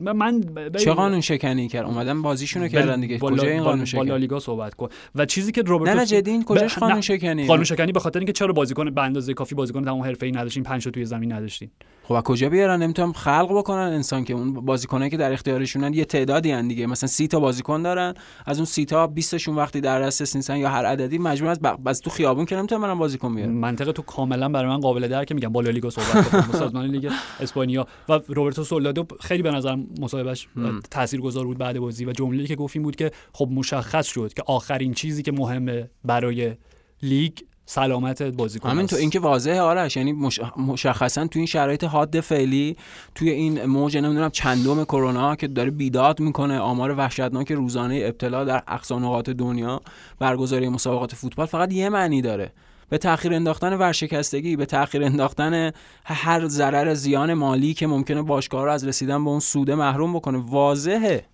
من 0.00 0.40
ب- 0.40 0.76
چه 0.76 0.92
قانون 0.92 1.20
شکنی 1.20 1.68
کرد؟ 1.68 1.86
اومدن 1.86 2.22
بازیشونو 2.22 2.68
کردن 2.68 3.00
دیگه. 3.00 3.18
با 3.18 3.30
کجا 3.30 3.48
این 3.48 3.62
قانون 3.62 3.84
شکنی؟ 3.84 4.04
لالیگا 4.04 4.40
صحبت 4.40 4.74
کن. 4.74 4.88
و 5.14 5.24
چیزی 5.26 5.52
که 5.52 5.62
روبرتو 5.62 5.92
نه 5.94 6.00
نه 6.00 6.06
جدی 6.06 6.30
این 6.30 6.44
کجاش 6.44 6.76
ب- 6.76 6.80
قانون 6.80 7.00
شکنی؟ 7.00 7.46
قانون 7.46 7.64
شکنی 7.64 7.92
به 7.92 8.00
خاطر 8.00 8.18
اینکه 8.18 8.32
چرا 8.32 8.52
بازیکن 8.52 8.90
به 8.90 9.02
اندازه 9.02 9.34
کافی 9.34 9.54
بازیکن 9.54 9.84
تمام 9.84 10.00
حرفه‌ای 10.02 10.32
نداشتین 10.32 10.62
5 10.62 10.84
تا 10.84 10.90
توی 10.90 11.04
زمین 11.04 11.32
نداشتین؟ 11.32 11.70
خب 12.04 12.20
کجا 12.20 12.48
بیارن؟ 12.48 12.82
نمی‌تونم 12.82 13.12
خلق 13.12 13.48
بکنن 13.58 13.78
انسان 13.80 14.24
که 14.24 14.34
اون 14.34 14.52
بازیکنایی 14.52 15.10
که 15.10 15.16
در 15.16 15.32
اختیارشونن 15.32 15.94
یه 15.94 16.04
تعدادی 16.04 16.50
هن 16.50 16.68
دیگه. 16.68 16.86
مثلا 16.86 17.06
30 17.06 17.28
تا 17.28 17.40
بازیکن 17.40 17.82
دارن 17.82 18.14
از 18.46 18.56
اون 18.58 18.64
30 18.66 18.84
تا 18.84 19.06
20 19.06 19.30
تاشون 19.30 19.54
وقتی 19.56 19.80
در 19.80 20.02
دسترس 20.02 20.36
نیستن 20.36 20.56
یا 20.56 20.68
هر 20.68 20.84
عددی 20.86 21.18
مجبور 21.18 21.50
از 21.50 21.60
ب- 21.62 21.88
از 21.88 22.00
تو 22.00 22.10
خیابون 22.10 22.44
که 22.44 22.56
نمی‌تونن 22.56 22.82
برن 22.82 22.94
بازیکن 22.94 23.34
بیارن. 23.34 23.52
منطقه 23.52 23.92
تو 23.92 24.02
کاملا 24.02 24.48
برای 24.48 24.68
من 24.70 24.80
قابل 24.80 25.08
درکه 25.08 25.34
میگم 25.34 25.48
با 25.48 25.60
لالیگا 25.60 25.90
صحبت 25.90 26.46
با 26.46 26.58
سازمان 26.58 26.86
لیگ 26.86 27.10
اسپانیا. 27.40 27.86
و 28.08 28.20
روبرتو 28.28 28.64
سولادو 28.64 29.06
خیلی 29.20 29.42
به 29.42 29.50
نظر 29.50 29.75
مصاحبهش 30.00 30.48
تاثیرگذار 30.90 31.44
بود 31.44 31.58
بعد 31.58 31.78
بازی 31.78 32.04
و 32.04 32.12
جمله‌ای 32.12 32.46
که 32.46 32.56
گفت 32.56 32.76
این 32.76 32.82
بود 32.82 32.96
که 32.96 33.10
خب 33.32 33.48
مشخص 33.52 34.06
شد 34.06 34.32
که 34.34 34.42
آخرین 34.46 34.94
چیزی 34.94 35.22
که 35.22 35.32
مهمه 35.32 35.90
برای 36.04 36.54
لیگ 37.02 37.38
سلامت 37.66 38.22
بازیکن 38.22 38.70
همین. 38.70 38.86
تو 38.86 38.96
اینکه 38.96 39.20
واضحه 39.20 39.60
آرش 39.60 39.96
یعنی 39.96 40.12
مش... 40.12 40.40
مشخصا 40.56 41.26
تو 41.26 41.38
این 41.38 41.46
شرایط 41.46 41.84
حاد 41.84 42.20
فعلی 42.20 42.76
توی 43.14 43.30
این 43.30 43.64
موج 43.64 43.96
نمی‌دونم 43.96 44.30
چندم 44.30 44.84
کرونا 44.84 45.36
که 45.36 45.46
داره 45.46 45.70
بیداد 45.70 46.20
می‌کنه 46.20 46.58
آمار 46.58 46.90
وحشتناک 46.90 47.52
روزانه 47.52 48.02
ابتلا 48.04 48.44
در 48.44 48.62
اقصا 48.68 48.98
نقاط 48.98 49.30
دنیا 49.30 49.80
برگزاری 50.18 50.68
مسابقات 50.68 51.14
فوتبال 51.14 51.46
فقط 51.46 51.72
یه 51.72 51.88
معنی 51.88 52.22
داره 52.22 52.52
به 52.88 52.98
تاخیر 52.98 53.34
انداختن 53.34 53.72
ورشکستگی 53.72 54.56
به 54.56 54.66
تاخیر 54.66 55.04
انداختن 55.04 55.72
هر 56.04 56.46
ضرر 56.46 56.94
زیان 56.94 57.34
مالی 57.34 57.74
که 57.74 57.86
ممکنه 57.86 58.22
باشگاه 58.22 58.64
رو 58.64 58.70
از 58.70 58.86
رسیدن 58.86 59.24
به 59.24 59.30
اون 59.30 59.40
سوده 59.40 59.74
محروم 59.74 60.14
بکنه. 60.14 60.38
واضحه. 60.38 61.24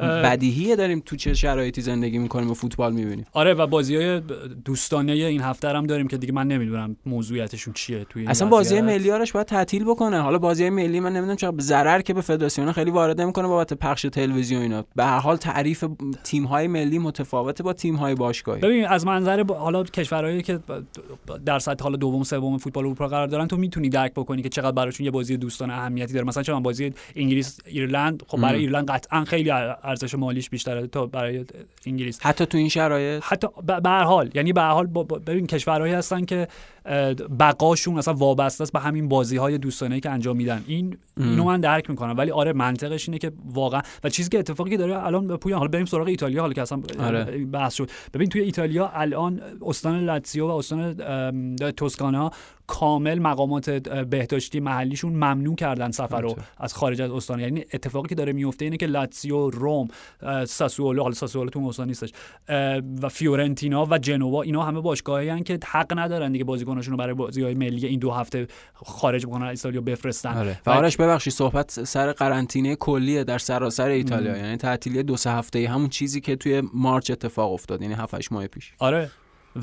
بدیهیه 0.00 0.76
داریم 0.76 1.02
تو 1.06 1.16
چه 1.16 1.34
شرایطی 1.34 1.80
زندگی 1.80 2.18
می‌کنیم 2.18 2.50
و 2.50 2.54
فوتبال 2.54 2.92
می‌بینیم. 2.92 3.26
آره 3.32 3.54
و 3.54 3.66
بازی 3.66 3.96
های 3.96 4.20
دوستانه 4.64 5.12
این 5.12 5.40
هفته 5.40 5.68
هم 5.68 5.86
داریم 5.86 6.08
که 6.08 6.16
دیگه 6.16 6.32
من 6.32 6.46
نمی‌دونم 6.46 6.96
موضوعیتشون 7.06 7.74
چیه 7.74 8.04
توی 8.04 8.22
این 8.22 8.30
اصلا 8.30 8.48
بازی 8.48 8.74
وضعیت. 8.74 8.84
ملی 8.84 9.10
آرش 9.10 9.32
باید 9.32 9.46
تعطیل 9.46 9.84
بکنه. 9.84 10.20
حالا 10.20 10.38
بازی 10.38 10.70
ملی 10.70 11.00
من 11.00 11.12
نمی‌دونم 11.12 11.36
چرا 11.36 11.54
ضرر 11.60 12.00
که 12.00 12.14
به 12.14 12.20
فدراسیون 12.20 12.72
خیلی 12.72 12.90
وارد 12.90 13.20
نمی‌کنه 13.20 13.48
بابت 13.48 13.74
پخش 13.74 14.02
تلویزیون 14.02 14.62
اینا. 14.62 14.84
به 14.96 15.04
هر 15.04 15.18
حال 15.18 15.36
تعریف 15.36 15.84
تیم 16.24 16.44
های 16.44 16.66
ملی 16.66 16.98
متفاوته 16.98 17.62
با 17.62 17.72
تیم 17.72 17.96
های 17.96 18.14
باشگاهی. 18.14 18.60
ببین 18.60 18.86
از 18.86 19.06
منظر 19.06 19.42
با- 19.42 19.54
حالا 19.58 19.84
کشورهایی 19.84 20.42
که 20.42 20.58
در 21.46 21.58
سطح 21.58 21.82
حالا 21.82 21.96
دوم 21.96 22.22
سوم 22.22 22.58
فوتبال 22.58 22.84
اروپا 22.84 23.08
قرار 23.08 23.26
دارن 23.26 23.46
تو 23.46 23.56
می‌تونی 23.56 23.88
درک 23.88 24.12
بکنی 24.14 24.42
که 24.42 24.48
چقدر 24.48 24.72
براشون 24.72 25.04
یه 25.04 25.10
بازی 25.10 25.36
دوستانه 25.36 25.72
اهمیتی 25.72 26.12
داره. 26.12 26.26
مثلا 26.26 26.42
چون 26.42 26.62
بازی 26.62 26.92
انگلیس 27.16 27.58
ایرلند 27.66 28.22
خب 28.26 28.40
برای. 28.40 28.60
ایرلند 28.60 28.90
قطعا 28.90 29.24
خیلی 29.24 29.50
ارزش 29.90 30.14
مالیش 30.14 30.50
بیشتره 30.50 30.86
تا 30.86 31.06
برای 31.06 31.44
انگلیس. 31.86 32.18
حتی 32.22 32.46
تو 32.46 32.58
این 32.58 32.68
شرایط؟ 32.68 33.22
حتی 33.26 33.46
به 33.66 33.90
هر 33.90 34.04
حال 34.04 34.30
یعنی 34.34 34.52
به 34.52 34.60
هر 34.60 34.70
حال 34.70 34.86
ببین 35.26 35.46
کشورهایی 35.46 35.92
هستن 35.92 36.24
که 36.24 36.48
بقاشون 37.40 37.98
اصلا 37.98 38.14
وابسته 38.14 38.62
است 38.62 38.72
به 38.72 38.80
همین 38.80 39.08
بازی 39.08 39.36
های 39.36 39.58
دوستانه 39.58 40.00
که 40.00 40.10
انجام 40.10 40.36
میدن. 40.36 40.64
این 40.66 40.96
اینو 41.22 41.44
من 41.44 41.60
درک 41.60 41.90
می‌کنم 41.90 42.14
ولی 42.16 42.30
آره 42.30 42.52
منطقش 42.52 43.08
اینه 43.08 43.18
که 43.18 43.32
واقعا 43.44 43.80
و 44.04 44.08
چیزی 44.08 44.28
که 44.28 44.38
اتفاقی 44.38 44.70
که 44.70 44.76
داره 44.76 45.06
الان 45.06 45.26
به 45.26 45.36
پویان 45.36 45.58
حالا 45.58 45.70
بریم 45.70 45.86
سراغ 45.86 46.08
ایتالیا 46.08 46.40
حالا 46.40 46.52
که 46.52 46.62
اصلا 46.62 46.82
آره. 46.98 47.24
بحث 47.44 47.74
شد 47.74 47.90
ببین 48.14 48.28
توی 48.28 48.40
ایتالیا 48.40 48.90
الان 48.94 49.40
استان 49.66 50.04
لاتزیو 50.04 50.46
و 50.46 50.50
استان 50.50 50.94
توسکانا 51.72 52.30
کامل 52.66 53.18
مقامات 53.18 53.70
بهداشتی 53.70 54.60
محلیشون 54.60 55.12
ممنوع 55.12 55.54
کردن 55.54 55.90
سفر 55.90 56.20
رو 56.20 56.28
همینطور. 56.28 56.44
از 56.58 56.74
خارج 56.74 57.02
از 57.02 57.10
استان 57.10 57.40
یعنی 57.40 57.64
اتفاقی 57.72 58.08
که 58.08 58.14
داره 58.14 58.32
میفته 58.32 58.64
اینه 58.64 58.76
که 58.76 58.86
لاتزیو 58.86 59.50
روم 59.50 59.88
ساسولو 60.44 61.02
حالا 61.02 61.14
ساسولو 61.14 61.50
تو 61.50 61.58
اون 61.58 61.68
استان 61.68 61.88
نیستش 61.88 62.12
و 63.02 63.08
فیورنتینا 63.08 63.86
و 63.90 63.98
جنوا 63.98 64.42
اینا 64.42 64.62
همه 64.62 64.80
باشگاهایی 64.80 65.30
هستن 65.40 65.58
که 65.58 65.66
حق 65.66 65.98
ندارن 65.98 66.32
دیگه 66.32 66.44
بازیکناشون 66.44 66.92
رو 66.92 66.98
برای 66.98 67.14
بازی‌های 67.14 67.54
ملی 67.54 67.86
این 67.86 67.98
دو 67.98 68.10
هفته 68.10 68.46
خارج 68.74 69.26
بکنن 69.26 69.46
از 69.46 69.50
ایتالیا 69.50 69.80
بفرستن 69.80 70.36
آره. 70.36 70.60
و 70.66 70.70
آرش 70.70 70.96
ببخشید 71.10 71.32
صحبت 71.32 71.84
سر 71.84 72.12
قرنطینه 72.12 72.76
کلیه 72.76 73.24
در 73.24 73.38
سراسر 73.38 73.88
ایتالیا 73.88 74.36
یعنی 74.36 74.56
تعطیلی 74.56 75.02
دو 75.02 75.16
سه 75.16 75.30
هفته 75.30 75.68
همون 75.68 75.88
چیزی 75.88 76.20
که 76.20 76.36
توی 76.36 76.62
مارچ 76.74 77.10
اتفاق 77.10 77.52
افتاد 77.52 77.82
یعنی 77.82 77.94
7 77.94 78.14
8 78.14 78.32
ماه 78.32 78.46
پیش. 78.46 78.72
آره. 78.78 79.10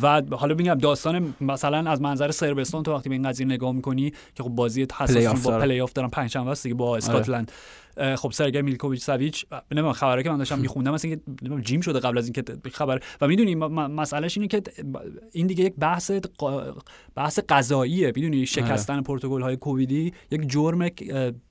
و 0.02 0.22
حالا 0.32 0.56
میگم 0.56 0.74
داستان 0.74 1.36
مثلا 1.42 1.92
از 1.92 2.02
منظر 2.02 2.32
صربستان 2.32 2.84
تو 2.84 2.94
وقتی 2.94 3.10
به 3.10 3.16
این 3.16 3.30
قضیه 3.30 3.46
نگاه 3.46 3.72
می‌کنی 3.72 4.14
که 4.36 4.44
خب 4.44 4.50
بازی 4.50 4.88
آف 5.28 5.44
با. 5.44 5.60
پلی 5.60 5.82
آف 5.82 5.94
دارن 5.94 6.10
پنج 6.10 6.30
شنبه 6.30 6.52
است 6.52 6.64
دیگه 6.64 6.76
با 6.76 6.98
اسکاتلند. 6.98 7.52
اه، 7.52 7.58
خب 8.16 8.32
سرگی 8.32 8.62
میلکوویچ 8.62 9.02
ساویچ 9.02 9.46
نمی‌دونم 9.72 9.94
خبره 9.94 10.24
که 10.24 10.30
من 10.30 10.38
داشتم 10.38 10.60
میخوندم 10.60 10.94
مثلا 10.94 11.12
اینکه 11.12 11.62
جیم 11.62 11.82
شده 11.82 12.00
قبل 12.00 12.18
از 12.18 12.26
اینکه 12.26 12.44
خبر 12.72 13.00
و 13.22 13.28
می‌دونی 13.28 13.56
مسئلهش 13.56 14.38
اینه 14.38 14.48
که 14.48 14.62
این 15.32 15.48
دیگه 15.48 15.64
یک 15.64 15.74
بحث 15.76 16.12
بحث 17.16 17.40
قضاییه 17.50 18.12
می‌دونی 18.16 18.46
شکستن 18.46 19.02
پروتکل 19.02 19.42
های 19.42 19.58
کوویدی 19.58 20.14
یک 20.32 20.50
جرم 20.50 20.90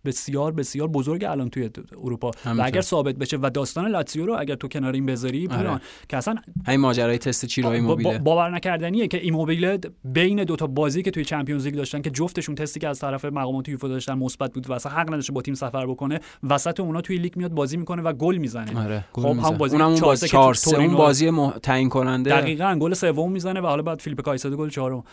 بسیار 0.04 0.52
بسیار 0.52 0.88
بزرگ 0.88 1.24
الان 1.24 1.50
توی 1.50 1.70
اروپا 2.04 2.30
و. 2.44 2.62
اگر 2.62 2.80
ثابت 2.80 3.14
بشه 3.14 3.38
و 3.42 3.50
داستان 3.50 3.90
لاتزیو 3.90 4.26
رو 4.26 4.36
اگر 4.38 4.54
تو 4.54 4.68
کنار 4.68 4.92
این 4.92 5.06
بذاری 5.06 5.46
آره. 5.46 5.56
پولان 5.56 5.80
که 6.08 6.16
اصلا 6.16 6.34
همین 6.66 6.80
ماجرای 6.80 7.18
تست 7.18 7.46
چیرو 7.46 7.80
ایموبیله 7.80 8.18
باور 8.18 8.50
نکردنیه 8.50 9.08
که 9.08 9.22
ایموبیله 9.22 9.78
بین 10.04 10.44
دو 10.44 10.56
تا 10.56 10.66
بازی 10.66 11.02
که 11.02 11.10
توی 11.10 11.24
Champions 11.24 11.66
League 11.66 11.74
داشتن 11.74 12.02
که 12.02 12.10
جفتشون 12.10 12.54
تستی 12.54 12.80
که 12.80 12.88
از 12.88 12.98
طرف 12.98 13.24
مقامات 13.24 13.68
یوفا 13.68 13.88
داشتن 13.88 14.14
مثبت 14.14 14.52
بود 14.52 14.70
و 14.70 14.72
اصلا 14.72 14.92
حق 14.92 15.12
نداشته 15.12 15.32
با 15.32 15.42
تیم 15.42 15.54
سفر 15.54 15.86
بکنه 15.86 16.20
وسط 16.42 16.80
اونا 16.80 17.00
توی 17.00 17.18
لیگ 17.18 17.36
میاد 17.36 17.50
بازی 17.50 17.76
می‌کنه 17.76 18.02
و 18.02 18.12
گل 18.12 18.36
می‌زنه 18.36 18.84
آره 18.84 19.04
خب، 19.12 19.26
می‌زنه. 19.26 19.56
بازی 19.56 19.76
اونم 19.76 19.86
اون 19.88 19.96
چهار 19.96 20.10
باز 20.10 20.18
سه 20.18 20.26
که 20.26 20.32
4 20.32 20.54
تو- 20.54 20.70
3 20.70 20.76
اون 20.76 20.94
بازی 20.94 21.30
مح- 21.30 21.58
تعیین 21.62 21.88
کننده 21.88 22.30
دقیقا 22.30 22.76
گل 22.80 22.94
سوم 22.94 23.32
می‌زنه 23.32 23.60
و 23.60 23.66
حالا 23.66 23.82
بعد 23.82 24.00
فیلیپ 24.00 24.20
کایسادو 24.20 24.56
گل 24.56 24.68
چهارم 24.68 25.04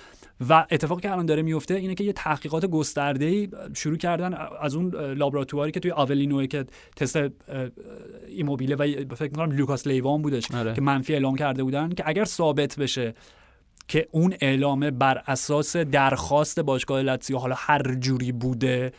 و 0.49 0.65
اتفاقی 0.71 1.01
که 1.01 1.11
الان 1.11 1.25
داره 1.25 1.41
میفته 1.41 1.73
اینه 1.73 1.95
که 1.95 2.03
یه 2.03 2.13
تحقیقات 2.13 2.65
گسترده 2.65 3.25
ای 3.25 3.49
شروع 3.73 3.97
کردن 3.97 4.33
از 4.61 4.75
اون 4.75 4.95
لابراتواری 4.95 5.71
که 5.71 5.79
توی 5.79 5.91
آولینو 5.91 6.45
که 6.45 6.65
تست 6.95 7.17
ایموبیله 8.27 8.75
و 8.75 9.15
فکر 9.15 9.29
می‌کنم 9.31 9.51
لوکاس 9.51 9.87
لیوان 9.87 10.21
بودش 10.21 10.51
آره. 10.51 10.73
که 10.73 10.81
منفی 10.81 11.13
اعلام 11.13 11.35
کرده 11.35 11.63
بودن 11.63 11.89
که 11.89 12.03
اگر 12.05 12.25
ثابت 12.25 12.79
بشه 12.79 13.13
که 13.87 14.07
اون 14.11 14.33
اعلامه 14.41 14.91
بر 14.91 15.21
اساس 15.27 15.77
درخواست 15.77 16.59
باشگاه 16.59 17.01
لاتزیو 17.01 17.37
حالا 17.37 17.55
هر 17.57 17.95
جوری 17.95 18.31
بوده 18.31 18.91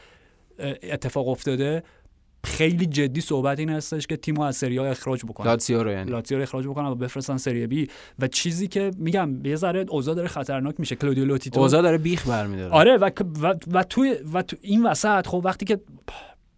اتفاق 0.82 1.28
افتاده 1.28 1.82
خیلی 2.44 2.86
جدی 2.86 3.20
صحبت 3.20 3.58
این 3.58 3.68
هستش 3.68 4.06
که 4.06 4.16
تیمو 4.16 4.42
از 4.42 4.56
سری 4.56 4.78
اخراج 4.78 5.24
بکنن. 5.24 5.46
لاتزیو 5.46 5.82
رو 5.82 5.90
یعنی. 5.90 6.10
لاتزیو 6.10 6.38
رو 6.38 6.42
اخراج 6.42 6.66
بکنن 6.66 6.86
و 6.86 6.94
بفرستن 6.94 7.36
سری 7.36 7.66
بی. 7.66 7.88
و 8.18 8.26
چیزی 8.26 8.68
که 8.68 8.90
میگم 8.98 9.46
یه 9.46 9.56
ذره 9.56 9.86
اوضاع 9.88 10.14
داره 10.14 10.28
خطرناک 10.28 10.74
میشه. 10.78 10.96
کلودیو 10.96 11.24
لوتیتو. 11.24 11.60
اوضاع 11.60 11.82
داره 11.82 11.98
بیخ 11.98 12.28
برمیداره. 12.28 12.72
آره 12.72 12.96
و, 12.96 13.10
و, 13.42 13.54
و 13.72 13.82
توی 13.82 14.16
و 14.32 14.42
تو 14.42 14.56
این 14.60 14.86
وسط 14.86 15.26
خب 15.26 15.42
وقتی 15.44 15.64
که 15.64 15.80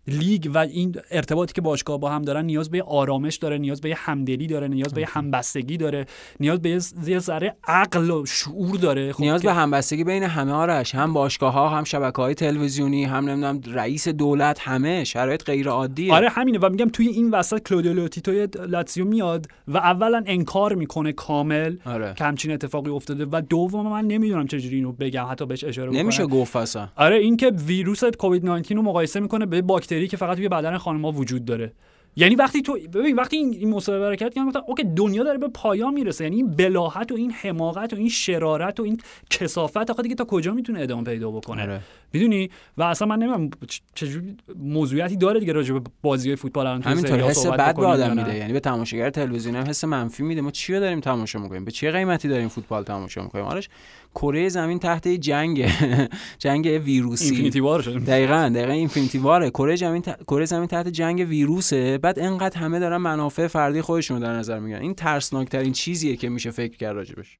لیگ 0.08 0.50
و 0.54 0.58
این 0.58 0.96
ارتباطی 1.10 1.52
که 1.52 1.60
باشگاه 1.60 2.00
با 2.00 2.10
هم 2.10 2.22
دارن 2.22 2.44
نیاز 2.44 2.70
به 2.70 2.78
یه 2.78 2.84
آرامش 2.84 3.36
داره 3.36 3.58
نیاز 3.58 3.80
به 3.80 3.88
یه 3.88 3.94
همدلی 3.98 4.46
داره 4.46 4.68
نیاز 4.68 4.94
به 4.94 5.00
یه 5.00 5.06
همبستگی 5.10 5.76
داره 5.76 6.06
نیاز 6.40 6.62
به 6.62 6.80
یه 7.06 7.18
ذره 7.18 7.56
عقل 7.64 8.10
و 8.10 8.26
شعور 8.26 8.76
داره. 8.76 9.12
خب 9.12 9.20
نیاز 9.20 9.42
به 9.42 9.52
همبستگی 9.52 10.04
بین 10.04 10.22
همه 10.22 10.52
آرش 10.52 10.94
هم 10.94 11.12
باشگاه 11.12 11.52
ها 11.52 11.68
هم 11.68 11.84
شبکه 11.84 12.22
های 12.22 12.34
تلویزیونی 12.34 13.04
هم 13.04 13.28
نمی‌دونم 13.28 13.60
رئیس 13.66 14.08
دولت 14.08 14.58
همه 14.60 15.04
شرایط 15.04 15.44
غیر 15.44 15.68
عادیه 15.68 16.14
آره 16.14 16.28
همینه 16.28 16.58
و 16.58 16.68
میگم 16.68 16.88
توی 16.88 17.08
این 17.08 17.30
وسط 17.30 17.68
کلودیو 17.68 17.92
لوتیتو 17.92 18.32
لاتزیو 18.66 19.04
میاد 19.04 19.46
و 19.68 19.76
اولا 19.76 20.22
انکار 20.26 20.74
می‌کنه 20.74 21.12
کامل 21.12 21.76
آره. 21.86 22.14
که 22.16 22.24
همچین 22.24 22.52
اتفاقی 22.52 22.90
افتاده 22.90 23.26
و 23.32 23.42
دوم 23.50 23.88
من 23.88 24.04
نمی‌دونم 24.04 24.46
چجوری 24.46 24.76
اینو 24.76 24.92
بگم 24.92 25.26
حتی 25.30 25.46
بهش 25.46 25.64
اشاره 25.64 25.90
نمیشه 25.90 26.26
گفت 26.26 26.56
اصلا. 26.56 26.88
آره 26.96 27.16
این 27.16 27.36
که 27.36 27.52
ویروس 27.66 28.04
کووید 28.04 28.46
19 28.46 28.74
رو 28.74 28.82
مقایسه 28.82 29.20
می‌کنه 29.20 29.46
به 29.46 29.62
باکتری 29.62 29.95
که 30.08 30.16
فقط 30.16 30.36
توی 30.36 30.48
بدن 30.48 30.78
خانم‌ها 30.78 31.12
وجود 31.12 31.44
داره. 31.44 31.72
یعنی 32.18 32.34
وقتی 32.34 32.62
تو 32.62 32.78
ببین 32.92 33.16
وقتی 33.16 33.36
این 33.36 33.70
مصاحبه 33.70 34.08
رو 34.08 34.16
کرد 34.16 34.38
گفتم 34.38 34.62
OK 34.66 34.84
دنیا 34.84 35.24
داره 35.24 35.38
به 35.38 35.48
پایان 35.48 35.94
می‌رسه. 35.94 36.24
یعنی 36.24 36.36
این 36.36 36.50
بلاهت 36.50 37.12
و 37.12 37.14
این 37.14 37.30
حماقت 37.30 37.92
و 37.92 37.96
این 37.96 38.08
شرارت 38.08 38.80
و 38.80 38.82
این 38.82 39.00
کثافت 39.30 39.90
آخه 39.90 40.02
دیگه 40.02 40.14
تا 40.14 40.24
کجا 40.24 40.52
می‌تونه 40.52 40.80
ادامه 40.80 41.04
پیدا 41.04 41.30
بکنه؟ 41.30 41.62
آره. 41.62 41.80
می‌دونی؟ 42.12 42.50
و 42.76 42.82
اصلا 42.82 43.08
من 43.08 43.18
نمی‌دونم 43.18 43.50
چجوری 43.94 44.36
موضوعیتی 44.58 45.16
داره 45.16 45.40
دیگه 45.40 45.52
راجع 45.52 45.74
به 45.74 45.80
بازی 46.02 46.36
فوتبال 46.36 46.66
الان 46.66 46.82
همینطور 46.82 47.20
ها 47.20 47.28
حس 47.28 47.46
بد 47.46 47.76
به 47.76 47.86
آدم. 47.86 48.16
میده. 48.16 48.36
یعنی 48.36 48.52
به 48.52 48.60
تماشاگر 48.60 49.10
تلویزیونی 49.10 49.58
هم 49.58 49.64
حس 49.64 49.84
منفی 49.84 50.22
میده. 50.22 50.40
ما 50.40 50.50
چی 50.50 50.74
رو 50.74 50.80
داریم 50.80 51.00
تماشا 51.00 51.38
می‌کنیم؟ 51.38 51.64
به 51.64 51.70
چه 51.70 51.90
قیمتی 51.90 52.28
داریم 52.28 52.48
فوتبال 52.48 52.82
تماشا 52.82 53.22
می‌کنیم؟ 53.22 53.44
آرش 53.44 53.68
کره 54.16 54.48
زمین 54.48 54.78
تحت 54.78 55.08
جنگ 55.08 55.66
جنگ 56.44 56.66
ویروسی. 56.84 57.24
Infinity 57.24 57.60
War 57.60 57.82
شد 57.82 58.04
دقیقا 58.04 58.52
دقیقا 58.54 58.72
Infinity 58.72 59.18
War 59.18 59.37
ه. 59.37 59.50
کره 59.50 59.76
زمین 59.76 60.02
ت... 60.02 60.22
کره 60.22 60.44
زمین 60.44 60.66
تحت 60.66 60.88
جنگ 60.88 61.26
ویروسه. 61.28 61.98
بعد 61.98 62.18
انقدر 62.18 62.58
همه 62.58 62.78
دارن 62.78 62.96
منافع 62.96 63.46
فردی 63.46 63.80
خودشون 63.80 64.16
رو 64.16 64.22
در 64.22 64.32
نظر 64.32 64.58
می‌گیرن. 64.58 64.80
این 64.80 64.94
ترسناک 64.94 65.48
ترین 65.48 65.72
چیزیه 65.72 66.16
که 66.16 66.28
میشه 66.28 66.50
فکر 66.50 66.76
کرد 66.76 66.96
راجبش. 66.96 67.38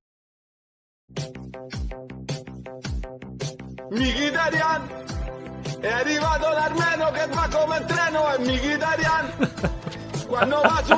Mkhitaryan 4.01 4.83
è 5.89 5.91
arrivato 6.03 6.47
l'Armeno 6.59 7.07
che 7.17 7.25
va 7.37 7.47
come 7.57 7.75
il 7.79 7.85
treno 7.93 8.21
e 8.33 8.37
quando 10.29 10.57
va 10.63 10.83
e 10.83 10.97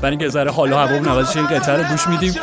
برای 0.00 0.10
اینکه 0.10 0.28
ذره 0.28 0.50
حال 0.50 0.72
و 0.72 0.76
هوا 0.76 0.96
و 0.96 1.00
نوازش 1.00 1.36
این 1.36 1.46
قطعه 1.46 1.76
رو 1.76 1.82
گوش 1.82 2.08
میدیم. 2.08 2.34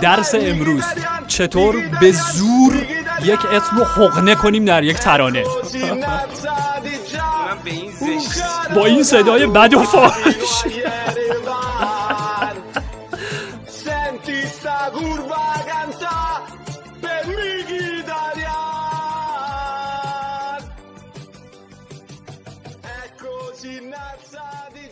درس 0.00 0.34
امروز. 0.34 0.84
چطور 1.28 1.76
به 2.00 2.12
زور 2.12 2.86
یک 3.22 3.40
اسم 3.52 3.76
رو 3.76 3.84
حقنه 3.84 4.34
کنیم 4.34 4.64
در 4.64 4.82
یک 4.82 4.96
ترانه؟ 4.96 5.44
با 8.74 8.86
این 8.86 9.02
صدای 9.02 9.46
بد 9.46 9.74
و 9.74 9.82
فاحش 9.82 10.64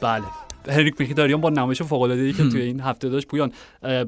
بله 0.02 0.24
هنریک 0.68 0.94
میخیتاریان 1.00 1.40
با 1.40 1.50
نمایش 1.50 1.82
فوق 1.82 2.02
العاده 2.02 2.32
که 2.32 2.48
توی 2.48 2.60
این 2.60 2.80
هفته 2.80 3.08
داشت 3.08 3.26
پویان 3.26 3.52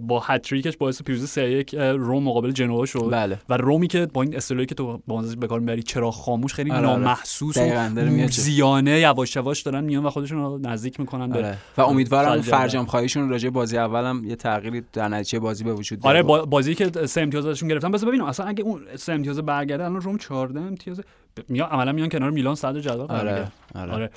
با 0.01 0.21
هتریکش 0.21 0.77
باعث 0.77 1.03
پیروزی 1.03 1.27
3 1.27 1.43
1 1.51 1.75
روم 1.75 2.23
مقابل 2.23 2.51
جنوا 2.51 2.87
شد 2.87 3.09
بله. 3.13 3.39
و 3.49 3.57
رومی 3.57 3.89
که 3.89 4.07
با 4.07 4.23
این 4.23 4.37
اصطلاحی 4.37 4.67
که 4.67 4.75
تو 4.75 5.01
با 5.07 5.25
به 5.41 5.47
کار 5.47 5.61
می‌بری 5.61 5.83
چرا 5.83 6.11
خاموش 6.11 6.55
خیلی 6.55 6.71
آره، 6.71 6.87
آره. 6.87 7.01
نامحسوس 7.01 7.57
و. 7.57 7.89
موزیانه 7.95 9.01
یواش 9.01 9.37
یواش 9.37 9.63
دارن 9.63 9.85
میان 9.85 10.07
و 10.07 10.11
خودشون 10.11 10.39
رو 10.39 10.59
نزدیک 10.59 11.01
می‌کنن 11.01 11.33
آره. 11.33 11.59
و 11.77 11.83
امیدوارم 11.83 12.41
فرجام 12.41 12.87
خواهیشون 12.87 13.29
راجع 13.29 13.49
بازی 13.51 13.79
اولم 13.79 14.25
یه 14.25 14.37
تغییری 14.37 14.83
در 14.93 15.09
نتیجه 15.09 15.39
بازی 15.39 15.65
به 15.65 15.73
وجود. 15.75 15.99
آره 16.03 16.23
با- 16.23 16.45
بازی 16.45 16.75
که 16.75 16.91
سه 17.07 17.21
امتیاز 17.21 17.47
ازشون 17.47 17.69
گرفتن 17.69 17.91
بس 17.91 18.05
ببینیم 18.05 18.27
اصلا 18.27 18.47
اگه 18.47 18.65
اون 18.65 18.81
سه 18.97 19.13
امتیاز 19.13 19.39
برگرده 19.39 19.85
الان 19.85 20.01
روم 20.01 20.19
14 20.19 20.61
امتیاز 20.61 21.01
میان 21.49 21.71
عملا 21.71 21.93
میان 21.93 22.09
کنار 22.09 22.31
میلان 22.31 22.55
صدر 22.55 22.81
جدول 22.81 23.07
قرار 23.07 23.29
آره. 23.29 23.49
آره. 23.75 23.93
آره 23.93 24.11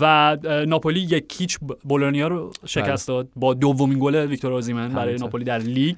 و 0.00 0.36
ناپولی 0.66 1.00
یک 1.00 1.28
هیچ 1.28 1.58
بولونیا 1.84 2.28
رو 2.28 2.52
شکست 2.66 3.08
داد 3.08 3.28
با 3.36 3.54
دومین 3.54 3.98
گل 4.00 4.14
ویکتور 4.14 4.52
اوزیمن 4.52 4.88
برای. 4.88 5.16
ناپولی 5.16 5.44
در 5.44 5.58
لیگ 5.58 5.96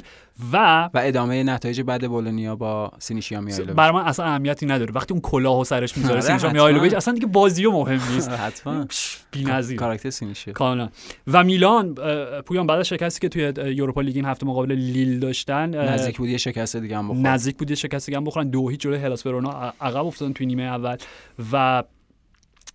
و 0.53 0.85
و 0.95 1.01
ادامه 1.05 1.43
نتایج 1.43 1.81
بعد 1.81 2.09
بولونیا 2.09 2.57
با 2.57 2.93
سینیشیا 2.99 3.41
میایلوویچ 3.41 3.76
برای 3.76 3.93
من 3.93 4.01
اصلا 4.01 4.26
اهمیتی 4.26 4.66
نداره. 4.66 4.93
وقتی 4.93 5.14
اون 5.14 5.20
کلاهو 5.20 5.64
سرش 5.64 5.97
می‌ذاره 5.97 6.20
حتما. 6.20 6.51
میایلوویچ 6.53 6.95
اصلا 6.95 7.14
دیگه 7.14 7.26
بازیو 7.26 7.70
مهم 7.70 8.01
نیست. 8.12 8.31
حتما. 8.47 8.87
بی‌نظیر. 9.31 9.76
کاراکتر 9.76 10.11
سینیشیا. 10.11 10.53
کاملا. 10.53 10.89
و 11.26 11.45
میلان 11.45 11.95
پویان 12.47 12.66
بعد 12.66 12.78
از 12.78 12.89
شکستی 12.89 13.20
که 13.20 13.28
توی 13.28 13.74
Europa 13.74 14.01
League 14.01 14.16
این 14.16 14.24
هفته 14.24 14.47
مقابل 14.47 14.72
لیل 14.72 15.18
داشتن 15.20 15.74
نزدیک 15.74 16.18
بود 16.18 16.28
یه 16.28 16.37
شکست 16.39 16.76
دیگه 16.76 16.99
هم 16.99 17.09
بخور 17.09 17.20
نزدیک 17.22 17.57
بود 17.57 17.70
یه 17.70 17.76
شکست 17.76 18.07
دیگه 18.07 18.18
هم 18.18 18.24
بخورن. 18.24 18.49
دو 18.51 18.68
هیچ 18.68 18.81
جلوی 18.81 18.99
هلاس 18.99 19.26
ورونا 19.26 19.72
عقب 19.81 20.07
افتادن 20.07 20.33
توی 20.33 20.47
نیمه 20.47 20.62
اول. 20.62 20.97
و 21.53 21.83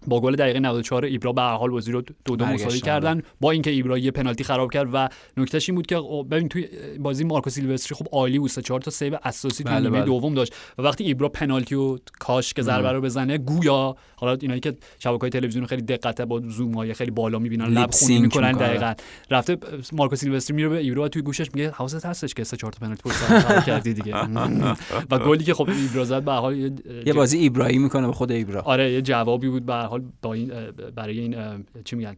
با 0.07 0.21
گل 0.21 0.35
دقیقه 0.35 0.59
94 0.59 1.05
ایبرا 1.05 1.33
به 1.33 1.41
هر 1.41 1.55
حال 1.55 1.69
بازی 1.69 1.91
رو 1.91 2.01
دو 2.25 2.35
دو 2.35 2.45
مساوی. 2.45 2.79
کردن. 2.79 3.21
با 3.41 3.51
اینکه 3.51 3.69
ایبرا 3.71 3.97
یه 3.97 4.11
پنالتی 4.11 4.43
خراب 4.43 4.71
کرد 4.71 4.89
و 4.93 5.09
نکتهش 5.37 5.69
این 5.69 5.75
بود 5.75 5.85
که 5.87 5.95
او- 5.95 6.23
ببین 6.23 6.49
توی 6.49 6.67
بازی 6.99 7.23
مارکو 7.23 7.49
سیلوستری 7.49 7.95
خب 7.97 8.05
عالی 8.11 8.39
بود 8.39 8.49
سه 8.49 8.61
چهار 8.61 8.81
تا 8.81 8.91
save 8.91 9.17
اساسی 9.23 9.63
توی 9.63 9.73
بله، 9.73 9.79
نیمه 9.83 9.97
بله. 9.97 10.05
دوم 10.05 10.33
داشت. 10.33 10.53
و 10.77 10.81
وقتی 10.81 11.03
ایبرا 11.03 11.29
پنالتی 11.29 11.75
و 11.75 11.97
کاش 12.19 12.53
که 12.53 12.61
ضربه 12.61 12.91
رو 12.91 13.01
بزنه 13.01 13.37
گویا 13.37 13.95
حالا 14.15 14.37
اینایی 14.41 14.59
که 14.59 14.73
شبکه‌های 14.99 15.29
تلویزیون 15.29 15.65
خیلی 15.65 15.81
دقت 15.81 16.21
با 16.21 16.41
زوم 16.47 16.73
های 16.73 16.93
خیلی 16.93 17.11
بالا 17.11 17.39
می‌بینن 17.39 17.65
لب 17.65 17.91
خونی 17.91 18.19
می‌کنن. 18.19 18.51
دقیقاً. 18.51 18.93
رفته 19.31 19.57
مارکو 19.93 20.15
سیلوستری 20.15 20.55
میره 20.55 20.69
به 20.69 20.77
ایبرا 20.77 21.07
توی 21.09 21.21
گوشش 21.21 21.47
میگه 21.53 21.71
حواست 21.71 22.05
هستش 22.05 22.33
که 22.33 22.43
سه 22.43 22.57
چهار 22.57 22.73
تا 22.73 22.79
پنالتی 22.85 23.01
پشت 23.09 23.65
کردی 23.65 23.93
دیگه. 23.93 24.15
و 25.11 25.19
گلی 25.19 25.43
که 25.43 25.53
خب 25.53 25.69
ایبرا 25.69 26.03
زد 26.05 26.23
به 26.23 26.31
حال 26.31 26.57
یه- 27.05 27.13
بازی 27.13 27.37
ایبراهیم 27.37 27.83
می‌کنه 27.83 28.07
به 28.07 28.13
خود 28.13 28.31
ایبرا. 28.31 28.61
آره 28.61 28.91
یه 28.91 29.01
جوابی 29.01 29.47
بود 29.49 29.65
به 29.65 29.73
حال 29.95 30.11
با 30.21 30.33
این 30.33 30.71
برای 30.95 31.19
این 31.19 31.65
چی 31.85 31.95
میگن 31.95 32.15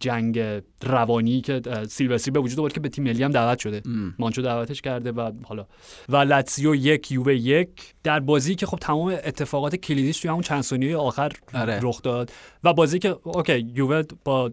جنگ 0.00 0.40
روانی 0.82 1.40
که 1.40 1.60
سیلوستری 1.88 2.30
به 2.30 2.40
وجود 2.40 2.60
آورد 2.60 2.72
که 2.72 2.80
به 2.80 2.88
تیم 2.88 3.04
ملی 3.04 3.22
هم 3.22 3.30
دعوت 3.30 3.58
شده 3.58 3.82
ام. 3.84 4.14
مانچو 4.18 4.42
دعوتش 4.42 4.80
کرده 4.82 5.12
و 5.12 5.32
حالا 5.42 5.66
و 6.08 6.16
لاتزیو 6.16 6.74
یک 6.74 7.12
یووه 7.12 7.34
یک 7.34 7.68
در 8.02 8.20
بازی 8.20 8.54
که 8.54 8.66
خب 8.66 8.78
تمام 8.78 9.08
اتفاقات 9.08 9.76
کلیدیش 9.76 10.20
توی 10.20 10.30
همون 10.30 10.42
چند 10.42 10.62
ثانیه 10.62 10.96
آخر 10.96 11.32
آره. 11.54 11.78
رخ 11.82 12.02
داد 12.02 12.32
و 12.64 12.72
بازی 12.72 12.98
که 12.98 13.16
OK 13.22 13.72
یووه 13.74 14.02
با 14.24 14.50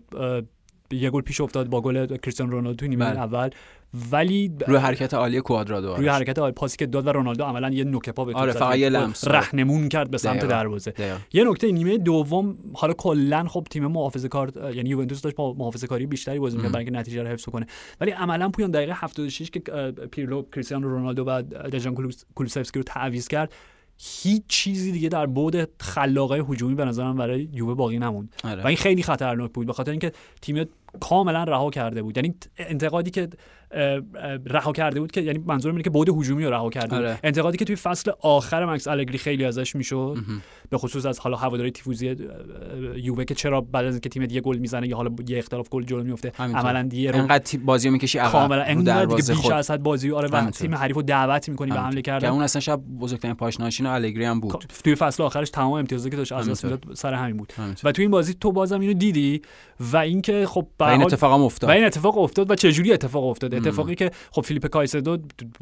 یه 0.92 1.10
گل 1.10 1.22
پیش 1.22 1.42
افتاد 1.42 1.70
با 1.70 1.82
گل 1.82 2.18
کریستیانو 2.18 2.52
رونالدو 2.52 2.88
نیمه 2.88 3.06
بله. 3.06 3.20
اول 3.20 3.50
ولی 4.12 4.52
روی 4.68 4.78
حرکت 4.78 5.14
عالی 5.14 5.42
کوادرادو 5.42 5.96
روی. 5.96 6.08
حرکت 6.08 6.40
آل 6.40 6.52
پاسی 6.52 6.78
که 6.78 6.86
داد 6.86 7.08
و 7.08 7.12
رونالدو 7.12 7.44
عملا 7.44 7.70
یه 7.70 7.84
نوک 7.84 8.10
پا 8.10 8.26
به 8.26 8.34
آره،. 8.34 8.52
فقط 8.52 8.78
یه 8.78 8.90
لمس. 8.90 9.28
رهنمون 9.28 9.90
کرد 9.90 10.12
به 10.12 10.18
سمت. 10.18 10.46
دروازه. 10.46 10.94
یه 11.34 11.44
نکته 11.44 11.72
نیمه 11.72 11.98
دوم 11.98 12.56
حالا 12.74 12.94
کلا 12.94 13.48
خب 13.48 13.68
تیم 13.70 13.86
محافظه 13.86 14.28
کار 14.28 14.52
یعنی 14.76 14.90
یوونتوس 14.90 15.22
داشت 15.22 15.36
با 15.36 15.54
محافظه 15.54 15.88
کاری 15.88 16.06
بیشتری 16.06 16.40
بازی 16.40 16.58
می‌کرد 16.58 16.72
برای 16.72 16.86
اینکه 16.86 17.00
نتیجه 17.00 17.24
رو 17.24 17.28
حفظ 17.30 17.46
کنه 17.46 17.66
ولی 18.02 18.12
عملا 18.12 18.50
پویان 18.50 18.72
دقیقه 18.72 18.94
76 18.96 19.50
که 19.50 19.60
پیرلو 20.12 20.44
کریستیانو 20.54 20.90
رونالدو 20.90 21.24
و 21.26 21.42
دژان 21.42 21.96
کولوس- 21.96 22.24
کولوسفسکی 22.36 22.80
رو 22.80 22.84
تعویض 22.84 23.28
کرد 23.28 23.54
هیچ 23.98 24.43
چیزی 24.48 24.91
دیگه 24.91 25.10
در 25.10 25.26
بعد 25.26 25.70
خلاقه 25.82 26.43
هجومی 26.50 26.76
به 26.76 26.86
نظرم 26.86 27.18
برای 27.18 27.50
یووه 27.54 27.74
باقی 27.74 28.00
نموند 28.00 28.36
آره. 28.43 28.64
و 28.64 28.68
این 28.68 28.78
خیلی 28.78 29.04
خطرناک 29.04 29.52
بود 29.52 29.68
به 29.68 29.74
خاطر 29.74 29.91
اینکه 29.91 30.12
تیم 30.41 30.66
کاملا 31.02 31.43
رها 31.43 31.70
کرده 31.70 32.02
بود 32.02 32.18
یعنی 32.18 32.36
انتقادی 32.58 33.12
که 33.12 33.30
رها 34.45 34.72
کرده 34.72 35.00
بود 35.00 35.12
که 35.12 35.22
یعنی 35.22 35.39
منظورم 35.45 35.76
اینه 35.76 35.84
که 35.84 35.89
بعد 35.89 36.10
هجومی 36.10 36.43
رو 36.45 36.52
رها 36.52 36.70
کرده 36.70 36.88
بود 36.88 36.98
آره. 36.98 37.20
انتقادی 37.24 37.58
که 37.58 37.66
توی 37.66 37.76
فصل 37.76 38.12
آخر 38.22 38.66
مکس 38.66 38.88
الگری 38.88 39.18
خیلی 39.18 39.45
ازش 39.45 39.76
می‌شد 39.76 40.18
به 40.70 40.78
خصوص 40.78 41.06
از 41.06 41.20
حالا 41.20 41.38
هواداری 41.38 41.72
تیفوزی 41.72 42.16
یووه 42.95 43.26
که 43.26 43.36
چرا 43.36 43.62
بعد 43.62 43.86
از 43.86 43.93
اینکه 43.93 44.10
تیم 44.10 44.26
دیگه 44.26 44.41
گل 44.41 44.58
می‌زنه 44.58 44.88
یا 44.88 44.95
حالا 44.95 45.12
یه 45.28 45.38
اختلاف 45.38 45.70
گل 45.70 45.84
جلو 45.84 46.04
میفته. 46.04 46.32
عملا 46.39 46.84
دیگه 46.84 47.12
رو 47.12 47.20
انقدر 47.20 47.43
تیم 47.43 47.66
بازی 47.66 47.89
می‌کشی 47.89 48.18
عقب 48.18 48.32
کاملا 48.32 48.64
انقدر 48.64 49.06
دیگه 49.06 49.34
بیش 49.34 49.52
از 49.52 49.72
حد 49.72 49.84
بازی 49.84 50.12
آره 50.12 50.30
و. 50.30 50.50
تیم 50.50 50.76
حریف 50.76 50.95
رو 50.95 51.02
دعوت 51.02 51.50
می‌کنی 51.50 51.72
به. 51.72 51.80
حمله 51.80 51.95
که 51.95 52.02
کردن 52.02 52.30
اون 52.30 52.41
اصلا 52.41 52.60
شب 52.60 52.82
بزرگترین 53.00 53.36
پاشنه 53.36 53.61
آشیل 53.61 53.86
الگری 53.86 54.26
هم 54.26 54.39
بود 54.39 54.66
توی 54.84 54.95
فصل 54.95 55.24
آخرش 55.24 55.50
تمام 55.50 55.74
امتیازاتی 55.74 56.10
که 56.10 56.18
داشت 56.18 56.32
از 56.32 56.50
دست 56.50 56.93
سر 56.93 57.14
همین 57.14 57.38
بود. 57.38 57.54
و 57.84 57.91
توی 57.91 58.04
این 58.04 58.12
بازی 58.12 58.34
تو 58.34 58.52
بازم 58.52 58.80
اینو 58.80 58.93
دیدی 58.93 59.41
و 59.80 59.98
اینکه 59.98 60.45
خب 60.45 60.68
و 60.88 60.92
این 60.92 61.02
اتفاق 61.02 61.34
هم 61.34 61.42
و 61.42 61.46
افتاد 61.46 61.70
این 61.70 61.86
اتفاق 61.86 62.18
افتاد 62.18 62.52
و 62.52 62.56
چجوری 62.56 62.94
اتفاق 62.94 63.24
افتاد 63.24 63.54
اتفاقی 63.56 63.96
که 63.96 64.12
خب 64.32 64.42
فیلیپ 64.42 64.68
کایسدو 64.68 65.18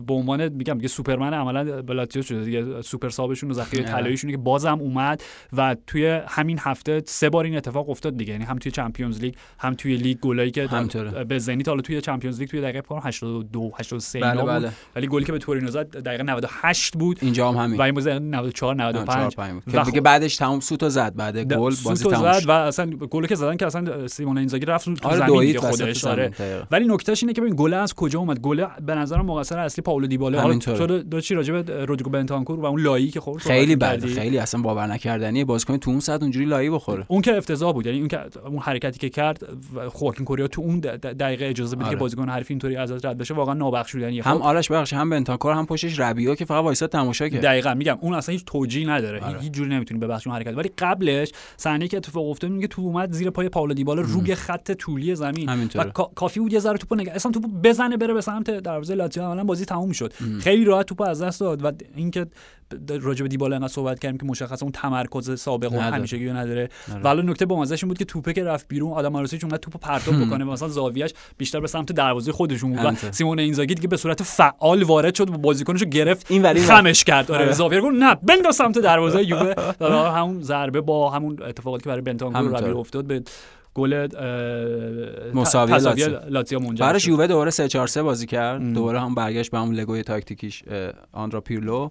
به 0.08 0.14
عنوان 0.14 0.50
میگم 0.50 0.74
دیگه 0.74 0.88
سوپرمن 0.88 1.34
عملا 1.34 1.82
بلاتیو 1.82 2.22
شده 2.22 2.44
دیگه 2.44 2.82
super 2.82 3.10
sub 3.10 3.28
شون 3.28 3.52
و 3.52 3.54
ذخیره. 3.54 3.84
طلاییشونه 3.84 4.34
که 4.34 4.38
بازم 4.38 4.80
اومد 4.80 5.24
و 5.58 5.76
توی 5.88 6.22
همین 6.28 6.60
هفته 6.62 7.04
سه 7.06 7.30
بار 7.30 7.46
این 7.46 7.58
اتفاق 7.58 7.90
افتاد 7.90 8.18
دیگه 8.18 8.32
یعنی 8.32 8.46
هم 8.46 8.58
توی 8.58 8.72
Champions 8.72 9.20
League 9.20 9.34
هم 9.60 9.74
توی 9.74 9.96
لیگ 9.96 10.20
گلایی 10.20 10.52
که. 10.52 10.70
به 11.28 11.40
زنیت 11.40 11.68
حالا 11.68 11.82
توی 11.82 12.02
Champions 12.02 12.39
League 12.39 12.50
توی 12.50 12.62
دقیقه 12.62 12.82
فکر 12.82 12.90
کنم 12.90 13.02
82 13.04 13.72
83 13.80 14.20
بله،. 14.20 14.44
بله. 14.44 14.72
ولی 14.96 15.08
گلی 15.08 15.26
که 15.26 15.32
به 15.32 15.38
تورینو 15.38 15.72
زد 15.72 15.98
دقیقه 15.98 16.24
98 16.24 16.94
بود 16.94 17.20
اینجا 17.22 17.52
هم 17.52 17.58
همین 17.58 17.80
و 17.80 17.82
این 17.82 17.94
بازی 17.94 18.20
94 18.20 18.76
95 18.76 19.34
چهار، 19.34 19.48
پنج 19.48 19.54
بود. 19.54 19.76
و 19.76 19.80
که 19.80 19.86
دیگه 19.86 20.02
بعدش 20.02 20.36
تمام 20.36 20.60
سوتو 20.60 20.90
زد 20.90 21.16
بعد 21.16 21.54
گل 21.54 21.76
بازی 21.86 22.10
تموم 22.10 22.32
زد 22.32 22.40
شد 22.40 22.50
و 22.50 22.52
اصلا 22.52 22.86
گلی 22.86 23.28
که 23.28 23.36
زدن 23.36 23.58
که 23.58 23.66
اصلا 23.66 24.08
سیمون 24.08 24.38
اینزاگی 24.38 24.66
رفت 24.66 25.05
تو 25.06 25.12
آره 25.12 25.28
زمین 25.28 25.41
دیگه 25.41 25.60
خودش 25.60 26.06
آره. 26.06 26.32
ولی 26.72 26.88
نکتهش 26.88 27.24
اینه 27.24 27.34
که 27.34 27.41
ببین 27.41 27.56
گل 27.58 27.74
از 27.74 27.93
کجا 27.93 28.20
اومد 28.20 28.39
گل 28.39 28.66
به 28.86 28.95
نظرم 28.95 29.26
مقصر 29.26 29.60
اصلی 29.60 29.82
پائولو 29.82 30.08
دیباله 30.08 30.39
حالا. 30.39 30.58
تو 30.58 30.88
دو 30.88 31.22
چی 31.22 31.36
راجع 31.36 31.62
به 31.62 31.86
رودریگو 31.86 32.10
بنتانکور 32.10 32.60
و 32.60 32.66
اون 32.66 32.82
لایی 32.82 33.12
که 33.12 33.20
خورد 33.20 33.43
خیلی 33.43 33.76
کردی. 33.76 34.08
خیلی 34.08 34.38
اصلا 34.38 34.62
باور 34.62 34.88
نکردنیه 34.88 35.45
بازیکن 35.45 35.78
تو 35.78 35.91
اون 35.91 35.99
ساعت 35.99 36.22
اونجوری 36.22 36.45
لایی 36.45 36.70
بخوره 36.70 37.06
اون 37.08 37.22
که 37.22 37.38
افتضاح 37.38 37.74
بود 37.74 37.86
یعنی 37.86 37.99
اون 37.99 38.08
که 38.08 38.20
اون 38.45 38.60
حرکتی 38.60 38.99
که 38.99 39.10
کرد 39.10 39.43
خواکین 39.88 40.26
کوریا 40.26 40.47
تو 40.47 40.62
اون 40.62 40.80
دقیقه 40.80 41.45
اجازه 41.45 41.76
بده 41.76 41.86
آره. 41.86 41.95
که 41.95 41.99
بازیکن 41.99 42.30
حریف 42.30 42.47
اینطوری 42.49 42.76
ازش 42.76 43.06
رد 43.06 43.18
بشه 43.18 43.34
واقعا 43.34 43.53
نابخشودنیه 43.53 44.24
هم 44.24 44.38
خب 44.38 44.43
آرش 44.43 44.72
بخش 44.72 44.93
هم 44.93 45.10
بنتانکور 45.10 45.53
هم 45.53 45.66
پشتش 45.66 45.99
ربیو 45.99 46.36
که 46.36 46.45
فقط 46.45 46.64
وایساد 46.64 46.89
تماشا 46.89 47.30
کرد 47.30 47.41
دقیقا 47.41 47.74
میگم 47.74 47.97
اون 48.01 48.14
اصلا 48.14 48.34
هیچ 48.34 48.43
توجیهی 48.45 48.86
نداره 48.86 49.20
آره. 49.20 49.39
هیچ 49.39 49.51
جوری 49.51 49.70
نمی‌تونی 49.70 49.99
ببخشی 49.99 50.30
اون 50.30 50.38
حرکت 50.38 50.58
ولی 50.58 50.72
قبلش 50.78 51.32
صحنه 51.58 51.88
که 51.88 51.97
اتفاق 51.97 52.30
افتاد 52.30 52.51
میگه 52.51 52.68
تو 52.68 52.82
اومد 52.82 53.12
زیر 53.12 53.30
پای 53.30 53.49
پائولو 53.49 53.74
دیبالا 53.74 54.01
روی 54.01 54.36
خط 54.36 54.72
طولی 54.96 55.16
زمین. 55.16 55.50
و. 55.76 55.84
کا- 55.84 56.12
کافی 56.16 56.39
بود 56.39 56.54
یه 56.54 56.60
ذره 56.60 56.78
توپو 56.78 56.96
نگه 56.96 57.12
اصلا 57.12 57.32
توپو 57.32 57.48
بزنه 57.48 57.98
بره 57.98 58.14
به 58.14 58.22
سمت 58.22 58.50
دروازه 58.52 58.96
لاتزیو 58.96 59.24
عملا 59.24 59.43
بازی 59.43 59.66
تموم 59.66 59.91
شد. 59.91 60.14
خیلی 60.39 60.66
راحت 60.66 60.86
توپو 60.86 61.04
از 61.04 61.22
دست 61.22 61.39
داد. 61.39 61.66
و 61.66 61.72
اینکه 61.96 62.26
راجع 63.02 63.24
به 63.24 63.28
دیبالا 63.30 63.56
انقدر 63.56 63.72
صحبت 63.74 64.00
کردیم 64.00 64.18
که 64.18 64.26
مشخصا 64.26 64.66
اون 64.66 64.72
تمرکز 64.72 65.39
سابق 65.39 65.74
و. 65.74 65.80
همیشگی 65.80 66.26
نداره. 66.32 66.70
و 67.04 67.08
حالا 67.08 67.22
نکته 67.22 67.46
با 67.46 67.64
این 67.64 67.88
بود 67.88 67.98
که 67.98 68.06
توپه 68.06 68.34
که 68.34 68.43
رفت 68.43 68.68
بیرون 68.68 68.91
آدم 68.91 69.16
آراسیچ 69.16 69.43
اومد 69.43 69.60
توپو 69.60 69.78
پرتاب 69.80 70.26
بکنه 70.26 70.43
مثلا 70.43 70.68
زاویه‌اش 70.68 71.14
بیشتر 71.38 71.60
به 71.60 71.68
سمت 71.68 71.91
دروازه 71.91 72.32
خودشون 72.32 72.74
بود. 72.76 72.86
و. 72.86 73.12
سیمون 73.12 73.39
اینزاگی 73.39 73.74
دیگه 73.74 73.88
به 73.88 73.98
صورت 73.98 74.24
فعال 74.24 74.84
وارد 74.84 75.16
شد 75.16 75.30
و 75.30 75.34
بازیکنش 75.38 75.82
رو 75.82 75.88
گرفت 75.88 76.32
این 76.32 76.54
خمش 76.54 77.04
کرد. 77.04 77.32
آره. 77.32 77.43
آره. 77.43 77.54
زاویه 77.54 77.82
گفت 77.82 77.96
نه 77.96 78.16
بنداز 78.16 78.56
سمت 78.56 78.80
دروازه. 78.80 79.24
یووه. 79.30 79.54
همون 80.12 80.41
ضربه 80.41 80.82
با 80.82 81.10
همون 81.10 81.43
اتفاقاتی 81.43 81.84
که 81.84 81.89
برای 81.89 82.02
بنتانکور. 82.02 82.62
ربی 82.62 82.70
افتاد 82.72 83.06
به 83.06 83.24
گل 83.76 84.08
مساوی 85.34 85.74
لاتزیو. 86.30 86.60
منجر 86.60 86.86
براش 86.86 87.04
شد. 87.04 87.10
یووه 87.10 87.28
دوباره 87.28 87.52
3 87.52 87.68
4 87.68 87.88
3 87.88 88.04
بازی 88.04 88.26
کرد 88.26 88.62
ام. 88.62 88.74
دوباره 88.74 89.02
هم 89.02 89.16
برگشت 89.16 89.52
به 89.52 89.58
همون 89.58 89.76
الگوی 89.76 90.04
تاکتیکیش 90.04 90.64
آندرا 91.12 91.42
پیرلو 91.42 91.90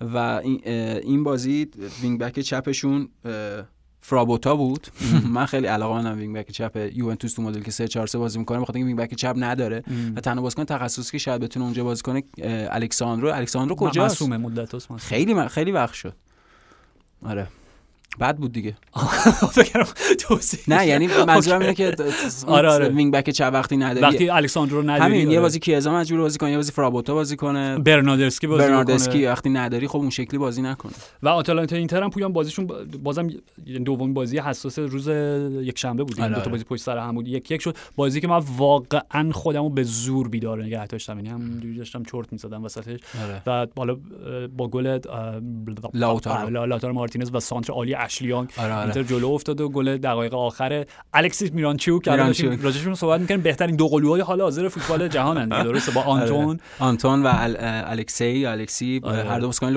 و 0.00 0.16
این, 0.16 0.60
این 1.02 1.24
بازی 1.24 1.70
wing 2.02 2.18
back 2.18 2.40
چپشون 2.40 3.08
فرابوتا 4.00 4.56
بود 4.56 4.86
من 5.34 5.46
خیلی 5.46 5.66
علاقه 5.66 5.94
مندم 5.94 6.18
wing 6.18 6.36
back 6.36 6.50
چپ 6.50 6.90
یوونتوس 6.94 7.34
تو 7.34 7.42
مدل 7.42 7.60
که 7.62 7.70
3 7.70 7.88
4 7.88 8.06
3 8.06 8.18
بازی 8.18 8.38
می‌کنه 8.38 8.60
بخاطر 8.60 8.76
اینکه 8.78 8.86
wing 8.86 8.98
back 8.98 9.14
چپ 9.14 9.34
نداره. 9.36 9.82
و 10.16 10.20
تنها 10.20 10.42
بازیکن 10.42 10.64
تخصصی 10.64 11.12
که 11.12 11.18
شاید 11.18 11.40
بتونه 11.40 11.64
اونجا 11.64 11.84
بازی 11.84 12.02
کنه 12.02 12.22
الکساندرو 12.70 13.28
الکساندرو 13.28 13.74
کجاست. 13.76 14.22
خیلی 14.96 15.34
من 15.34 15.48
خیلی 15.48 15.72
وقت 15.72 15.94
شد 15.94 16.14
آره 17.26 17.46
بد 18.20 18.36
بود 18.36 18.52
دیگه. 18.52 18.76
نه 20.68 20.86
یعنی 20.86 21.06
منظورم 21.26 21.60
اینه 21.60 21.74
که 21.74 21.94
آره، 22.46 22.68
آره. 22.70 22.88
wing 22.88 23.12
back 23.12 23.30
چپ 23.30 23.50
وقتی 23.52 23.76
نداری. 23.76 24.00
وقتی 24.00 24.28
الکساندرو 24.30 24.76
رو 24.76 24.82
نداری 24.90 25.00
همین 25.14 25.20
یه 25.30 25.36
آره. 25.36 25.40
بازی 25.40 25.58
کیزا 25.58 25.94
مجبور 25.94 26.20
بازی 26.20 26.38
کنه 26.38 26.50
یه 26.50 26.56
بازی 26.56 26.72
فرابوتا 26.72 27.14
بازی 27.14 27.36
کنه. 27.36 27.78
برناردسکی 27.78 28.46
بازی 28.46 28.62
برناردسکی. 28.64 29.26
وقتی 29.26 29.50
نداری 29.50 29.88
خب 29.88 29.96
اون 29.98 30.10
شکلی 30.10 30.38
بازی 30.38 30.62
نکنه. 30.62 30.92
و 31.22 31.28
آتالانتا 31.28 31.76
اینتر 31.76 32.02
هم 32.02 32.10
پویان 32.10 32.32
بازیشون 32.32 32.66
با- 32.66 32.76
بازم 33.02 33.28
دومین 33.84 34.14
بازی 34.14 34.38
حساس 34.38 34.78
روز 34.78 35.08
یک 35.62 35.78
شنبه 35.78 36.04
بود. 36.04 36.18
یعنی 36.18 36.24
آره، 36.24 36.34
دو 36.34 36.40
تا 36.40 36.40
آره. 36.40 36.50
بازی 36.52 36.64
پشت 36.64 36.82
سر 36.82 36.98
هم 36.98 37.14
بود. 37.14 37.28
یک 37.28 37.50
یک 37.50 37.62
شد. 37.62 37.76
بازی 37.96 38.20
که 38.20 38.28
من 38.28 38.40
واقعا 38.56 39.32
خودمو 39.32 39.68
به 39.70 39.82
زور 39.82 40.28
بیدار 40.28 40.64
نگه 40.64 40.86
داشتم. 40.86 41.16
یعنی 41.16 41.28
همونجوری 41.28 41.78
داشتم 41.78 42.02
چرت 42.02 42.32
می‌زدم 42.32 42.64
وسطش. 42.64 43.00
و 43.46 43.66
حالا 43.76 43.96
با 44.56 44.68
گل 44.68 44.98
لاوتارو 45.94 46.92
مارتینز 46.94 47.30
و 47.32 47.40
سانتر 47.40 47.72
عالی 47.72 47.94
اشلی 48.06 48.30
یانگ 48.30 48.48
آره 48.56 48.72
آره. 48.72 48.82
اینتر 48.82 49.02
جلو 49.02 49.28
افتاد 49.30 49.60
و 49.60 49.68
گل 49.68 49.96
دقایق 49.96 50.34
آخر. 50.34 50.84
الکسیس 51.14 51.52
میرانچیوک 51.52 52.02
که 52.02 52.12
الان 52.12 52.34
راجبشون 52.62 52.94
صحبت 52.94 53.20
می‌کردیم. 53.20 53.42
بهترین 53.42 53.76
دو 53.76 53.88
قلوهای 53.88 54.20
حال 54.20 54.40
حاضر 54.40 54.68
فوتبال 54.68 55.08
جهانن 55.08 55.48
دیگه 55.48 55.62
درسته؟ 55.62 55.92
با 55.92 56.02
آنتون. 56.14 56.60
آنتون 56.78 57.22
و 57.22 57.30
الکسی. 57.86 58.46
الکسی 58.46 59.00
آره. 59.04 59.22
هر 59.28 59.38
دو 59.40 59.46
بازیکن 59.46 59.68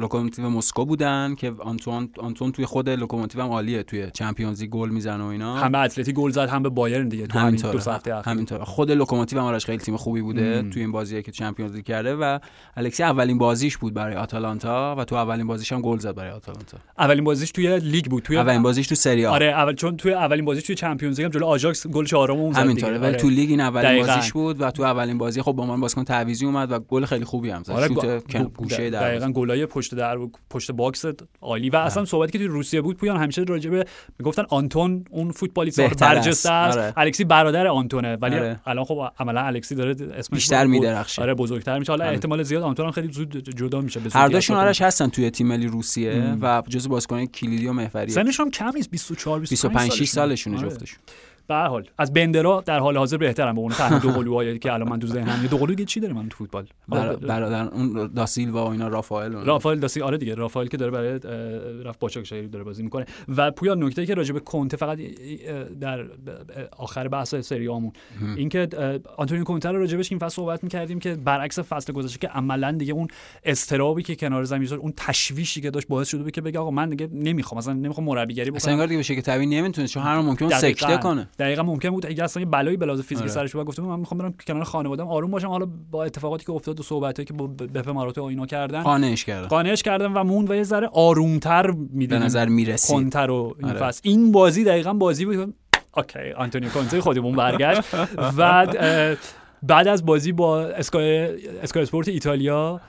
لوکوموتیو 0.00 0.48
مسکو 0.48 0.84
بودن 0.84 1.34
که 1.34 1.52
آنتون 1.58 2.08
آنتون 2.18 2.52
توی 2.52 2.66
خود 2.66 2.88
لوکوموتیو 2.88 3.42
هم 3.42 3.50
عالیه 3.50 3.82
توی 3.82 4.10
چمپیونز 4.14 4.60
لیگ 4.60 4.70
گل 4.70 4.88
می‌زنه 4.88 5.24
و 5.24 5.26
اینا. 5.26 5.56
هم 5.56 5.72
به 5.72 5.78
اتلتی 5.78 6.12
گل 6.12 6.30
زد 6.30 6.48
هم 6.48 6.62
به 6.62 6.68
بایرن 6.68 7.08
دیگه 7.08 7.26
تو 7.26 7.38
همین 7.38 7.60
دو 7.60 7.68
هفته 7.90 8.14
اخیر. 8.14 8.32
همینطور 8.32 8.64
خود 8.64 8.90
لوکوموتیو 8.90 9.38
هم 9.38 9.44
آرش 9.44 9.66
خیلی 9.66 9.78
تیم 9.78 9.96
خوبی 9.96 10.20
بوده. 10.22 10.62
توی 10.62 10.82
این 10.82 10.92
بازی 10.92 11.22
که 11.22 11.32
چمپیونز 11.32 11.74
لیگ 11.74 11.84
کرده 11.84 12.14
و 12.14 12.38
الکسی 12.76 13.02
اولین 13.02 13.38
بازیش 13.38 13.76
بود 13.76 13.94
برای 13.94 14.14
آتالانتا 14.16 14.94
و 14.98 15.04
تو 15.04 15.14
اولین 15.14 15.46
بازیش 15.46 15.72
هم 15.72 15.80
گل 15.80 15.98
زد 15.98 16.14
برای 16.14 16.30
آتالانتا. 16.30 16.78
اولین 16.98 17.24
بازیش 17.24 17.50
توی 17.50 17.73
لیگ 17.78 18.04
بود 18.04 18.22
توی 18.22 18.36
اولین 18.36 18.62
بازیش 18.62 18.86
تو 18.86 18.94
سری 18.94 19.26
آ 19.26 19.30
آره 19.32 19.46
اول 19.46 19.74
چون 19.74 19.96
توی 19.96 20.12
اولین 20.12 20.44
بازی 20.44 20.62
توی 20.62 20.74
چمپیونز 20.74 21.20
لیگ 21.20 21.32
جلو 21.32 21.46
آژاکس 21.46 21.86
گل 21.86 22.04
چهارم 22.04 22.36
اون 22.36 22.52
زد 22.52 22.58
همینطوره. 22.58 22.98
ولی 22.98 23.06
آره. 23.06 23.16
تو 23.16 23.28
لیگ 23.28 23.50
این 23.50 23.60
اولین 23.60 23.90
دقیقاً. 23.90 24.14
بازیش 24.14 24.32
بود 24.32 24.60
و 24.60 24.70
تو 24.70 24.82
اولین 24.82 25.18
بازی 25.18 25.42
خب 25.42 25.52
با 25.52 25.66
من 25.66 25.80
بازیکن 25.80 26.04
تعویضی 26.04 26.46
اومد 26.46 26.72
و 26.72 26.78
گل 26.78 27.04
خیلی 27.04 27.24
خوبی 27.24 27.50
هم 27.50 27.62
زد 27.62 27.72
آره 27.72 27.88
شوت 27.88 28.04
گو- 28.06 28.38
گو- 28.38 28.48
گوشه 28.56 28.90
در 28.90 29.00
دقیقاً 29.08 29.32
گلای 29.32 29.66
پشت 29.66 29.94
در 29.94 30.18
پشت 30.50 30.72
باکس 30.72 31.04
عالی 31.40 31.70
و 31.70 31.76
اصلا 31.76 32.04
صحبتی 32.04 32.32
که 32.32 32.38
توی 32.38 32.46
روسیه 32.46 32.80
بود 32.80 32.96
پویان 32.96 33.16
همیشه 33.16 33.42
راجع 33.42 33.70
به 33.70 33.84
می‌گفتن 34.18 34.42
آنتون 34.48 35.04
اون 35.10 35.30
فوتبالیست. 35.30 35.80
برجسته 35.80 36.50
است 36.52 36.78
آره. 36.78 36.92
الکسی 36.96 37.24
برادر 37.24 37.66
آنتونه 37.66 38.16
ولی 38.16 38.36
آره. 38.36 38.60
الان 38.66 38.84
خب 38.84 39.08
عملا 39.18 39.40
الکسی 39.40 39.74
داره 39.74 39.90
اسمش 39.90 40.30
بیشتر 40.30 40.66
میدرخشه 40.66 41.22
آره 41.22 41.34
بزرگتر 41.34 41.78
میشه 41.78 41.92
حالا. 41.92 42.04
احتمال 42.04 42.42
زیاد 42.42 42.62
آنتون 42.62 42.86
هم 42.86 42.92
خیلی 42.92 43.12
زود 43.12 43.50
جدا 43.56 43.80
میشه 43.80 44.00
هر 44.12 44.28
دوشون 44.28 44.56
آرش 44.56 44.82
هستن 44.82 45.08
توی 45.08 45.30
تیم 45.30 45.46
ملی 45.46 45.66
روسیه. 45.66 46.36
و 46.42 46.62
جزو 46.68 46.88
بازیکن 46.88 47.24
کلیدی 47.26 47.63
و 47.66 47.72
محوری 47.72 48.12
هم 48.40 48.50
کم 48.50 48.72
نیست 48.74 48.90
24 48.90 49.40
25 49.40 49.92
6 49.92 50.08
سالشونه 50.08 50.58
آره. 50.58 50.68
جفتشون. 50.68 50.98
به 51.46 51.54
هر 51.54 51.66
حال 51.66 51.88
از 51.98 52.12
بندرا 52.12 52.62
در 52.66 52.78
حال 52.78 52.96
حاضر 52.96 53.16
بهترم 53.16 53.54
به 53.54 53.60
اون 53.60 53.72
تنها 53.72 53.98
دو 53.98 54.08
قلوهایی 54.10 54.58
که 54.58 54.72
الان 54.72 54.88
من 54.88 54.98
تو 54.98 55.06
ذهنم. 55.06 55.46
دو 55.46 55.56
قلو 55.56 55.74
چی 55.74 56.00
داره 56.00 56.14
من 56.14 56.28
تو 56.28 56.36
فوتبال؟ 56.36 56.66
بر- 56.88 57.16
برادر 57.16 57.68
اون 57.68 58.10
داسیلوا 58.16 58.66
و 58.66 58.68
اینا 58.68 58.88
رافائل. 58.88 59.32
رافائل 59.32 59.78
داسی 59.78 60.00
آره 60.00 60.18
دیگه 60.18 60.34
رافائل 60.34 60.66
که 60.66 60.76
داره 60.76 60.90
برای 60.90 61.20
رفت 61.84 61.98
باچاکشاری 61.98 62.48
داره 62.48 62.64
بازی 62.64 62.82
می‌کنه. 62.82 63.06
و 63.36 63.50
پویا 63.50 63.74
نکته 63.74 64.06
که 64.06 64.14
راجع 64.14 64.32
به 64.32 64.40
کنته 64.40 64.76
فقط 64.76 64.98
در 65.80 66.04
آخر 66.78 67.08
بحث 67.08 67.34
سریامون 67.34 67.92
اینکه 68.36 68.68
اه، 68.78 68.98
آنتونیو 69.16 69.44
کنته 69.44 69.68
رو 69.68 69.78
راجبش 69.78 70.12
این 70.12 70.18
فصل 70.18 70.34
صحبت 70.34 70.64
می‌کردیم 70.64 70.98
که 70.98 71.14
برعکس 71.14 71.58
فصل 71.58 71.92
گذشته 71.92 72.18
که 72.18 72.28
عملا 72.28 72.72
دیگه 72.72 72.92
اون 72.92 73.08
اضطرابی 73.44 74.02
که 74.02 74.16
کنار 74.16 74.44
زمین 74.44 74.68
شد 74.68 74.74
اون 74.74 74.92
تشویشی 74.96 75.60
که 75.60 75.70
داشت 75.70 75.88
باعث 75.88 76.08
شده 76.08 76.22
بود 76.22 76.32
که 76.32 76.40
بگه 76.40 76.58
آقا 76.58 76.70
من 76.70 76.88
دیگه 76.88 77.08
نمی‌خوام 77.12 77.58
مثلا 77.58 77.72
نمی‌خوام 77.72 78.06
مربیگری 78.06 78.50
اصلا 78.50 78.58
بکنم 78.58 78.72
انگار 78.72 78.86
دیگه 78.86 78.96
به 78.98 79.02
شکل 79.02 79.20
طبیعی 79.20 79.46
نمی‌تونه 79.46 79.88
چون 79.88 80.02
هر 80.02 80.20
ممکن. 80.20 80.48
سکته 80.48 80.96
کنه. 80.96 81.28
دقیقا 81.38 81.62
ممکن 81.62 81.90
بود 81.90 82.06
اگه 82.06 82.24
اصلا 82.24 82.40
یه 82.40 82.46
بلایی 82.48 82.76
بلا 82.76 82.92
از 82.92 83.00
فیزیکی 83.00 83.20
آره. 83.20 83.28
سرش 83.28 83.56
بود 83.56 83.66
بود 83.66 83.80
من 83.80 84.00
می‌خوام 84.00 84.18
برم 84.18 84.34
کنار 84.46 84.64
خانواده‌ام. 84.64 85.08
آروم 85.08 85.30
باشم. 85.30 85.48
حالا 85.48 85.66
با 85.90 86.04
اتفاقاتی 86.04 86.44
که 86.44 86.52
افتاد 86.52 86.80
و 86.80 86.82
صحبتایی 86.82 87.26
که 87.26 87.32
با 87.34 87.46
بپه 87.46 87.88
ماروتا 87.88 88.20
و 88.20 88.24
اینا 88.24 88.46
کردن 88.46 88.82
قانعش 88.82 89.24
کرده 89.24 89.48
قانعش 89.48 89.82
کردم 89.82 90.16
و 90.16 90.24
مون 90.24 90.48
و 90.48 90.54
یه 90.54 90.62
ذره 90.62 90.88
آرومتر 90.92 91.70
به 91.70 91.76
می‌دونم 91.90 92.22
نظر 92.22 92.48
می‌رسید. 92.48 92.96
کنته 92.96 93.26
رو 93.26 93.56
این 93.58 93.70
آره. 93.70 93.94
این 94.02 94.32
بازی 94.32 94.64
دقیقا 94.64 94.92
بازی 94.92 95.24
بود 95.24 95.54
اوکی 95.96 96.32
آنتونیو 96.36 96.70
کنته 96.70 97.00
خودمون 97.00 97.36
برگشت. 97.36 97.80
و 98.38 98.66
بعد 99.62 99.88
از 99.88 100.06
بازی 100.06 100.32
با 100.32 100.60
اسکای 100.60 101.18
اسکای 101.62 101.82
اسپورت 101.82 102.08
ایتالیا 102.08 102.80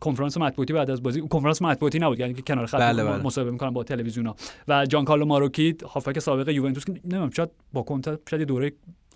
کنفرانس 0.00 0.38
مطبوعاتی 0.38 0.72
بعد 0.72 0.90
از 0.90 1.02
بازی 1.02 1.20
کنفرانس 1.20 1.62
مطبوعاتی 1.62 1.98
نبود 1.98 2.20
یعنی 2.20 2.34
که 2.34 2.42
کنار 2.42 2.66
خط 2.66 2.80
بله، 2.80 3.04
بله. 3.04 3.22
مصاحبه 3.22 3.50
می‌کنن 3.50 3.70
با 3.70 3.84
تلویزیونا 3.84 4.36
و 4.68 4.86
جان 4.86 5.04
کارلو 5.04 5.24
ماروکی 5.24 5.76
هافک 5.94 6.18
سابق 6.18 6.48
یوونتوس 6.48 6.84
که 6.84 6.92
نمی‌دونم 6.92 7.30
شاید 7.30 7.50
با 7.72 7.82
کنته 7.82 8.18
شاید 8.30 8.42
دوره 8.42 8.72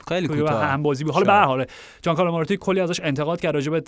خیلی 0.08 0.28
کوتاه 0.28 0.64
هم 0.64 0.82
بازی 0.82 1.04
بود. 1.04 1.12
حالا 1.12 1.26
به. 1.26 1.32
هر 1.32 1.44
حال 1.44 1.64
جان 2.02 2.16
کارلو 2.16 2.32
ماروتی 2.32 2.56
کلی 2.56 2.80
ازش 2.80 3.00
انتقاد 3.00 3.40
کرد 3.40 3.54
راجع 3.54 3.70
به 3.70 3.82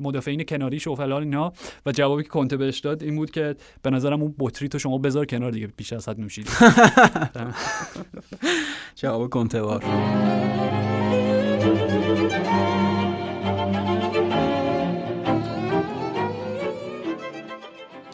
مدافعین 0.00 0.44
کناریش 0.44 0.86
و 0.86 0.94
فلان 0.94 1.22
اینا. 1.22 1.52
و 1.86 1.92
جوابی 1.92 2.22
که 2.22 2.28
کنته 2.28 2.56
بهش 2.56 2.78
داد 2.78 3.02
این 3.02 3.16
بود 3.16 3.30
که 3.30 3.56
به 3.82 3.90
نظرم 3.90 4.22
اون 4.22 4.34
بطری 4.38 4.68
تو 4.68 4.78
شما 4.78 4.98
بذار 4.98 5.26
کنار 5.26 5.50
دیگه 5.50 5.66
بیش 5.76 5.92
از 5.92 6.08
حد 6.08 6.20
نوشید 6.20 6.48
جواب 9.00 9.30
کنتوار 9.30 9.84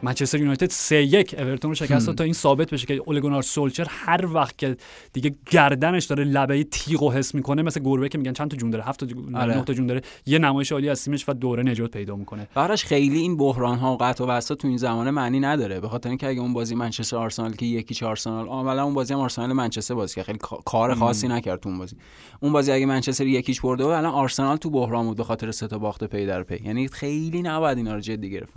منچستر 0.04 0.38
یونایتد 0.38 0.70
3 0.70 0.96
1 0.96 1.34
اورتون 1.38 1.70
رو 1.70 1.74
شکست 1.74 2.10
تا 2.10 2.24
این 2.24 2.32
ثابت 2.32 2.70
بشه 2.70 2.86
که 2.86 2.94
اولگونار 2.94 3.42
سولچر 3.42 3.86
هر 3.88 4.26
وقت 4.34 4.58
که 4.58 4.76
دیگه 5.12 5.34
گردنش 5.50 6.04
داره 6.04 6.24
لبه 6.24 6.64
تیغ 6.64 7.02
و 7.02 7.12
حس 7.12 7.34
می‌کنه 7.34 7.62
مثل 7.62 7.80
گربه 7.80 8.08
که 8.08 8.18
میگن 8.18 8.32
چند 8.32 8.50
تا 8.50 8.56
جون 8.56 8.70
داره 8.70 8.84
هفت 8.84 9.00
تا 9.00 9.06
جون 9.06 9.34
آره. 9.36 9.56
نه 9.56 9.64
تا 9.64 9.72
جون 9.74 9.86
داره 9.86 10.00
یه 10.26 10.38
نمایش 10.38 10.72
عالی 10.72 10.88
از 10.88 11.04
تیمش 11.04 11.28
و 11.28 11.32
دوره 11.32 11.62
نجات 11.62 11.90
پیدا 11.90 12.16
می‌کنه. 12.16 12.48
براش 12.54 12.84
خیلی 12.84 13.18
این 13.18 13.36
بحران 13.36 13.78
ها 13.78 13.94
و 13.94 13.96
قطع 13.96 14.24
و 14.24 14.26
وسط 14.26 14.58
تو 14.58 14.68
این 14.68 14.76
زمانه 14.76 15.10
معنی 15.10 15.40
نداره 15.40 15.80
به 15.80 15.88
خاطر 15.88 16.08
اینکه 16.08 16.28
اگه 16.28 16.40
اون 16.40 16.52
بازی 16.52 16.74
منچستر 16.74 17.16
آرسنال 17.16 17.52
که 17.52 17.66
یکی 17.66 17.94
چه 17.94 18.06
آرسنال 18.06 18.48
عملا 18.48 18.84
اون 18.84 18.94
بازی 18.94 19.14
هم 19.14 19.20
آرسنال 19.20 19.52
منچستر 19.52 19.94
بازی 19.94 20.14
که 20.14 20.22
خیلی 20.22 20.38
کا- 20.38 20.62
کار 20.64 20.94
خاصی 20.94 21.28
نکرد 21.28 21.60
تو 21.60 21.68
اون 21.68 21.78
بازی. 21.78 21.96
اون 22.40 22.52
بازی 22.52 22.72
اگه 22.72 22.86
منچستر 22.86 23.26
یک 23.26 23.38
هیچش 23.38 23.60
برده 23.60 23.84
بود 23.84 23.92
الان 23.92 24.12
آرسنال 24.14 24.56
تو 24.56 24.70
بحران 24.70 25.06
بود 25.06 25.16
به 25.16 25.24
خاطر 25.24 25.50
سه 25.50 25.66
تا 25.66 25.78
باخت 25.78 26.04
پی 26.04 26.26
در 26.26 26.42
پی. 26.42 26.64
یعنی 26.64 26.88
خیلی 26.88 27.42
نباید 27.42 27.78
اینا 27.78 27.94
رو 27.94 28.00
جدی 28.00 28.30
گرفت 28.30 28.52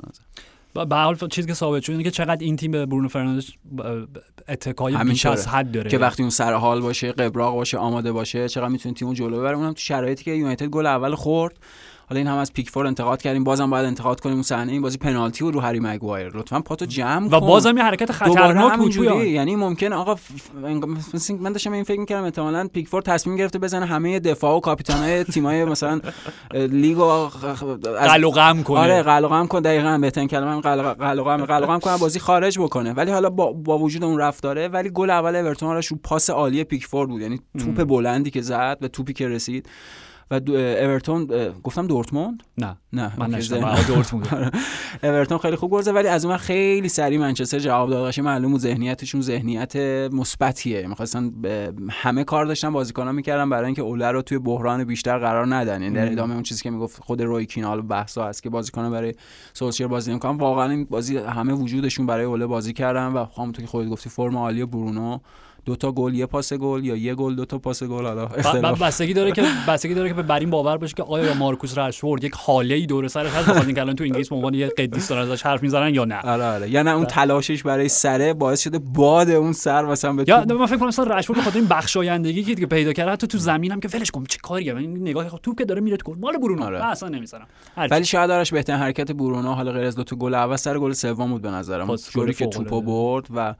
به 0.86 0.90
هر 0.90 0.95
حال 0.95 1.15
چیزی 1.15 1.47
که 1.47 1.53
ثابت 1.53 1.84
شد 1.84 1.91
اینه 1.91 2.03
که 2.03 2.11
چقدر 2.11 2.45
این 2.45 2.55
تیم 2.55 2.71
به 2.71 2.86
برونو 2.86 3.07
فرناندز 3.07 3.49
اتکای 4.47 4.97
بیش. 4.97 5.25
از 5.25 5.47
حد 5.47 5.71
داره. 5.71 5.89
که 5.89 5.97
وقتی 5.97 6.23
اون 6.23 6.30
سر 6.30 6.53
حال 6.53 6.82
باشه 6.82 7.11
قبراق 7.11 7.55
باشه 7.55 7.78
آماده 7.78 8.11
باشه 8.11 8.49
چقدر 8.49 8.67
می‌تونه 8.67 8.95
تیمو 8.95 9.13
جلو 9.13 9.38
ببره. 9.38 9.57
اونم 9.57 9.73
تو 9.73 9.80
شرایطی 9.80 10.23
که 10.23 10.32
یونایتد 10.32 10.65
گل 10.65 10.86
اول 10.86 11.15
خورد. 11.15 11.57
حالا 12.10 12.18
این 12.18 12.28
هم 12.28 12.38
از 12.38 12.53
پیکفورد 12.53 12.88
انتقاد 12.88 13.22
کردیم 13.22 13.43
بازم 13.43 13.70
باید 13.70 13.86
انتقاد 13.86 14.20
کنیم 14.20 14.34
اون 14.36 14.43
صحنه. 14.43 14.72
این 14.72 14.82
بازی 14.82 14.97
پنالتی 14.97 15.43
بود 15.43 15.53
رو 15.53 15.60
هری 15.60 15.80
مگوایر 15.80 16.38
لطفا 16.38 16.60
پاتو 16.60 16.86
جمع 16.86 17.28
و 17.28 17.30
کن. 17.30 17.39
بازم 17.39 17.78
یه 17.78 17.84
حرکت 17.84 18.12
خطرناک 18.12 18.78
پویان. 18.78 19.26
یعنی 19.26 19.55
ممکن 19.55 19.93
آقا 19.93 20.16
ف- 20.16 20.20
من 21.39 21.51
داشتم 21.51 21.72
این 21.72 21.84
فکر 21.84 21.99
می‌کردم 21.99 22.24
احتمالاً 22.24 22.68
پیکفورد 22.68 23.05
تصمیم 23.05 23.36
گرفته 23.36 23.60
بزنه 23.60 23.86
همه 23.86 24.20
دفاع 24.20 24.58
و 24.58 24.60
کاپیتانای 24.60 25.24
تیمای 25.24 25.66
مثلا 25.66 26.01
لیگ 26.53 26.97
و 26.97 27.01
از 27.03 27.30
قلع 28.09 28.24
و 28.24 28.32
قمع 28.32 28.63
کنه. 28.64 28.80
آره 28.80 29.03
قلقم 29.03 29.47
کن. 29.47 29.62
دقیقاً 29.62 29.97
بهترین 29.97 30.28
کلمه 30.28 30.62
قلقم 30.62 31.45
قلقم 31.45 31.80
کنه 31.80 31.97
بازی 31.97 32.20
خارج 32.20 32.60
بکنه. 32.60 32.93
ولی 32.93 33.12
حالا 33.12 33.30
با, 33.30 33.53
با 33.53 33.80
وجود 33.80 34.03
اون 34.03 34.18
رفتاره 34.18 34.68
ولی 34.68 34.89
گل 34.89 35.10
اول 35.10 35.36
اورتون 35.36 35.76
رو 35.76 35.82
پاس 36.03 36.30
عالی 36.30 36.64
پیکفورد 36.64 37.10
بود. 37.10 37.22
یعنی 37.22 37.39
توپ 37.60 37.84
بلندی 37.84 38.30
که 38.32 38.41
زد 38.41 38.78
و 38.82 38.88
توپی 38.88 39.14
که 39.14 39.28
رسید. 39.28 39.70
و 40.32 40.39
دو- 40.39 40.53
اورتون 40.55 41.28
گفتم 41.63 41.88
دورتموند؟ 41.88 42.43
نه 42.57 42.78
نه 42.93 43.11
من 43.17 43.30
نشدم. 43.30 43.75
دورتموند. 43.88 44.57
اورتون 45.03 45.38
خیلی 45.38 45.55
خوب 45.55 45.71
گرزه 45.71 45.91
ولی 45.91 46.07
از 46.07 46.25
اون 46.25 46.38
خیلی 46.38 46.89
سریع 46.89 47.19
منچستر 47.19 47.59
جواب 47.59 47.89
داد. 47.89 48.07
قشنگ 48.07 48.25
معلوم 48.25 48.57
ذهنیتشون 48.57 49.21
ذهنیت 49.21 49.75
مثبتیه. 50.11 50.88
می‌خواستن 50.88 51.32
همه 51.89 52.23
کار 52.23 52.45
داشتن 52.45 52.69
بازیکنان 52.69 53.15
می‌کردن 53.15 53.49
برای 53.49 53.65
اینکه 53.65 53.82
اوله 53.82 54.11
رو 54.11 54.21
توی 54.21 54.38
بحران 54.39 54.84
بیشتر 54.84 55.17
قرار 55.17 55.55
ندن. 55.55 55.82
یعنی 55.82 55.95
در 55.95 56.11
ادامه 56.11 56.34
اون 56.34 56.43
چیزی 56.43 56.63
که 56.63 56.69
می‌گفت 56.69 57.03
خود 57.03 57.21
روی 57.21 57.45
کینال 57.45 57.82
بحثا 57.82 58.28
هست 58.28 58.43
که 58.43 58.49
بازیکنان 58.49 58.91
برای 58.91 59.13
سولشر 59.53 59.88
بازی 59.88 60.11
نمی‌کنن 60.11 60.38
واقعا 60.38 60.69
این 60.69 60.86
بازی 60.86 61.17
همه 61.17 61.53
وجودشون 61.53 62.05
برای 62.05 62.25
اوله 62.25 62.45
بازی 62.45 62.73
کردن 62.73 63.07
و 63.07 63.25
همونطور 63.38 63.65
که 63.65 63.71
خودت 63.71 63.89
گفتی 63.89 64.09
فرم 64.09 64.38
عالی 64.38 64.65
برونو 64.65 65.19
دو 65.68 65.76
تا 65.76 65.91
گل 65.91 66.13
یه 66.13 66.26
پاس 66.26 66.53
گل 66.53 66.86
یا 66.86 66.95
یه 66.95 67.15
گل 67.15 67.36
دو 67.36 67.45
تا 67.45 67.57
پاس 67.57 67.84
گل 67.84 68.05
حالا 68.05 68.28
اختلاف. 68.28 68.82
بستگی 68.82 69.13
داره 69.13 69.32
که 69.32 69.43
بستگی 69.68 69.93
داره 69.93 70.09
که 70.09 70.13
به 70.13 70.22
بر 70.22 70.39
این 70.39 70.49
باور 70.49 70.78
باشه 70.78 70.93
که 70.93 71.03
آیا 71.03 71.34
مارکوس 71.34 71.78
رشفورد 71.78 72.24
یک 72.24 72.34
حاله 72.36 72.76
ای 72.76 72.86
دور 72.86 73.07
سرش 73.07 73.32
هست؟ 73.32 73.49
بخاطر 73.49 73.65
اینکه 73.65 73.82
الان 73.82 73.95
تو 73.95 74.03
انگلیس 74.03 74.30
به 74.30 74.36
عنوان 74.36 74.53
یه 74.53 74.68
قدیس 74.68 75.07
دارن 75.07 75.32
ازش 75.32 75.41
حرف 75.41 75.63
می‌زنن 75.63 75.95
یا 75.95 76.05
نه؟ 76.05 76.22
آره 76.22 76.43
آره. 76.43 76.70
یا 76.70 76.84
نه 76.84 76.91
اون 76.91 77.05
تلاشش 77.05 77.63
برای 77.63 77.89
سره 77.89 78.34
باعث 78.34 78.61
شده 78.61 78.80
باد 78.80 79.30
اون 79.30 79.53
سر 79.53 79.86
مثلا 79.86 80.13
به 80.13 80.26
یا 80.28 80.45
من 80.45 80.65
فکر 80.65 80.78
کنم 80.78 80.88
مثلا 80.88 81.18
رشفورد 81.18 81.39
به 81.39 81.45
خاطر 81.45 81.59
این 81.59 81.68
بخشایندگی 81.68 82.55
که 82.55 82.65
پیدا 82.65 82.93
کرده 82.93 83.11
حتی 83.11 83.28
تو 83.28 83.38
زمین 83.38 83.72
هم 83.72 83.80
که 83.80 83.89
ولش 83.93 84.11
کن 84.11 84.24
چه 84.30 84.38
کاریه 84.43 84.74
من 84.74 84.80
این 84.80 85.01
نگاه 85.01 85.30
خب 85.30 85.39
توپ 85.43 85.57
که 85.57 85.65
داره 85.65 85.82
میره 85.82 85.97
تو 85.97 86.11
گل. 86.11 86.20
مال 86.20 86.38
برونو. 86.38 86.63
آره. 86.63 86.80
من 86.80 86.86
اصلا 86.86 87.09
نمی‌ذارم. 87.09 87.47
ولی 87.91 88.05
شاید 88.05 88.32
آرش 88.32 88.53
بهترین 88.53 88.80
حرکت 88.80 89.11
برونو 89.11 89.53
حالا 89.53 89.72
غیر 89.72 89.86
از 89.86 89.95
دو 89.95 90.03
تا 90.03 90.15
گل 90.15 90.34
اول 90.34 90.55
سر 90.55 90.80
گل 90.80 90.93
سوم 90.93 91.32
بود 91.32 91.41
به 91.41 91.49
نظرم. 91.49 91.88
پاس 91.88 92.11
جوری 92.11 92.34
که 92.34 92.47
توپو. 92.47 92.82
برد 92.82 93.28
و 93.36 93.55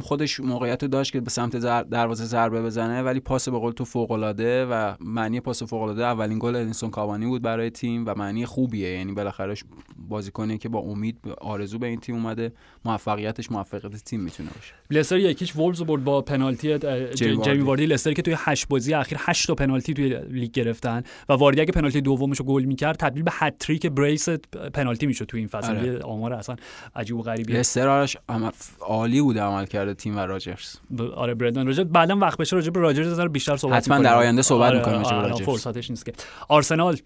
خودش 0.00 0.40
موقعیت 0.40 0.84
داشت 0.84 1.12
که 1.12 1.20
به 1.20 1.30
سمت 1.30 1.56
دروازه 1.90 2.24
ضربه 2.24 2.62
بزنه 2.62 3.02
ولی 3.02 3.20
پاس 3.20 3.48
به 3.48 3.58
قول 3.58 3.72
تو 3.72 3.84
فوق 3.84 4.10
العاده 4.10 4.66
و 4.66 4.94
معنی 5.00 5.40
پاس 5.40 5.62
فوق 5.62 5.82
العاده 5.82 6.04
اولین 6.04 6.38
گل 6.38 6.56
ادینسون 6.56 6.90
کاوانی 6.90 7.26
بود 7.26 7.42
برای 7.42 7.70
تیم 7.70 8.04
و 8.06 8.14
معنی 8.14 8.46
خوبیه. 8.46 8.88
یعنی 8.88 9.12
بالاخره 9.12 9.54
بازیکنی 10.08 10.58
که 10.58 10.68
با 10.68 10.78
امید 10.78 11.18
آرزو 11.40 11.78
به 11.78 11.86
این 11.86 12.00
تیم 12.00 12.14
اومده 12.14 12.52
موفقیتش 12.84 13.50
موفقیت 13.50 14.04
تیم 14.04 14.20
می‌تونه 14.20 14.50
باشه. 14.54 14.74
لستر 14.90 15.18
یک 15.18 15.34
هیچ 15.34 15.56
وولز 15.56 15.82
برد 15.82 16.04
با 16.04 16.22
پنالتی 16.22 16.78
جیمی 17.14 17.58
واردی. 17.58 17.86
لستر 17.86 18.12
که 18.12 18.22
توی 18.22 18.34
هشت 18.38 18.68
بازی 18.68 18.94
اخیر 18.94 19.18
8 19.20 19.46
تا 19.46 19.54
پنالتی 19.54 19.94
توی 19.94 20.18
لیگ 20.30 20.50
گرفتن 20.50 21.02
و 21.28 21.32
واردی 21.32 21.60
اگه 21.60 21.72
پنالتی 21.72 22.00
دومش 22.00 22.38
رو 22.38 22.44
گل 22.44 22.64
می‌کرد 22.64 22.96
تبدیل 22.96 23.22
به 23.22 23.30
هتریک 23.34 23.86
بریس 23.86 24.28
پنالتی 24.74 25.06
می‌شد 25.06 25.24
توی 25.24 25.38
این 25.38 25.48
فصل. 25.48 25.76
آره. 25.76 25.98
آمار 25.98 26.32
اصلا 26.32 26.56
عجیب 26.94 27.16
و 27.16 27.22
غریبیه. 27.22 27.56
لستر 27.56 28.08
عالی 28.80 29.20
بود 29.20 29.38
عمل 29.38 29.64
کرده 29.82 29.94
تیم 29.94 30.16
و 30.16 30.20
راجرز. 30.20 30.76
ب- 30.98 31.00
آره 31.00 31.34
برندن 31.34 31.66
راجر 31.66 31.84
بعدا 31.84 32.16
وقت 32.16 32.38
بشه 32.38 32.56
راجر 32.56 32.70
به 32.70 32.80
راجرز 32.80 33.20
بیشتر 33.20 33.56
صحبت 33.56 33.76
حتما. 33.76 33.98
در 33.98 34.14
آینده 34.14 34.42
صحبت 34.42 34.68
آره، 34.70 34.78
می‌کنیم 34.78 35.04
آره، 35.04 35.28
راجرز. 35.28 35.46
فرصتش 35.46 35.90
نیست 35.90 36.06
که. 36.06 36.12
آرسنال 36.48 36.96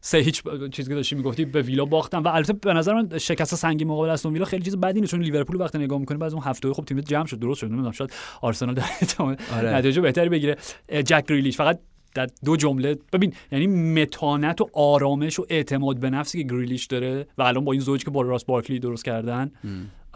سه 0.00 0.18
هیچ 0.18 0.42
چیزی 0.72 0.88
که 0.88 0.94
داشتی 0.94 1.14
می‌گفتی 1.16 1.44
به 1.44 1.62
ویلا 1.62 1.84
باختن. 1.84 2.18
و 2.18 2.28
البته 2.28 2.52
به 2.52 2.72
نظر 2.72 2.94
من 2.94 3.18
شکست 3.18 3.54
سنگین 3.54 3.88
مقابل 3.88 4.08
استون 4.08 4.32
ویلا 4.32 4.44
خیلی 4.44 4.62
چیز 4.62 4.76
بدی 4.76 5.00
نیست 5.00 5.10
چون 5.10 5.20
لیورپول 5.20 5.60
وقتی 5.60 5.78
نگاه 5.78 5.98
می‌کنه 5.98 6.18
بعد 6.18 6.32
اون 6.32 6.42
هفته 6.42 6.72
خب 6.72 6.84
تیم 6.84 7.00
جمع 7.00 7.26
شد 7.26 7.38
درست 7.38 7.60
شد 7.60 7.66
نمی‌دونم 7.66 7.90
شاید 7.90 8.12
آرسنال 8.42 8.74
در 8.74 8.84
ادامه 9.02 9.36
آره. 9.56 9.74
نتیجه 9.74 10.00
بهتری 10.00 10.28
بگیره. 10.28 10.56
جک 10.88 11.24
گریلیش 11.28 11.56
فقط 11.56 11.78
در 12.14 12.26
دو 12.44 12.56
جمله 12.56 12.96
ببین 13.12 13.32
یعنی 13.52 13.66
متانت 13.66 14.60
و 14.60 14.68
آرامش 14.74 15.38
و 15.38 15.46
اعتماد 15.48 16.00
به 16.00 16.10
نفسی 16.10 16.42
که 16.42 16.54
گریلیش 16.54 16.86
داره 16.86 17.26
و 17.38 17.42
الان 17.42 17.64
با 17.64 17.72
این 17.72 17.80
زوجی 17.80 18.04
که 18.04 18.10
با 18.10 18.22
راس 18.22 18.44
بارکلی 18.44 18.78
درست 18.78 19.04
کردن 19.04 19.50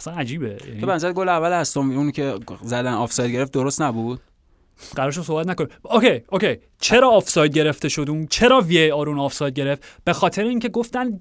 اصلا 0.01 0.15
عجیبه. 0.15 0.57
یعنی 0.69 0.81
تو 0.81 0.87
به 0.87 1.13
گل 1.13 1.29
اول 1.29 1.53
استون 1.53 1.97
اونی 1.97 2.13
که 2.13 2.35
زدن 2.63 2.93
آفساید 2.93 3.31
گرفت 3.31 3.53
درست 3.53 3.83
نبود؟ 3.83 4.21
قرار 4.97 5.10
شد 5.10 5.23
صحبت 5.23 5.47
نکنیم 5.47 5.71
اوکی 5.83 6.23
اوکی. 6.29 6.57
چرا 6.81 7.11
آفساید 7.11 7.53
گرفته 7.53 7.89
شد 7.89 8.07
اون؟ 8.09 8.27
چرا 8.27 8.61
VAR 8.61 9.09
اون 9.09 9.19
آفساید 9.19 9.55
گرفت؟ 9.55 9.83
به 10.05 10.13
خاطر 10.13 10.45
اینکه 10.45 10.69
گفتن 10.69 11.21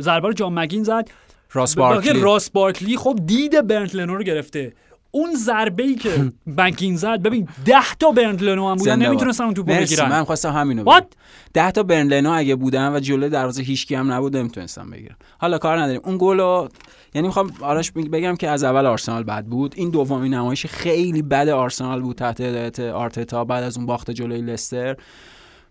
ضربه 0.00 0.28
رو 0.28 0.32
جان 0.32 0.58
مگین 0.58 0.82
زد. 0.82 1.10
راس 1.52 1.74
بارکلی. 1.74 2.20
راس 2.20 2.50
بارکلی 2.50 2.96
خب 2.96 3.18
دید 3.26 3.66
برنت 3.66 3.94
لنو 3.94 4.16
رو 4.16 4.22
گرفته. 4.22 4.72
اون 5.10 5.34
ضربه 5.34 5.82
ای 5.82 5.94
که 5.94 6.32
بنکین 6.46 6.96
زد 6.96 7.22
ببین 7.22 7.48
ده 7.64 7.94
تا 7.98 8.10
برنت 8.10 8.42
لنو 8.42 8.68
هم 8.68 8.76
بودن. 8.76 9.02
نمی‌تونستن 9.02 9.44
اون 9.44 9.54
توپو 9.54 9.72
مرسی 9.72 9.96
من 9.96 10.08
بگیرن 10.08 10.24
خواستم 10.24 10.52
همینو 10.52 10.82
What؟ 10.82 10.86
بگم. 10.86 11.08
ده 11.54 11.70
تا 11.70 11.82
برنلنو 11.82 12.30
اگه 12.30 12.54
بودن 12.56 12.92
و 12.94 13.00
جلوی 13.00 13.28
دروازه 13.28 13.62
هیچکی 13.62 13.94
هم 13.94 14.12
نبود 14.12 14.36
نمی‌تونستم 14.36 14.90
بگیرم 14.90 15.16
حالا 15.38 15.58
کار 15.58 15.80
نداریم. 15.80 16.00
اون 16.04 16.16
گلو 16.20 16.68
یعنی 17.14 17.26
می‌خوام 17.28 17.52
آرش 17.60 17.90
بگم 17.90 18.36
که 18.36 18.48
از 18.48 18.64
اول 18.64 18.86
آرسنال 18.86 19.22
بد 19.22 19.44
بود. 19.44 19.74
این 19.76 19.90
دومین 19.90 20.34
نمایش 20.34 20.66
خیلی 20.66 21.22
بد 21.22 21.48
آرسنال 21.48 22.00
بود 22.00 22.16
تحت 22.16 22.40
هدایت 22.40 22.80
آرتتا 22.80 23.44
بعد 23.44 23.64
از 23.64 23.76
اون 23.76 23.86
باخت 23.86 24.10
جلوی 24.10 24.40
لستر. 24.40 24.96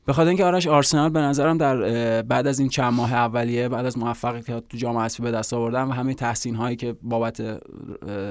به 0.09 0.13
خاطر 0.13 0.27
اینکه 0.27 0.45
آرش 0.45 0.67
آرسنال 0.67 1.09
به 1.09 1.19
نظرم 1.19 1.57
در 1.57 1.77
بعد 2.21 2.47
از 2.47 2.59
این 2.59 2.69
چند 2.69 2.93
ماه 2.93 3.13
اولیه 3.13 3.69
بعد 3.69 3.85
از 3.85 3.97
موفقیت 3.97 4.45
تو 4.45 4.77
جام 4.77 4.97
حذفی 4.97 5.23
به 5.23 5.31
دست 5.31 5.53
آوردن 5.53 5.83
و 5.83 5.91
همه 5.91 6.13
تحسین 6.13 6.55
هایی 6.55 6.75
که 6.75 6.95
بابت 7.01 7.41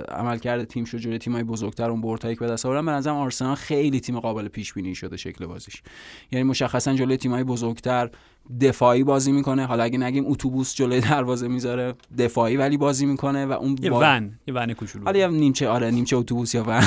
عملکرد 0.08 0.64
تیم 0.64 0.84
شد 0.84 0.98
جلوی 0.98 1.18
تیم‌های 1.18 1.44
بزرگتر 1.44 1.90
اون 1.90 2.00
بردهایی 2.00 2.36
که 2.36 2.40
به 2.40 2.46
دست 2.46 2.66
آوردن 2.66 2.86
به 2.86 2.92
نظرم 2.92 3.16
آرسنال 3.16 3.54
خیلی 3.54 4.00
تیم 4.00 4.20
قابل 4.20 4.48
پیش 4.48 4.72
بینی 4.72 4.94
شده 4.94 5.16
شکل 5.16 5.46
بازیش. 5.46 5.82
یعنی 6.32 6.42
مشخصا 6.42 6.94
جلوی 6.94 7.16
تیم‌های 7.16 7.44
بزرگتر 7.44 8.10
دفاعی 8.60 9.04
بازی 9.04 9.32
می‌کنه. 9.32 9.66
حالا 9.66 9.82
اگه 9.82 9.98
نگیم 9.98 10.24
اتوبوس 10.26 10.74
جلوی 10.74 11.00
دروازه 11.00 11.48
می‌ذاره 11.48 11.94
دفاعی 12.18 12.56
ولی 12.56 12.76
بازی 12.76 13.06
می‌کنه 13.06 13.46
و 13.46 13.52
اون 13.52 13.76
یه 13.82 13.90
با- 13.90 14.00
ون 14.00 14.32
یه 14.46 14.54
ون 14.54 14.72
کوچولو. 14.72 15.04
حالا 15.04 15.26
نیمچه 15.26 15.68
آره 15.68 15.90
نیمچه 15.90 16.16
اتوبوس 16.16 16.54
یا 16.54 16.64
ون. 16.66 16.82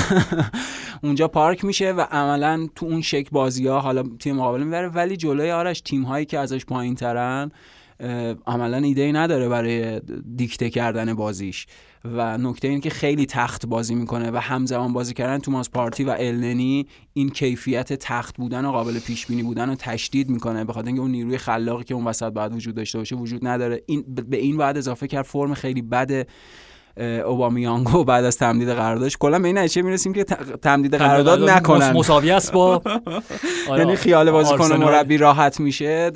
اونجا 1.04 1.28
پارک 1.28 1.64
میشه 1.64 1.92
و 1.92 2.00
عملا 2.00 2.68
تو 2.76 2.86
اون 2.86 3.00
شک 3.00 3.30
بازی 3.30 3.66
ها 3.66 3.80
حالا 3.80 4.02
تیم 4.18 4.36
مقابل 4.36 4.62
می‌بره. 4.62 4.88
ولی 4.88 5.16
جلوی 5.16 5.50
آرش 5.50 5.80
تیم 5.80 6.02
هایی 6.02 6.26
که 6.26 6.38
ازش 6.38 6.64
پایین 6.64 6.94
ترن 6.94 7.50
عملا 8.46 8.76
ایده 8.76 9.02
ای 9.02 9.12
نداره 9.12 9.48
برای 9.48 10.00
دیکته 10.36 10.70
کردن 10.70 11.14
بازیش. 11.14 11.66
و 12.04 12.38
نکته 12.38 12.68
اینه 12.68 12.80
که 12.80 12.90
خیلی 12.90 13.26
تخت 13.26 13.66
بازی 13.66 13.94
می‌کنه 13.94 14.30
و 14.30 14.36
همزمان 14.36 14.92
بازی 14.92 15.14
کردن 15.14 15.38
توماس 15.38 15.70
پارتی 15.70 16.04
و 16.04 16.16
النی 16.18 16.86
این 17.12 17.30
کیفیت 17.30 17.92
تخت 17.92 18.36
بودن 18.36 18.64
و 18.64 18.72
قابل 18.72 18.98
پیش 18.98 19.26
بینی 19.26 19.42
بودن 19.42 19.68
رو 19.68 19.74
تشدید 19.74 20.30
می‌کنه. 20.30 20.64
به 20.64 20.72
خاطر 20.72 20.86
اینکه 20.86 21.02
اون 21.02 21.10
نیروی 21.10 21.38
خلاقی 21.38 21.84
که 21.84 21.94
اون 21.94 22.04
وسط 22.04 22.32
باید 22.32 22.54
وجود 22.54 22.74
داشته 22.74 22.98
باشه 22.98 23.16
وجود 23.16 23.46
نداره. 23.46 23.82
این 23.86 24.04
به 24.28 24.36
این 24.36 24.56
بعد 24.56 24.78
اضافه 24.78 25.06
کرد. 25.06 25.24
فرم 25.24 25.54
خیلی 25.54 25.82
بد 25.82 26.26
اوبامیانگو 27.26 28.04
بعد 28.04 28.24
از 28.24 28.38
تمدید 28.38 28.68
قراردادش. 28.68 29.16
کلا 29.16 29.38
به 29.38 29.46
این 29.46 29.58
نتیجه 29.58 29.82
می‌رسیم 29.82 30.12
که 30.12 30.24
تمدید 30.62 30.94
قرارداد 30.94 31.50
نکنن. 31.50 31.92
مساوی 31.92 32.30
است 32.30 32.52
با 32.52 32.72
آره، 33.68 33.80
یعنی 33.80 33.96
خیال 33.96 34.30
بازیکن. 34.30 34.76
مربی 34.76 35.16
راحت 35.16 35.60
میشه. 35.60 36.12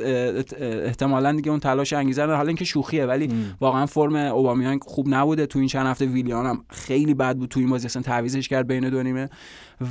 احتمالا 0.60 1.32
دیگه 1.32 1.50
اون 1.50 1.60
تلاش 1.60 1.92
انگیزه 1.92 2.22
نداره. 2.22 2.36
حالا 2.36 2.48
اینکه 2.48 2.64
شوخیه 2.64 3.06
ولی 3.06 3.30
واقعا 3.60 3.86
فرم 3.86 4.16
اوبامیانگ 4.16 4.82
خوب 4.82 5.06
نبوده. 5.08 5.46
تو 5.46 5.58
این 5.58 5.68
چند 5.68 5.86
هفته 5.86 6.06
ویلیان 6.06 6.46
هم 6.46 6.64
خیلی 6.70 7.14
بد 7.14 7.36
بود. 7.36 7.48
تو 7.48 7.60
این 7.60 7.70
بازی 7.70 7.86
اصلا 7.86 8.02
تعویضش 8.02 8.48
کرد 8.48 8.66
بین 8.66 8.90
دو 8.90 9.02
نیمه. 9.02 9.28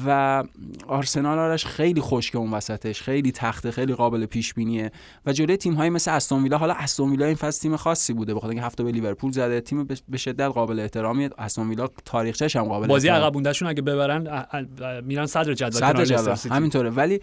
و 0.06 0.44
آرسنال 0.88 1.40
آرش 1.40 1.66
خیلی 1.66 2.02
خشک 2.02 2.36
اون 2.36 2.52
وسطش 2.52 3.02
خیلی 3.02 3.32
تخته 3.32 3.72
خیلی 3.72 3.94
قابل 3.94 4.26
پیش 4.26 4.54
بینیه 4.54 4.92
و 5.26 5.34
جلوی 5.34 5.58
تیم 5.58 5.74
های 5.74 5.90
مثل 5.90 6.12
استون 6.12 6.44
ویلا 6.44 6.58
حالا 6.58 6.74
استون 6.74 7.10
ویلا 7.12 7.26
این 7.26 7.36
فصل 7.36 7.62
تیم 7.62 7.76
خاصی 7.76 8.14
بوده 8.14 8.34
بخاطر 8.34 8.50
اینکه 8.50 8.66
هفته 8.66 8.84
به 8.84 8.92
لیورپول 8.92 9.32
زده. 9.32 9.62
تیم 9.62 9.84
به- 10.10 10.18
شدت 10.18 10.42
قابل 10.42 10.80
احترامی. 10.80 11.30
استون 11.38 11.70
ویلا 11.70 11.88
تاریخچه‌ش 12.06 12.56
هم 12.56 12.64
قابل 12.64 12.88
بازی. 12.88 13.08
عقب 13.08 13.34
موندهشون 13.34 13.68
اگه 13.68 13.82
ببرن 13.82 14.46
میرن 15.04 15.26
صدر 15.26 15.54
جدول 15.54 15.72
صدر 15.72 16.06
جدول. 16.06 16.36
همینطوره. 16.52 16.90
ولی 16.90 17.20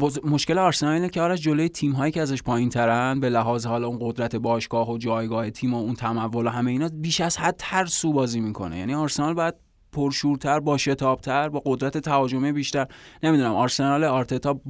بز- 0.00 0.20
مشکل 0.24 0.58
آرسنال 0.58 0.92
اینه 0.92 1.08
که 1.08 1.20
آرش 1.22 1.40
جلوی 1.40 1.68
تیم 1.68 1.92
هایی 1.92 2.12
که 2.12 2.22
ازش 2.22 2.42
پایین 2.42 2.68
ترن 2.68 3.20
به 3.20 3.28
لحاظ 3.28 3.66
حالا 3.66 3.86
اون 3.86 3.98
قدرت 4.00 4.36
باشگاه 4.36 4.90
و 4.90 4.98
جایگاه 4.98 5.50
تیم 5.50 5.74
و 5.74 5.76
اون 5.78 5.94
تمول 5.94 6.46
و 6.46 6.50
همه 6.50 6.70
اینا 6.70 6.88
بیش 6.92 7.20
از 7.20 7.36
حد 7.36 7.54
ترسو 7.58 8.12
بازی 8.12 8.40
می‌کنه. 8.40 8.78
یعنی 8.78 8.94
آرسنال 8.94 9.34
باید 9.34 9.54
پرشورتر 9.92 10.60
با 10.60 10.76
شتابتر 10.76 11.48
با 11.48 11.62
قدرت 11.64 11.98
تهاجمی 11.98 12.52
بیشتر. 12.52 12.86
نمی‌دونم 13.22 13.54
آرسنال 13.54 14.04
آرتتا 14.04 14.60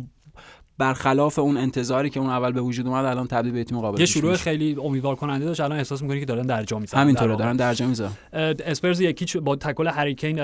برخلاف 0.78 1.38
اون 1.38 1.56
انتظاری 1.56 2.10
که 2.10 2.20
اون 2.20 2.30
اول 2.30 2.52
به 2.52 2.60
وجود 2.60 2.86
اومد 2.86 3.04
الان 3.04 3.26
تبدیل 3.26 3.52
به 3.52 3.64
تیم 3.64 3.80
قابل 3.80 4.00
یه 4.00 4.06
شروع 4.06 4.30
میشه. 4.30 4.42
خیلی 4.42 4.76
امیدوار 4.84 5.14
کننده 5.14 5.44
داشت 5.44 5.60
الان 5.60 5.78
احساس 5.78 6.02
می‌کنی 6.02 6.20
که 6.20 6.26
دارن 6.26 6.42
درجا 6.42 6.78
می‌زنن 6.78 7.00
همینطوره. 7.00 7.36
دارن 7.36 7.56
درجا 7.56 7.86
اه، 7.86 8.54
اسپرز 8.66 9.00
یکیچ 9.00 9.36
با 9.36 9.56
تکل 9.56 9.86
هریکین 9.86 10.38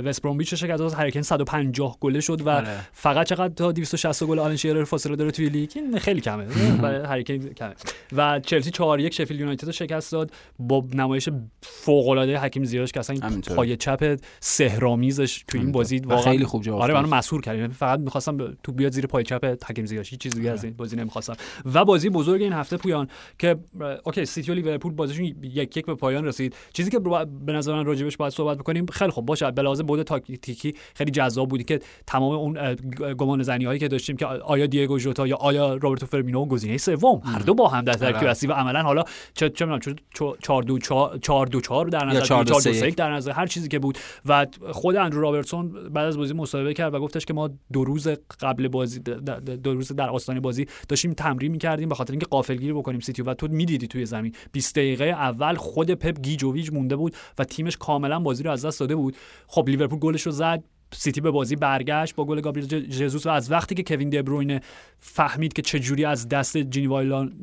وست 0.00 0.22
برومویچ 0.22 0.54
شکست 0.54 0.78
داد 0.78 0.92
هری 0.92 1.05
کین 1.05 1.22
150 1.22 1.96
گله 2.00 2.20
شد 2.20 2.40
و 2.40 2.48
آره. 2.48 2.68
فقط 2.92 3.26
چقدر 3.26 3.54
تا 3.54 3.72
260 3.72 4.24
گل 4.24 4.38
آلن 4.38 4.56
شیرر 4.56 4.84
فاصله 4.84 5.16
داره 5.16 5.30
توی 5.30 5.48
لیگ 5.48 5.70
این 5.74 5.98
خیلی 5.98 6.20
کمه 6.20 6.44
برای 6.82 7.06
هری 7.06 7.27
کین 7.27 7.54
کمه 7.54 7.74
و 8.16 8.40
چلسی 8.40 8.70
4 8.70 9.00
1 9.00 9.14
شفیلد 9.14 9.40
یونایتد 9.40 9.66
رو 9.66 9.72
شکست 9.72 10.12
داد 10.12 10.30
با 10.58 10.84
نمایش 10.94 11.28
فوق 11.62 12.08
العاده 12.08 12.38
حکیم 12.38 12.64
زیاش 12.64 12.92
که 12.92 13.00
اصلا. 13.00 13.40
پای 13.56 13.76
چپ 13.76 14.16
سحرآمیزش 14.40 15.44
توی 15.48 15.60
این. 15.60 15.72
بازی 15.72 15.98
واقعا 15.98 16.22
خیلی 16.22 16.44
خوب 16.44 16.62
جواب 16.62 16.80
آره. 16.80 16.94
منو 16.94 17.08
مسحور 17.08 17.40
کرد 17.40 17.58
یعنی 17.58 17.72
فقط 17.72 17.98
می‌خواستم 17.98 18.56
توپ 18.62 18.72
بیاد 18.72 18.92
زیر 18.92 19.06
پای 19.06 19.24
چپ 19.24 19.41
حکیم 19.46 19.86
زیاش 19.86 20.10
هیچ 20.10 20.20
چیز 20.20 20.32
دیگه 20.34 20.50
از 20.50 20.64
این 20.64 20.74
بازی 20.74 20.96
نمی‌خواستم. 20.96 21.34
و 21.74 21.84
بازی 21.84 22.10
بزرگ 22.10 22.42
این 22.42 22.52
هفته 22.52 22.76
پویان 22.76 23.08
که 23.38 23.56
اوکی 24.04 24.24
سیتی 24.24 24.50
و 24.50 24.54
لیورپول 24.54 24.92
بازیشون 24.92 25.24
یک 25.42 25.76
یک 25.76 25.86
به 25.86 25.94
پایان 25.94 26.24
رسید. 26.24 26.56
چیزی 26.72 26.90
که 26.90 26.98
به 27.46 27.52
نظر 27.52 27.74
من 27.74 27.84
راجبش 27.84 28.16
باید 28.16 28.32
صحبت 28.32 28.58
بکنیم 28.58 28.86
خیلی 28.86 29.10
خوب 29.10 29.26
باشه. 29.26 29.50
به 29.50 29.62
لحاظ 29.62 29.80
بود 29.80 30.02
تاکتیکی 30.02 30.74
خیلی 30.94 31.10
جذاب 31.10 31.48
بودی 31.48 31.64
که 31.64 31.80
تمام 32.06 32.32
اون 32.32 32.74
گمان 33.18 33.42
زنی 33.42 33.64
هایی 33.64 33.80
که 33.80 33.88
داشتیم 33.88 34.16
که 34.16 34.26
آیا 34.26 34.66
دیگو 34.66 34.98
ژوتا 34.98 35.26
یا 35.26 35.36
آیا 35.36 35.74
روبرتو 35.74 36.06
فرمینو 36.06 36.46
گزینه 36.46 36.76
سوم 36.76 37.20
هر 37.24 37.38
دو 37.38 37.54
با 37.54 37.68
هم 37.68 37.84
در 37.84 37.92
ترکیب 37.92 38.16
آره. 38.16 38.30
هستن 38.30 38.46
و 38.46 38.52
عملا 38.52 38.82
حالا 38.82 39.04
چه 39.34 39.50
چه 39.50 39.64
می‌دونم 39.64 39.96
4 40.42 40.62
2 40.62 40.78
4 41.22 41.46
2 41.46 41.60
4 41.60 41.86
در 41.86 42.04
نظر 42.04 42.20
4 42.20 42.44
2 42.44 42.50
4 42.50 42.60
3 42.60 42.70
2 42.70 42.76
3 42.76 42.90
در 42.90 43.12
نظر 43.12 43.32
هر 43.32 43.46
چیزی 43.46 43.68
که 43.68 43.78
بود. 43.78 43.98
و 44.26 44.46
خود 44.70 44.96
اندرو 44.96 45.20
رابرتسون 45.20 45.88
بعد 45.88 46.06
از 46.06 46.16
بازی 46.16 46.34
مصاحبه 46.34 46.74
کرد 46.74 46.94
و 46.94 47.00
گفتش 47.00 47.24
که 47.24 47.34
ما 47.34 47.50
دو 47.72 47.84
روز 47.84 48.08
قبل 48.40 48.68
بازی 48.68 49.00
دو 49.40 49.74
روز 49.74 49.92
در 49.92 50.10
آستانه 50.10 50.40
بازی 50.40 50.66
داشتیم 50.88 51.12
تمرین 51.12 51.52
می‌کردیم 51.52 51.88
به 51.88 51.94
خاطر 51.94 52.12
اینکه 52.12 52.26
غافلگیری 52.26 52.72
بکنیم 52.72 53.00
سیتی 53.00 53.22
و 53.22 53.34
تو 53.34 53.48
می‌دیدی 53.48 53.86
توی 53.86 54.06
زمین. 54.06 54.34
20 54.52 54.74
دقیقه 54.74 55.04
اول 55.04 55.54
خود 55.54 55.90
پپ 55.90 56.20
گیج 56.20 56.42
و 56.42 56.50
ویج 56.50 56.72
مونده 56.72 56.96
بود 56.96 57.16
و 57.38 57.44
تیمش 57.44 57.76
کاملا 57.76 58.20
بازی 58.20 58.42
رو 58.42 58.50
از 58.50 58.64
دست 58.64 58.80
داده 58.80 58.96
بود. 58.96 59.16
خب 59.46 59.68
لیورپول 59.68 59.98
گلش 59.98 60.22
رو 60.22 60.32
زد. 60.32 60.64
سیتی 60.92 61.20
به 61.20 61.30
بازی 61.30 61.56
برگشت 61.56 62.14
با 62.14 62.24
گل 62.24 62.40
گابریل 62.40 62.66
ج- 62.68 62.92
ژزوس 62.92 63.26
و 63.26 63.30
از 63.30 63.50
وقتی 63.50 63.74
که 63.74 63.82
کوین 63.82 64.10
دبروینه 64.10 64.60
فهمید 64.98 65.52
که 65.52 65.62
چجوری 65.62 66.04
از 66.04 66.28
دست 66.28 66.56
جینی 66.56 66.86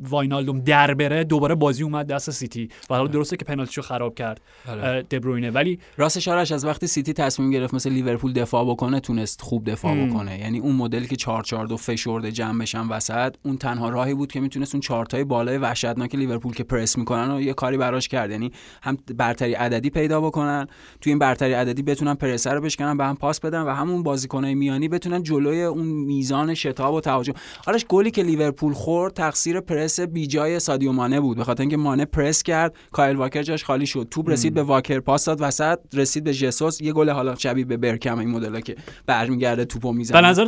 واینالدوم 0.02 0.60
در 0.60 0.94
بره 0.94 1.24
دوباره 1.24 1.54
بازی 1.54 1.82
اومد 1.82 2.06
دست 2.06 2.30
سیتی. 2.30 2.68
و 2.90 2.94
حالا 2.94 3.06
درسته 3.06 3.36
که 3.36 3.44
پنالتیشو 3.44 3.82
خراب 3.82 4.14
کرد. 4.14 4.40
اه، 4.66 5.02
دبروینه. 5.02 5.50
ولی 5.50 5.78
راستش 5.96 6.28
آرش 6.28 6.52
از 6.52 6.64
وقتی 6.64 6.86
سیتی 6.86 7.12
تصمیم 7.12 7.50
گرفت 7.50 7.74
مثل 7.74 7.90
لیورپول 7.90 8.32
دفاع 8.32 8.64
بکنه 8.64 9.00
تونست 9.00 9.42
خوب 9.42 9.70
دفاع 9.70 9.92
ام. 9.92 10.10
بکنه. 10.10 10.38
یعنی 10.38 10.58
اون 10.58 10.76
مدلی 10.76 11.06
که 11.06 11.16
4 11.16 11.42
4 11.42 11.66
2 11.66 11.76
فشرده 11.76 12.32
جمع 12.32 12.58
بشن 12.60 12.88
وسط 12.88 13.34
اون 13.42 13.56
تنها 13.56 13.88
راهی 13.88 14.14
بود 14.14 14.32
که 14.32 14.40
می‌تونست 14.40 14.74
اون 14.74 14.80
چارتای 14.80 15.24
بالای 15.24 15.58
وحشتناک 15.58 16.14
لیورپول 16.14 16.54
که 16.54 16.64
پرس 16.64 16.98
می‌کنن 16.98 17.30
و 17.30 17.40
یه 17.40 17.52
کاری 17.52 17.76
براش 17.76 18.08
کرد. 18.08 18.30
یعنی 18.30 18.52
هم 18.82 18.98
برتری 19.16 19.54
عددی 19.54 19.90
پیدا 19.90 20.20
بکنن 20.20 20.66
توی 21.00 21.10
این 21.10 21.18
برتری 21.18 21.52
عددی 21.52 21.82
بتونن 21.82 22.14
پرسر 22.14 22.54
رو 22.54 22.60
بشکنن 22.60 22.96
به 22.96 23.04
هم 23.04 23.16
پاس 23.16 23.39
بدن 23.40 23.62
و 23.62 23.70
همون 23.70 24.02
بازیکنای 24.02 24.54
میانی 24.54 24.88
بتونن 24.88 25.22
جلوی 25.22 25.62
اون 25.62 25.86
میزان 25.86 26.54
شتاب 26.54 26.94
و 26.94 27.00
تهاجم 27.00 27.32
آرش 27.66 27.86
گلی 27.88 28.10
که 28.10 28.22
لیورپول 28.22 28.72
خورد 28.72 29.14
تقصیر 29.14 29.60
پرس 29.60 30.00
بیجای 30.00 30.60
سادیو 30.60 30.92
مانه 30.92 31.20
بود. 31.20 31.36
به 31.36 31.44
خاطر 31.44 31.60
اینکه 31.60 31.76
مانه 31.76 32.04
پرس 32.04 32.42
کرد 32.42 32.74
کایل 32.92 33.16
واکر 33.16 33.42
جاش 33.42 33.64
خالی 33.64 33.86
شد. 33.86 34.08
توپ 34.10 34.30
رسید 34.30 34.54
به 34.54 34.62
واکر 34.62 35.00
پاس 35.00 35.24
داد 35.24 35.38
وسط 35.40 35.78
رسید 35.94 36.24
به 36.24 36.32
ژسوس. 36.32 36.80
یه 36.80 36.92
گل 36.92 37.10
حالا 37.10 37.34
شبیه 37.34 37.64
به 37.64 37.76
برکم 37.76 38.18
این 38.18 38.30
مدل 38.30 38.60
که 38.60 38.76
برمیگرده 39.06 39.64
توپو 39.64 39.92
می‌زنه. 39.92 40.20
به 40.20 40.26
نظر 40.26 40.46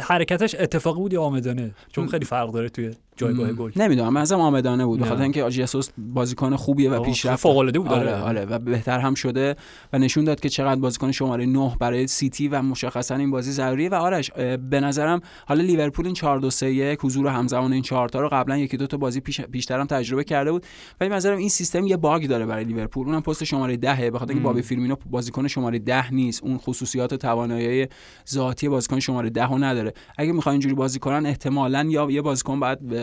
حرکتش 0.00 0.54
اتفاقی 0.58 1.00
بود 1.00 1.12
یا 1.12 1.22
آمدانه؟ 1.22 1.74
چون 1.88 2.06
خیلی 2.06 2.24
فرق 2.24 2.52
داره 2.52 2.68
توی 2.68 2.90
جایگاه 3.16 3.52
گل. 3.52 3.70
نمی‌دونم 3.76 4.16
عزم 4.16 4.40
عامدانه 4.40 4.86
بود. 4.86 4.98
به 4.98 5.04
نه. 5.04 5.10
خاطر 5.10 5.22
اینکه 5.22 5.50
ژسوس 5.50 5.88
بازیکن 5.98 6.56
خوبیه 6.56 6.90
و 6.90 7.02
پیشرفت 7.02 7.42
فوق‌العاده 7.42 7.78
بود، 7.78 7.88
آره 7.88 8.14
آره. 8.14 8.22
آره 8.22 8.44
و 8.44 8.58
بهتر 8.58 8.98
هم 8.98 9.14
شده 9.14 9.56
و 9.92 9.98
نشون 9.98 10.24
داد 10.24 10.40
که 10.40 10.48
چقدر 10.48 10.80
بازیکن 10.80 11.12
شماره 11.12 11.46
9 11.46 11.76
برای 11.80 12.06
سیتی 12.06 12.48
و 12.48 12.62
مشخصا 12.62 13.14
این 13.16 13.30
بازی 13.30 13.52
ضروریه 13.52 13.88
و 13.88 13.94
آرش 13.94 14.30
به 14.70 14.80
نظرم 14.80 15.20
حالا 15.46 15.62
لیورپول 15.62 16.04
این 16.06 16.14
4 16.14 16.38
2 16.40 16.50
3 16.50 16.70
1 16.72 16.98
حضور 17.02 17.26
همزمان 17.26 17.72
این 17.72 17.82
چهار 17.82 18.08
تا 18.08 18.20
رو 18.20 18.28
قبلا 18.32 18.58
یکی 18.58 18.76
دو 18.76 18.86
تا 18.86 18.96
بازی 18.96 19.20
پیش 19.20 19.40
بیشتر 19.40 19.80
هم 19.80 19.86
تجربه 19.86 20.24
کرده 20.24 20.52
بود. 20.52 20.66
ولی 21.00 21.10
به 21.10 21.16
نظرم 21.16 21.38
این 21.38 21.48
سیستم 21.48 21.86
یه 21.86 21.96
باگ 21.96 22.26
داره 22.26 22.46
برای 22.46 22.64
لیورپول. 22.64 23.06
اونم 23.06 23.20
پست 23.20 23.44
شماره 23.44 23.76
10 23.76 24.10
به 24.10 24.18
خاطر 24.18 24.32
اینکه 24.32 24.44
بابی 24.44 24.62
فیرمینو 24.62 24.96
بازیکن 25.10 25.48
شماره 25.48 25.78
10 25.78 26.14
نیست. 26.14 26.42
اون 26.44 26.58
خصوصیات 26.58 27.12
و 27.12 27.16
توانایی 27.16 27.86
ذاتی 28.30 28.68
بازیکن 28.68 29.00
شماره 29.00 29.30
10 29.30 29.46
رو 29.46 29.58
نداره. 29.58 29.92
اگه 30.18 30.32
می‌خوان 30.32 30.52
اینجوری 30.52 30.74
بازی 30.74 30.98
کنن 30.98 31.26
احتمالاً 31.26 31.86
یا 31.90 32.10
یه 32.10 32.22
بازیکن 32.22 32.60
بعد 32.60 32.80
به- 32.86 33.01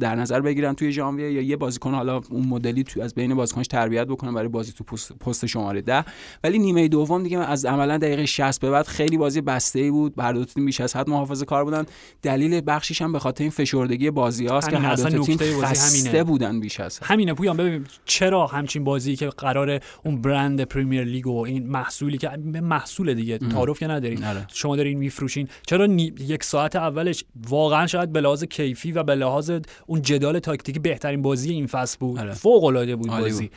در 0.00 0.14
نظر 0.14 0.40
بگیرن 0.40 0.74
توی 0.74 0.92
ژانویه 0.92 1.32
یا 1.32 1.42
یه 1.42 1.56
بازیکن 1.56 1.94
حالا 1.94 2.20
اون 2.30 2.46
مدلی 2.46 2.84
تو 2.84 3.00
از 3.02 3.14
بین 3.14 3.34
بازیکنش 3.34 3.66
تربیت 3.66 4.06
بکنن 4.06 4.34
برای 4.34 4.48
بازی 4.48 4.72
تو 4.72 4.84
پست, 5.20 5.46
شماره 5.46 5.80
10 5.80 6.04
ولی 6.44 6.58
نیمه 6.58 6.88
دوم 6.88 7.22
دیگه 7.22 7.38
از 7.38 7.64
عملا 7.64 7.98
دقیقه 7.98 8.26
60 8.26 8.60
به 8.60 8.70
بعد 8.70 8.86
خیلی 8.86 9.16
بازی 9.18 9.40
بسته 9.40 9.78
ای 9.78 9.90
بود. 9.90 10.14
هر 10.20 10.32
دو 10.32 10.44
تیم 10.44 10.66
بیش 10.66 10.80
از 10.80 10.96
حد 10.96 11.08
محافظه 11.10 11.44
کار 11.44 11.64
بودن. 11.64 11.84
دلیل 12.22 12.62
بخشیش 12.66 13.02
هم 13.02 13.12
به 13.12 13.18
خاطر 13.18 13.44
این 13.44 13.50
فشردگی 13.50 14.10
بازی 14.10 14.46
هاست 14.46 14.70
که 14.70 14.78
هر 14.78 14.94
دو 14.94 15.08
تیم 15.08 15.36
خسته 15.36 16.08
همینه. 16.08 16.24
بودن 16.24 16.60
بیش 16.60 16.80
از 16.80 16.98
حد. 17.02 17.10
همینه 17.10 17.34
پویان 17.34 17.56
ببین 17.56 17.86
چرا 18.04 18.46
همچین 18.46 18.84
بازی 18.84 19.16
که 19.16 19.28
قرار 19.28 19.80
اون 20.04 20.20
برند 20.20 20.60
پریمیر 20.64 21.04
لیگ 21.04 21.26
و 21.26 21.44
این 21.46 21.66
محصولی 21.66 22.18
که 22.18 22.30
محصول 22.62 23.14
دیگه 23.14 23.38
تعارف 23.38 23.78
که 23.78 23.86
ندارین 23.86 24.24
آره. 24.24 24.46
شما 24.52 24.76
دارین 24.76 24.98
میفروشین. 24.98 25.48
چرا 25.66 25.86
نی- 25.86 26.12
یک 26.20 26.44
ساعت 26.44 26.76
اولش 26.76 27.24
واقعا 27.48 27.86
شاید 27.86 28.12
به 28.12 28.20
لحاظ 28.20 28.44
کیفی 28.82 28.92
و 28.92 29.02
به 29.02 29.14
لحاظ 29.14 29.52
اون 29.86 30.02
جدال 30.02 30.38
تاکتیکی 30.38 30.78
بهترین 30.78 31.22
بازی 31.22 31.52
این 31.52 31.66
فصل 31.66 31.98
بود 32.00 32.18
آره. 32.18 32.32
فوق 32.32 32.64
العاده 32.64 32.96
بود 32.96 33.10
بازی 33.10 33.50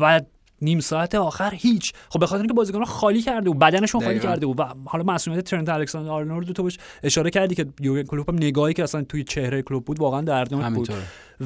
و 0.00 0.20
نیم 0.62 0.80
ساعت 0.80 1.14
آخر 1.14 1.54
هیچ 1.54 1.92
خب 2.08 2.20
به 2.20 2.26
خاطر 2.26 2.40
اینکه 2.42 2.54
بازیکن‌ها 2.54 2.84
خالی 2.84 3.22
کرده 3.22 3.50
و 3.50 3.54
بدنشون 3.54 4.00
خالی 4.00 4.14
دقیقاً. 4.18 4.32
کرده 4.32 4.46
بود 4.46 4.60
و 4.60 4.64
حالا 4.84 5.04
مسئولیت 5.04 5.44
ترنت 5.44 5.68
الکساندر 5.68 6.10
آرنولد 6.10 6.52
تو 6.52 6.62
بهش 6.62 6.78
اشاره 7.02 7.30
کردی 7.30 7.54
که 7.54 7.66
یورگن 7.80 8.02
کلوپ 8.02 8.30
هم 8.30 8.36
نگاهی 8.36 8.74
که 8.74 8.82
اصلا 8.82 9.02
توی 9.02 9.24
چهره 9.24 9.62
کلوپ 9.62 9.84
بود 9.84 10.00
واقعا 10.00 10.20
دردناک 10.20 10.74
بود 10.74 10.88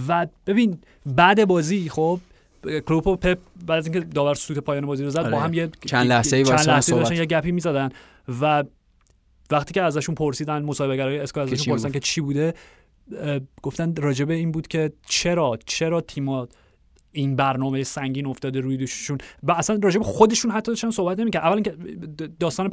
و 0.09 0.27
ببین 0.47 0.79
بعد 1.07 1.45
بازی 1.45 1.89
خب 1.89 2.21
کلوپ 2.87 3.07
و 3.07 3.17
پپ 3.17 3.39
بعد 3.67 3.79
از 3.79 3.87
اینکه 3.87 4.01
داور 4.01 4.35
سوت 4.35 4.59
پایان 4.59 4.87
بازی 4.87 5.05
رو 5.05 5.11
زد 5.11 5.19
آره. 5.19 5.31
با 5.31 5.41
هم 5.41 5.55
یه 5.55 5.69
چند 5.87 6.07
لحظه‌ای 6.07 6.45
چند 6.45 6.53
وایسادن 6.55 6.75
لحظه 6.75 6.95
داشتن. 6.95 7.15
یه 7.15 7.27
گپی 7.27 7.53
می‌زدن 7.53 7.89
و 8.41 8.65
وقتی 9.51 9.75
که 9.75 9.83
ازشون 9.83 10.15
پرسیدن 10.15 10.63
مصاحبه‌گرای 10.63 11.19
اسکای 11.19 11.47
که 11.47 11.53
ازشون 11.53 11.75
پرسیدن؟ 11.75 11.93
که 11.93 12.01
چی 12.01 12.21
بوده 12.21 12.55
گفتن 13.63 13.97
راجب 13.97 14.35
این 14.35 14.53
بود 14.53 14.69
که 14.69 14.93
چرا 15.07 15.59
چرا 15.67 16.01
تیم‌ها 16.01 16.49
این 17.17 17.37
برنامه 17.37 17.83
سنگین 17.83 18.27
افتاده 18.27 18.61
روی 18.61 18.77
دوششون 18.77 19.19
و 19.43 19.53
اصلا 19.53 19.79
راجب 19.83 20.03
خودشون 20.03 20.51
حتی 20.51 20.73
داشتن 20.73 20.91
صحبت 20.91 21.21
نمی‌کرد 21.21 21.45
اولا 21.45 21.61
که 21.61 21.77
داستان. 22.41 22.69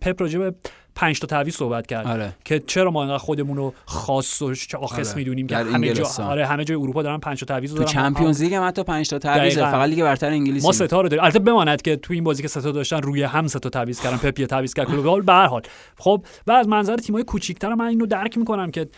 پپ 0.00 0.22
راجب 0.22 0.54
پنج 0.94 1.20
تا 1.20 1.26
تعویض 1.26 1.54
صحبت 1.54 1.86
کرد 1.86 2.06
آره 2.06 2.36
که 2.44 2.58
چرا 2.58 2.90
ما 2.90 3.02
اینقدر 3.02 3.18
خودمون 3.18 3.56
رو 3.56 3.74
خاص 3.84 4.42
و 4.42 4.54
شاخص 4.54 5.08
آره. 5.08 5.16
می‌دونیم 5.16 5.46
که 5.46 5.56
همه 5.56 5.92
جا. 5.92 6.04
آره 6.18 6.46
همه 6.46 6.64
جای 6.64 6.76
اروپا 6.76 7.02
دارن 7.02 7.18
پنج 7.18 7.40
تا 7.40 7.46
تعویض 7.46 7.70
تو 7.70 7.76
دارن 7.76 7.90
Champions 7.90 8.42
League 8.42 8.54
هم 8.54 8.66
حتی 8.66 8.82
5 8.82 9.08
تا 9.08 9.18
تعویض. 9.18 9.58
فقط 9.58 9.88
لیگ 9.88 10.02
برتر 10.02 10.30
انگلیس 10.30 10.64
ما 10.64 10.72
سه 10.72 10.91
تا 10.91 11.00
رو 11.00 11.08
داریم 11.08 11.24
البته 11.24 11.38
بماند 11.38 11.82
که 11.82 11.96
تو 11.96 12.14
این 12.14 12.24
بازی 12.24 12.42
که 12.42 12.48
سه 12.48 12.64
تا 12.64 12.72
داشتن 12.72 13.02
روی 13.02 13.22
هم 13.22 13.46
سه 13.46 13.62
تا 13.62 13.70
تعویض 13.70 14.00
کردن 14.00 14.16
پپ 14.16 14.40
یه 14.40 14.46
تعویض 14.46 14.74
کرد 14.74 14.86
کلوپ 14.86 15.26
به 15.26 15.32
هر 15.32 15.46
حال 15.46 15.62
خب 15.98 16.24
و 16.46 16.52
از 16.52 16.68
منظر 16.68 16.96
تیم‌های 16.96 17.24
کوچیک‌تر 17.24 17.74
من 17.74 17.86
اینو 17.86 18.06
درک 18.06 18.38
می‌کنم 18.38 18.70
که 18.70 18.88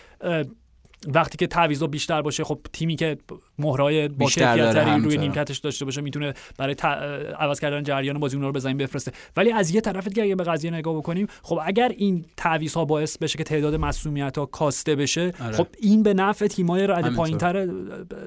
وقتی 1.06 1.38
که 1.38 1.46
تعویضا 1.46 1.86
بیشتر 1.86 2.22
باشه 2.22 2.44
خب 2.44 2.60
تیمی 2.72 2.96
که 2.96 3.18
مهرای 3.58 4.08
با 4.08 4.26
کیفیت‌تری 4.26 5.02
روی. 5.02 5.18
نیمکتش 5.18 5.58
داشته 5.58 5.84
باشه 5.84 6.00
می‌تونه 6.00 6.34
برای 6.58 6.74
ت- 6.74 6.84
عوض 6.84 7.60
کردن 7.60 7.82
جریان 7.82 8.18
بازی 8.18 8.36
اونها 8.36 8.48
رو 8.48 8.52
به 8.52 8.60
زمین 8.60 8.76
بفرسته 8.76 9.12
ولی 9.36 9.52
از 9.52 9.74
یه 9.74 9.80
طرف 9.80 10.08
دیگه 10.08 10.22
اگه 10.22 10.34
به 10.34 10.44
قضیه 10.44 10.70
نگاه 10.70 10.96
بکنیم 10.96 11.26
خب 11.42 11.60
اگر 11.64 11.92
این 11.96 12.24
تعویض 12.36 12.74
ها 12.74 12.84
باعث 12.84 13.18
بشه 13.18 13.38
که 13.38 13.44
تعداد 13.44 13.74
مسئولیت 13.74 14.38
ها 14.38 14.46
کاسته 14.46 14.96
بشه 14.96 15.32
آره. 15.44 15.56
خب 15.56 15.66
این 15.80 16.02
به 16.02 16.14
نفع 16.14 16.46
تیم‌های 16.46 16.86
رده. 16.86 17.10
پایین‌تر 17.10 17.66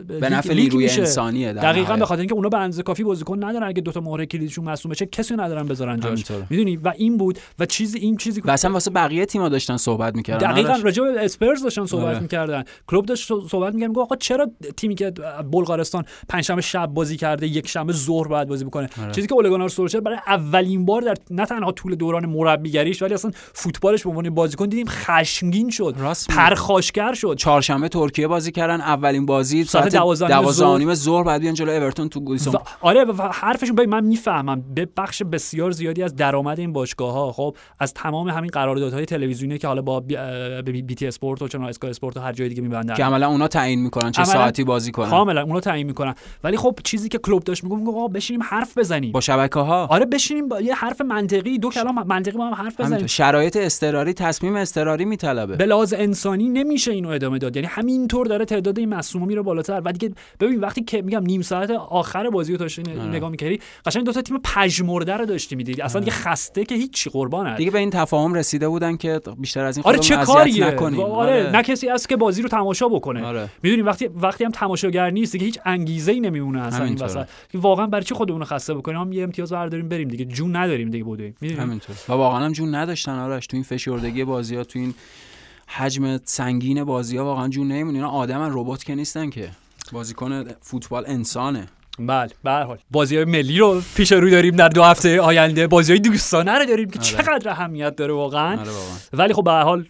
به 0.08 0.30
نفع 0.30 0.54
نیروی 0.54 0.90
انسانیه 0.90 1.54
در 1.54 1.62
دقیقاً. 1.62 1.96
به 1.96 2.06
خاطر 2.06 2.20
اینکه 2.20 2.36
اونا 2.36 2.50
به 2.50 2.58
اندازه 2.58 2.84
کافی 2.84 3.04
بازیکن 3.04 3.44
ندارن 3.44 3.68
اگه 3.68 3.82
دو 3.82 3.92
تا 3.92 4.00
مهره 4.00 4.26
کلیدشون 4.26 4.66
مصدوم 4.66 4.92
بشه 4.92 5.06
کسی 5.06 5.36
ندارن 5.36 5.68
بذارن 5.68 6.00
جاش. 6.00 6.24
می‌دونی 6.50 6.78
و 6.78 6.94
این 6.98 7.18
بود 7.18 7.40
و 7.60 7.66
چیزی 7.66 8.00
این 8.00 8.18
چیزی 8.18 8.42
و 8.46 8.52
اصلا 8.52 8.72
واسه 8.72 8.92
بقیه 8.92 9.26
تیم‌ها 9.26 9.50
داشتن 9.50 9.78
صحبت 9.78 10.16
می‌کردن 10.16 10.52
دقیقا 10.52 10.74
آرش. 10.74 10.84
راجع 10.84 11.04
به 11.04 11.26
اسپرز 11.26 11.64
داشتن 11.64 11.86
صحبت 11.86 12.06
آره. 12.06 12.20
می‌کردن 12.20 12.64
کلوب 12.88 13.06
داشت 13.06 13.28
صحبت 13.50 13.74
می‌کرد 13.74 13.90
میگه 13.90 14.02
آقا 14.02 14.16
چرا 14.16 14.52
تیمی 14.78 14.96
که 14.96 15.14
بلغارستان 15.52 16.04
پنجشنبه 16.30 16.62
شب 16.62 16.86
بازی 16.86 17.18
کرده 17.18 17.48
یک 17.48 17.68
شنبه 17.68 17.94
ظهر 17.94 18.28
باید 18.28 18.48
بازی 18.48 18.66
بکنه. 18.66 18.90
آره. 19.02 19.12
چیزی 19.12 19.28
که 19.28 19.34
اولگانار 19.34 19.70
سولشر 19.70 20.00
برای 20.00 20.18
اولین 20.28 20.86
بار 20.86 21.02
در 21.02 21.16
نه 21.32 21.46
تنها 21.46 21.72
طول 21.72 21.96
دوران 21.96 22.26
مربیگریش 22.26 23.02
ولی 23.02 23.14
اصلا 23.14 23.32
فوتبالش 23.54 24.04
به 24.04 24.10
عنوان 24.10 24.30
بازیکن 24.30 24.66
دیدیم 24.66 24.88
خشمگین 24.88 25.70
شد. 25.70 25.96
پرخاشگر 26.30 27.14
شد. 27.14 27.36
چهارشنبه 27.38 27.90
ترکیه 27.90 28.28
بازی 28.28 28.52
کردن 28.52 28.82
اولین 28.82 29.26
بازی 29.26 29.64
ساعت 29.64 29.90
ساعت 29.90 29.96
دوازده 29.96 30.26
و 30.26 30.28
نیم 30.28 30.42
12 30.42 30.50
و 30.50 30.52
ظهر. 30.52 30.78
نیم 30.78 30.94
ظهر 30.94 31.24
بعد 31.24 31.42
بیان 31.42 31.54
جلو 31.54 31.72
اورتون 31.72 32.10
تو 32.10 32.20
گویسون 32.20 32.54
و 32.54 32.58
آره 32.82 33.06
و 33.06 33.22
حرفشون 33.22 33.86
من 33.86 34.06
می‌فهمم. 34.06 34.64
به 34.76 34.88
بخش 34.98 35.24
بسیار 35.24 35.72
زیادی 35.72 36.04
از 36.04 36.16
درآمد 36.16 36.60
این 36.60 36.74
باشگاه 36.74 37.14
ها 37.14 37.32
خب 37.32 37.58
از 37.80 37.94
تمام 37.94 38.30
همین 38.30 38.50
قراردادهای 38.50 39.06
تلویزیونی 39.06 39.58
که 39.58 39.68
حالا 39.68 39.82
با 39.82 40.00
بی, 40.00 40.18
بی, 40.66 40.82
بی 40.82 40.96
تی 40.96 41.08
اسپورت 41.08 41.42
و 41.42 41.48
چون 41.48 41.64
اسکای 41.64 41.90
اسپورت 41.90 42.18
و 42.18 42.20
هر 42.20 42.34
جای 42.34 42.50
دیگه 42.50 42.62
میبندن. 42.62 42.96
که 42.96 43.04
عملا 43.04 43.28
اونا 43.28 43.48
تعیین 43.48 43.82
می‌کنن 43.82 44.12
چه 44.12 44.24
ساعتی 44.24 44.64
بازی 44.64 44.92
کنن. 44.92 45.07
کاملا 45.10 45.44
اونا 45.44 45.60
تعیین 45.60 45.88
می‌کنن. 45.88 46.16
ولی 46.44 46.58
خب 46.58 46.80
چیزی 46.84 47.10
که 47.10 47.18
کلوب 47.18 47.44
داشت 47.44 47.64
میگم 47.64 47.88
آقا 47.88 48.08
بشینیم 48.08 48.44
حرف 48.44 48.78
بزنیم. 48.78 49.12
با 49.12 49.22
شبکه 49.22 49.60
ها 49.60 49.86
آره 49.86 50.06
بشینیم 50.06 50.48
با 50.48 50.62
یه 50.62 50.76
حرف 50.76 51.02
منطقی 51.02 51.58
دو 51.58 51.70
کلام 51.70 52.04
منطقی 52.08 52.38
با 52.38 52.48
هم 52.48 52.54
حرف 52.54 52.74
بزنیم. 52.74 52.86
همینطور. 52.86 53.08
شرایط 53.08 53.58
اضطراری 53.58 54.14
تصمیم 54.14 54.56
اضطراری 54.56 55.06
میطلبه. 55.06 55.56
به 55.56 55.66
لحاظ 55.66 55.94
انسانی 55.98 56.50
نمیشه 56.50 56.92
اینو 56.92 57.10
ادامه 57.10 57.38
داد. 57.38 57.56
یعنی 57.56 57.68
همینطور 57.68 58.28
داره 58.28 58.46
تعداد 58.46 58.80
این 58.80 58.90
مصوما 58.90 59.26
میره 59.26 59.42
بالاتر. 59.42 59.82
و 59.86 59.92
دیگه 59.92 60.14
ببین 60.40 60.60
وقتی 60.60 60.84
که 60.84 61.02
میگم 61.02 61.24
نیم 61.24 61.42
ساعت 61.42 61.72
آخر 61.72 62.30
بازی 62.30 62.52
رو 62.52 62.58
داشتی 62.58 62.82
آره. 62.82 63.06
نگاه 63.06 63.30
می‌کردی 63.30 63.60
قشنگ 63.86 64.06
دو 64.06 64.12
تا 64.12 64.22
تیم 64.22 64.40
پژمرده 64.44 65.14
رو 65.14 65.26
داشتی 65.26 65.56
می‌دیدی. 65.56 65.82
اصلا 65.82 66.00
دیگه 66.00 66.12
خسته 66.12 66.66
که 66.66 66.76
هیچ 66.76 67.08
قربان 67.08 67.56
دیگه 67.56 67.72
به 67.72 67.80
این 67.80 67.90
تفاهم 67.90 68.34
رسیده 68.34 68.70
بودن 68.70 68.98
که 68.98 69.22
بیشتر 69.38 69.66
از 69.66 69.78
این 69.78 69.84
آره 69.86 70.00
چه 70.00 70.18
کاریه؟ 70.18 70.68
نکنیم. 70.68 71.00
آره 71.00 71.50
نه 71.54 71.64
کسی 71.64 71.88
هست 71.88 72.10
که 72.10 72.16
بازی 72.16 72.42
رو 72.42 72.50
تماشا 72.50 72.88
بکنه. 72.88 73.26
آره. 73.26 73.50
می‌دونی 73.64 73.82
وقتی 73.82 74.08
وقتی 74.08 74.44
هم 74.44 74.52
تماشاگر 74.98 75.10
نیست 75.10 75.32
دیگه 75.32 75.46
هیچ 75.46 75.60
انگیزه 75.66 76.12
ای 76.12 76.20
نمیمونه 76.20 76.62
اصلا 76.62 76.86
این. 76.86 76.96
وسط 76.96 77.28
که 77.52 77.58
واقعا 77.58 77.88
برای 77.88 78.04
چی 78.04 78.14
خودمون 78.14 78.44
خسته 78.44 78.74
بکنیم؟ 78.74 79.02
هم 79.02 79.12
یه 79.12 79.24
امتیاز 79.24 79.52
برداریم 79.52 79.90
بریم 79.90 80.08
دیگه. 80.08 80.26
جون 80.26 80.56
نداریم 80.56 80.90
دیگه 80.90 81.04
بودیم. 81.04 81.36
همینطور 81.42 81.96
و 82.10 82.14
واقعا 82.14 82.46
هم 82.46 82.52
جون 82.52 82.76
نداشتن 82.76 83.20
آرش. 83.20 83.48
تو 83.48 83.58
این 83.58 83.64
فشردگی 83.64 84.24
بازی 84.24 84.56
ها 84.56 84.64
تو 84.64 84.80
این 84.80 84.94
حجم 85.68 86.20
سنگین 86.24 86.84
بازی 86.84 87.18
ها 87.18 87.26
واقعا 87.26 87.48
جون 87.48 87.68
نمیمونه. 87.68 87.98
اینا 87.98 88.10
آدمن 88.10 88.50
ربات 88.54 88.84
که 88.84 88.96
نیستن 88.96 89.30
که. 89.30 89.50
بازیکن 89.92 90.44
فوتبال 90.62 91.04
انسانه. 91.08 91.68
بله 92.00 92.30
به 92.44 92.52
هر 92.52 92.64
حال. 92.64 92.78
بازی 92.92 93.16
های 93.16 93.26
ملی 93.26 93.58
رو 93.58 93.82
پیش 93.96 94.12
روی 94.12 94.32
داریم 94.32 94.56
در 94.56 94.70
دو 94.70 94.84
هفته 94.84 95.22
آینده. 95.22 95.68
بازی 95.68 95.92
های 95.92 96.00
دوستانه 96.00 96.52
رو 96.52 96.66
داریم 96.66 96.90
که 96.90 97.00
آره. 97.00 97.08
چقدر 97.08 97.50
اهمیت 97.50 97.96
داره 97.96 98.14
واقعا. 98.14 98.60
آره 98.60 98.72
ولی 99.14 99.34
خب 99.34 99.44
به 99.44 99.52
هر 99.52 99.64
حال 99.64 99.86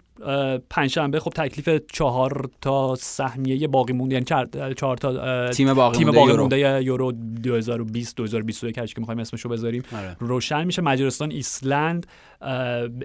پنجشنبه 0.70 1.20
خب 1.20 1.30
تکلیف 1.30 1.82
چهار 1.94 2.50
تا 2.62 2.96
سهمیه 2.96 3.68
باقی 3.68 3.94
مونده 3.94 4.14
یعنی 4.16 4.26
چهار, 4.26 4.74
چهار 4.74 4.98
تا 4.98 5.50
تیم 5.50 5.74
باقی 5.74 5.98
تیم 5.98 6.08
مونده 6.08 6.20
باقی 6.20 6.32
یورو. 6.32 6.42
مونده 6.42 6.84
یورو 6.84 7.12
2020 7.12 8.16
2021 8.16 8.78
هر 8.78 8.86
چی 8.86 8.94
که 8.94 9.02
می‌خوایم 9.02 9.20
اسمشو 9.20 9.50
بذاریم. 9.50 9.84
آره. 9.96 10.16
روشن 10.20 10.64
میشه 10.64 10.82
مجارستان 10.82 11.32
ایسلند 11.32 12.08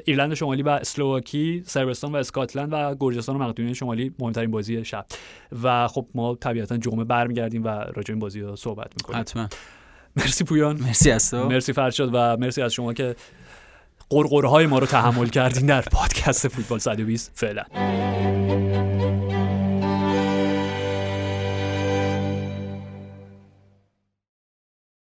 ایرلند 0.04 0.34
شمالی 0.34 0.62
و 0.62 0.68
اسلواکی 0.68 1.62
سربستان 1.66 2.12
و 2.12 2.16
اسکاتلند 2.16 2.68
و 2.72 2.94
گرجستان 3.00 3.36
و 3.36 3.38
مقدونیه 3.38 3.74
شمالی 3.74 4.14
مهمترین 4.18 4.50
بازی 4.50 4.84
شب. 4.84 5.06
و 5.62 5.88
خب 5.88 6.06
ما 6.14 6.34
طبیعتا 6.34 6.76
جمعه 6.76 7.04
برمیگردیم 7.04 7.64
و 7.64 7.68
راجع 7.68 8.12
این 8.12 8.18
بازی 8.18 8.40
ها 8.40 8.56
صحبت 8.56 8.92
می‌کنیم. 8.96 9.20
حتما. 9.20 9.48
مرسی 10.16 10.44
پویان. 10.44 10.76
مرسی 10.76 11.10
از 11.10 11.30
تو. 11.30 11.48
مرسی 11.48 11.72
فرشاد 11.72 12.10
و 12.12 12.36
مرسی 12.36 12.62
از 12.62 12.72
شما 12.72 12.92
که 12.92 13.16
قرقرهای 14.12 14.66
ما 14.66 14.78
رو 14.78 14.86
تحمل 14.86 15.26
کردین 15.26 15.66
در 15.66 15.80
پادکست 15.80 16.48
فوتبال 16.48 16.78
120 16.78 17.30
فعلا. 17.34 17.62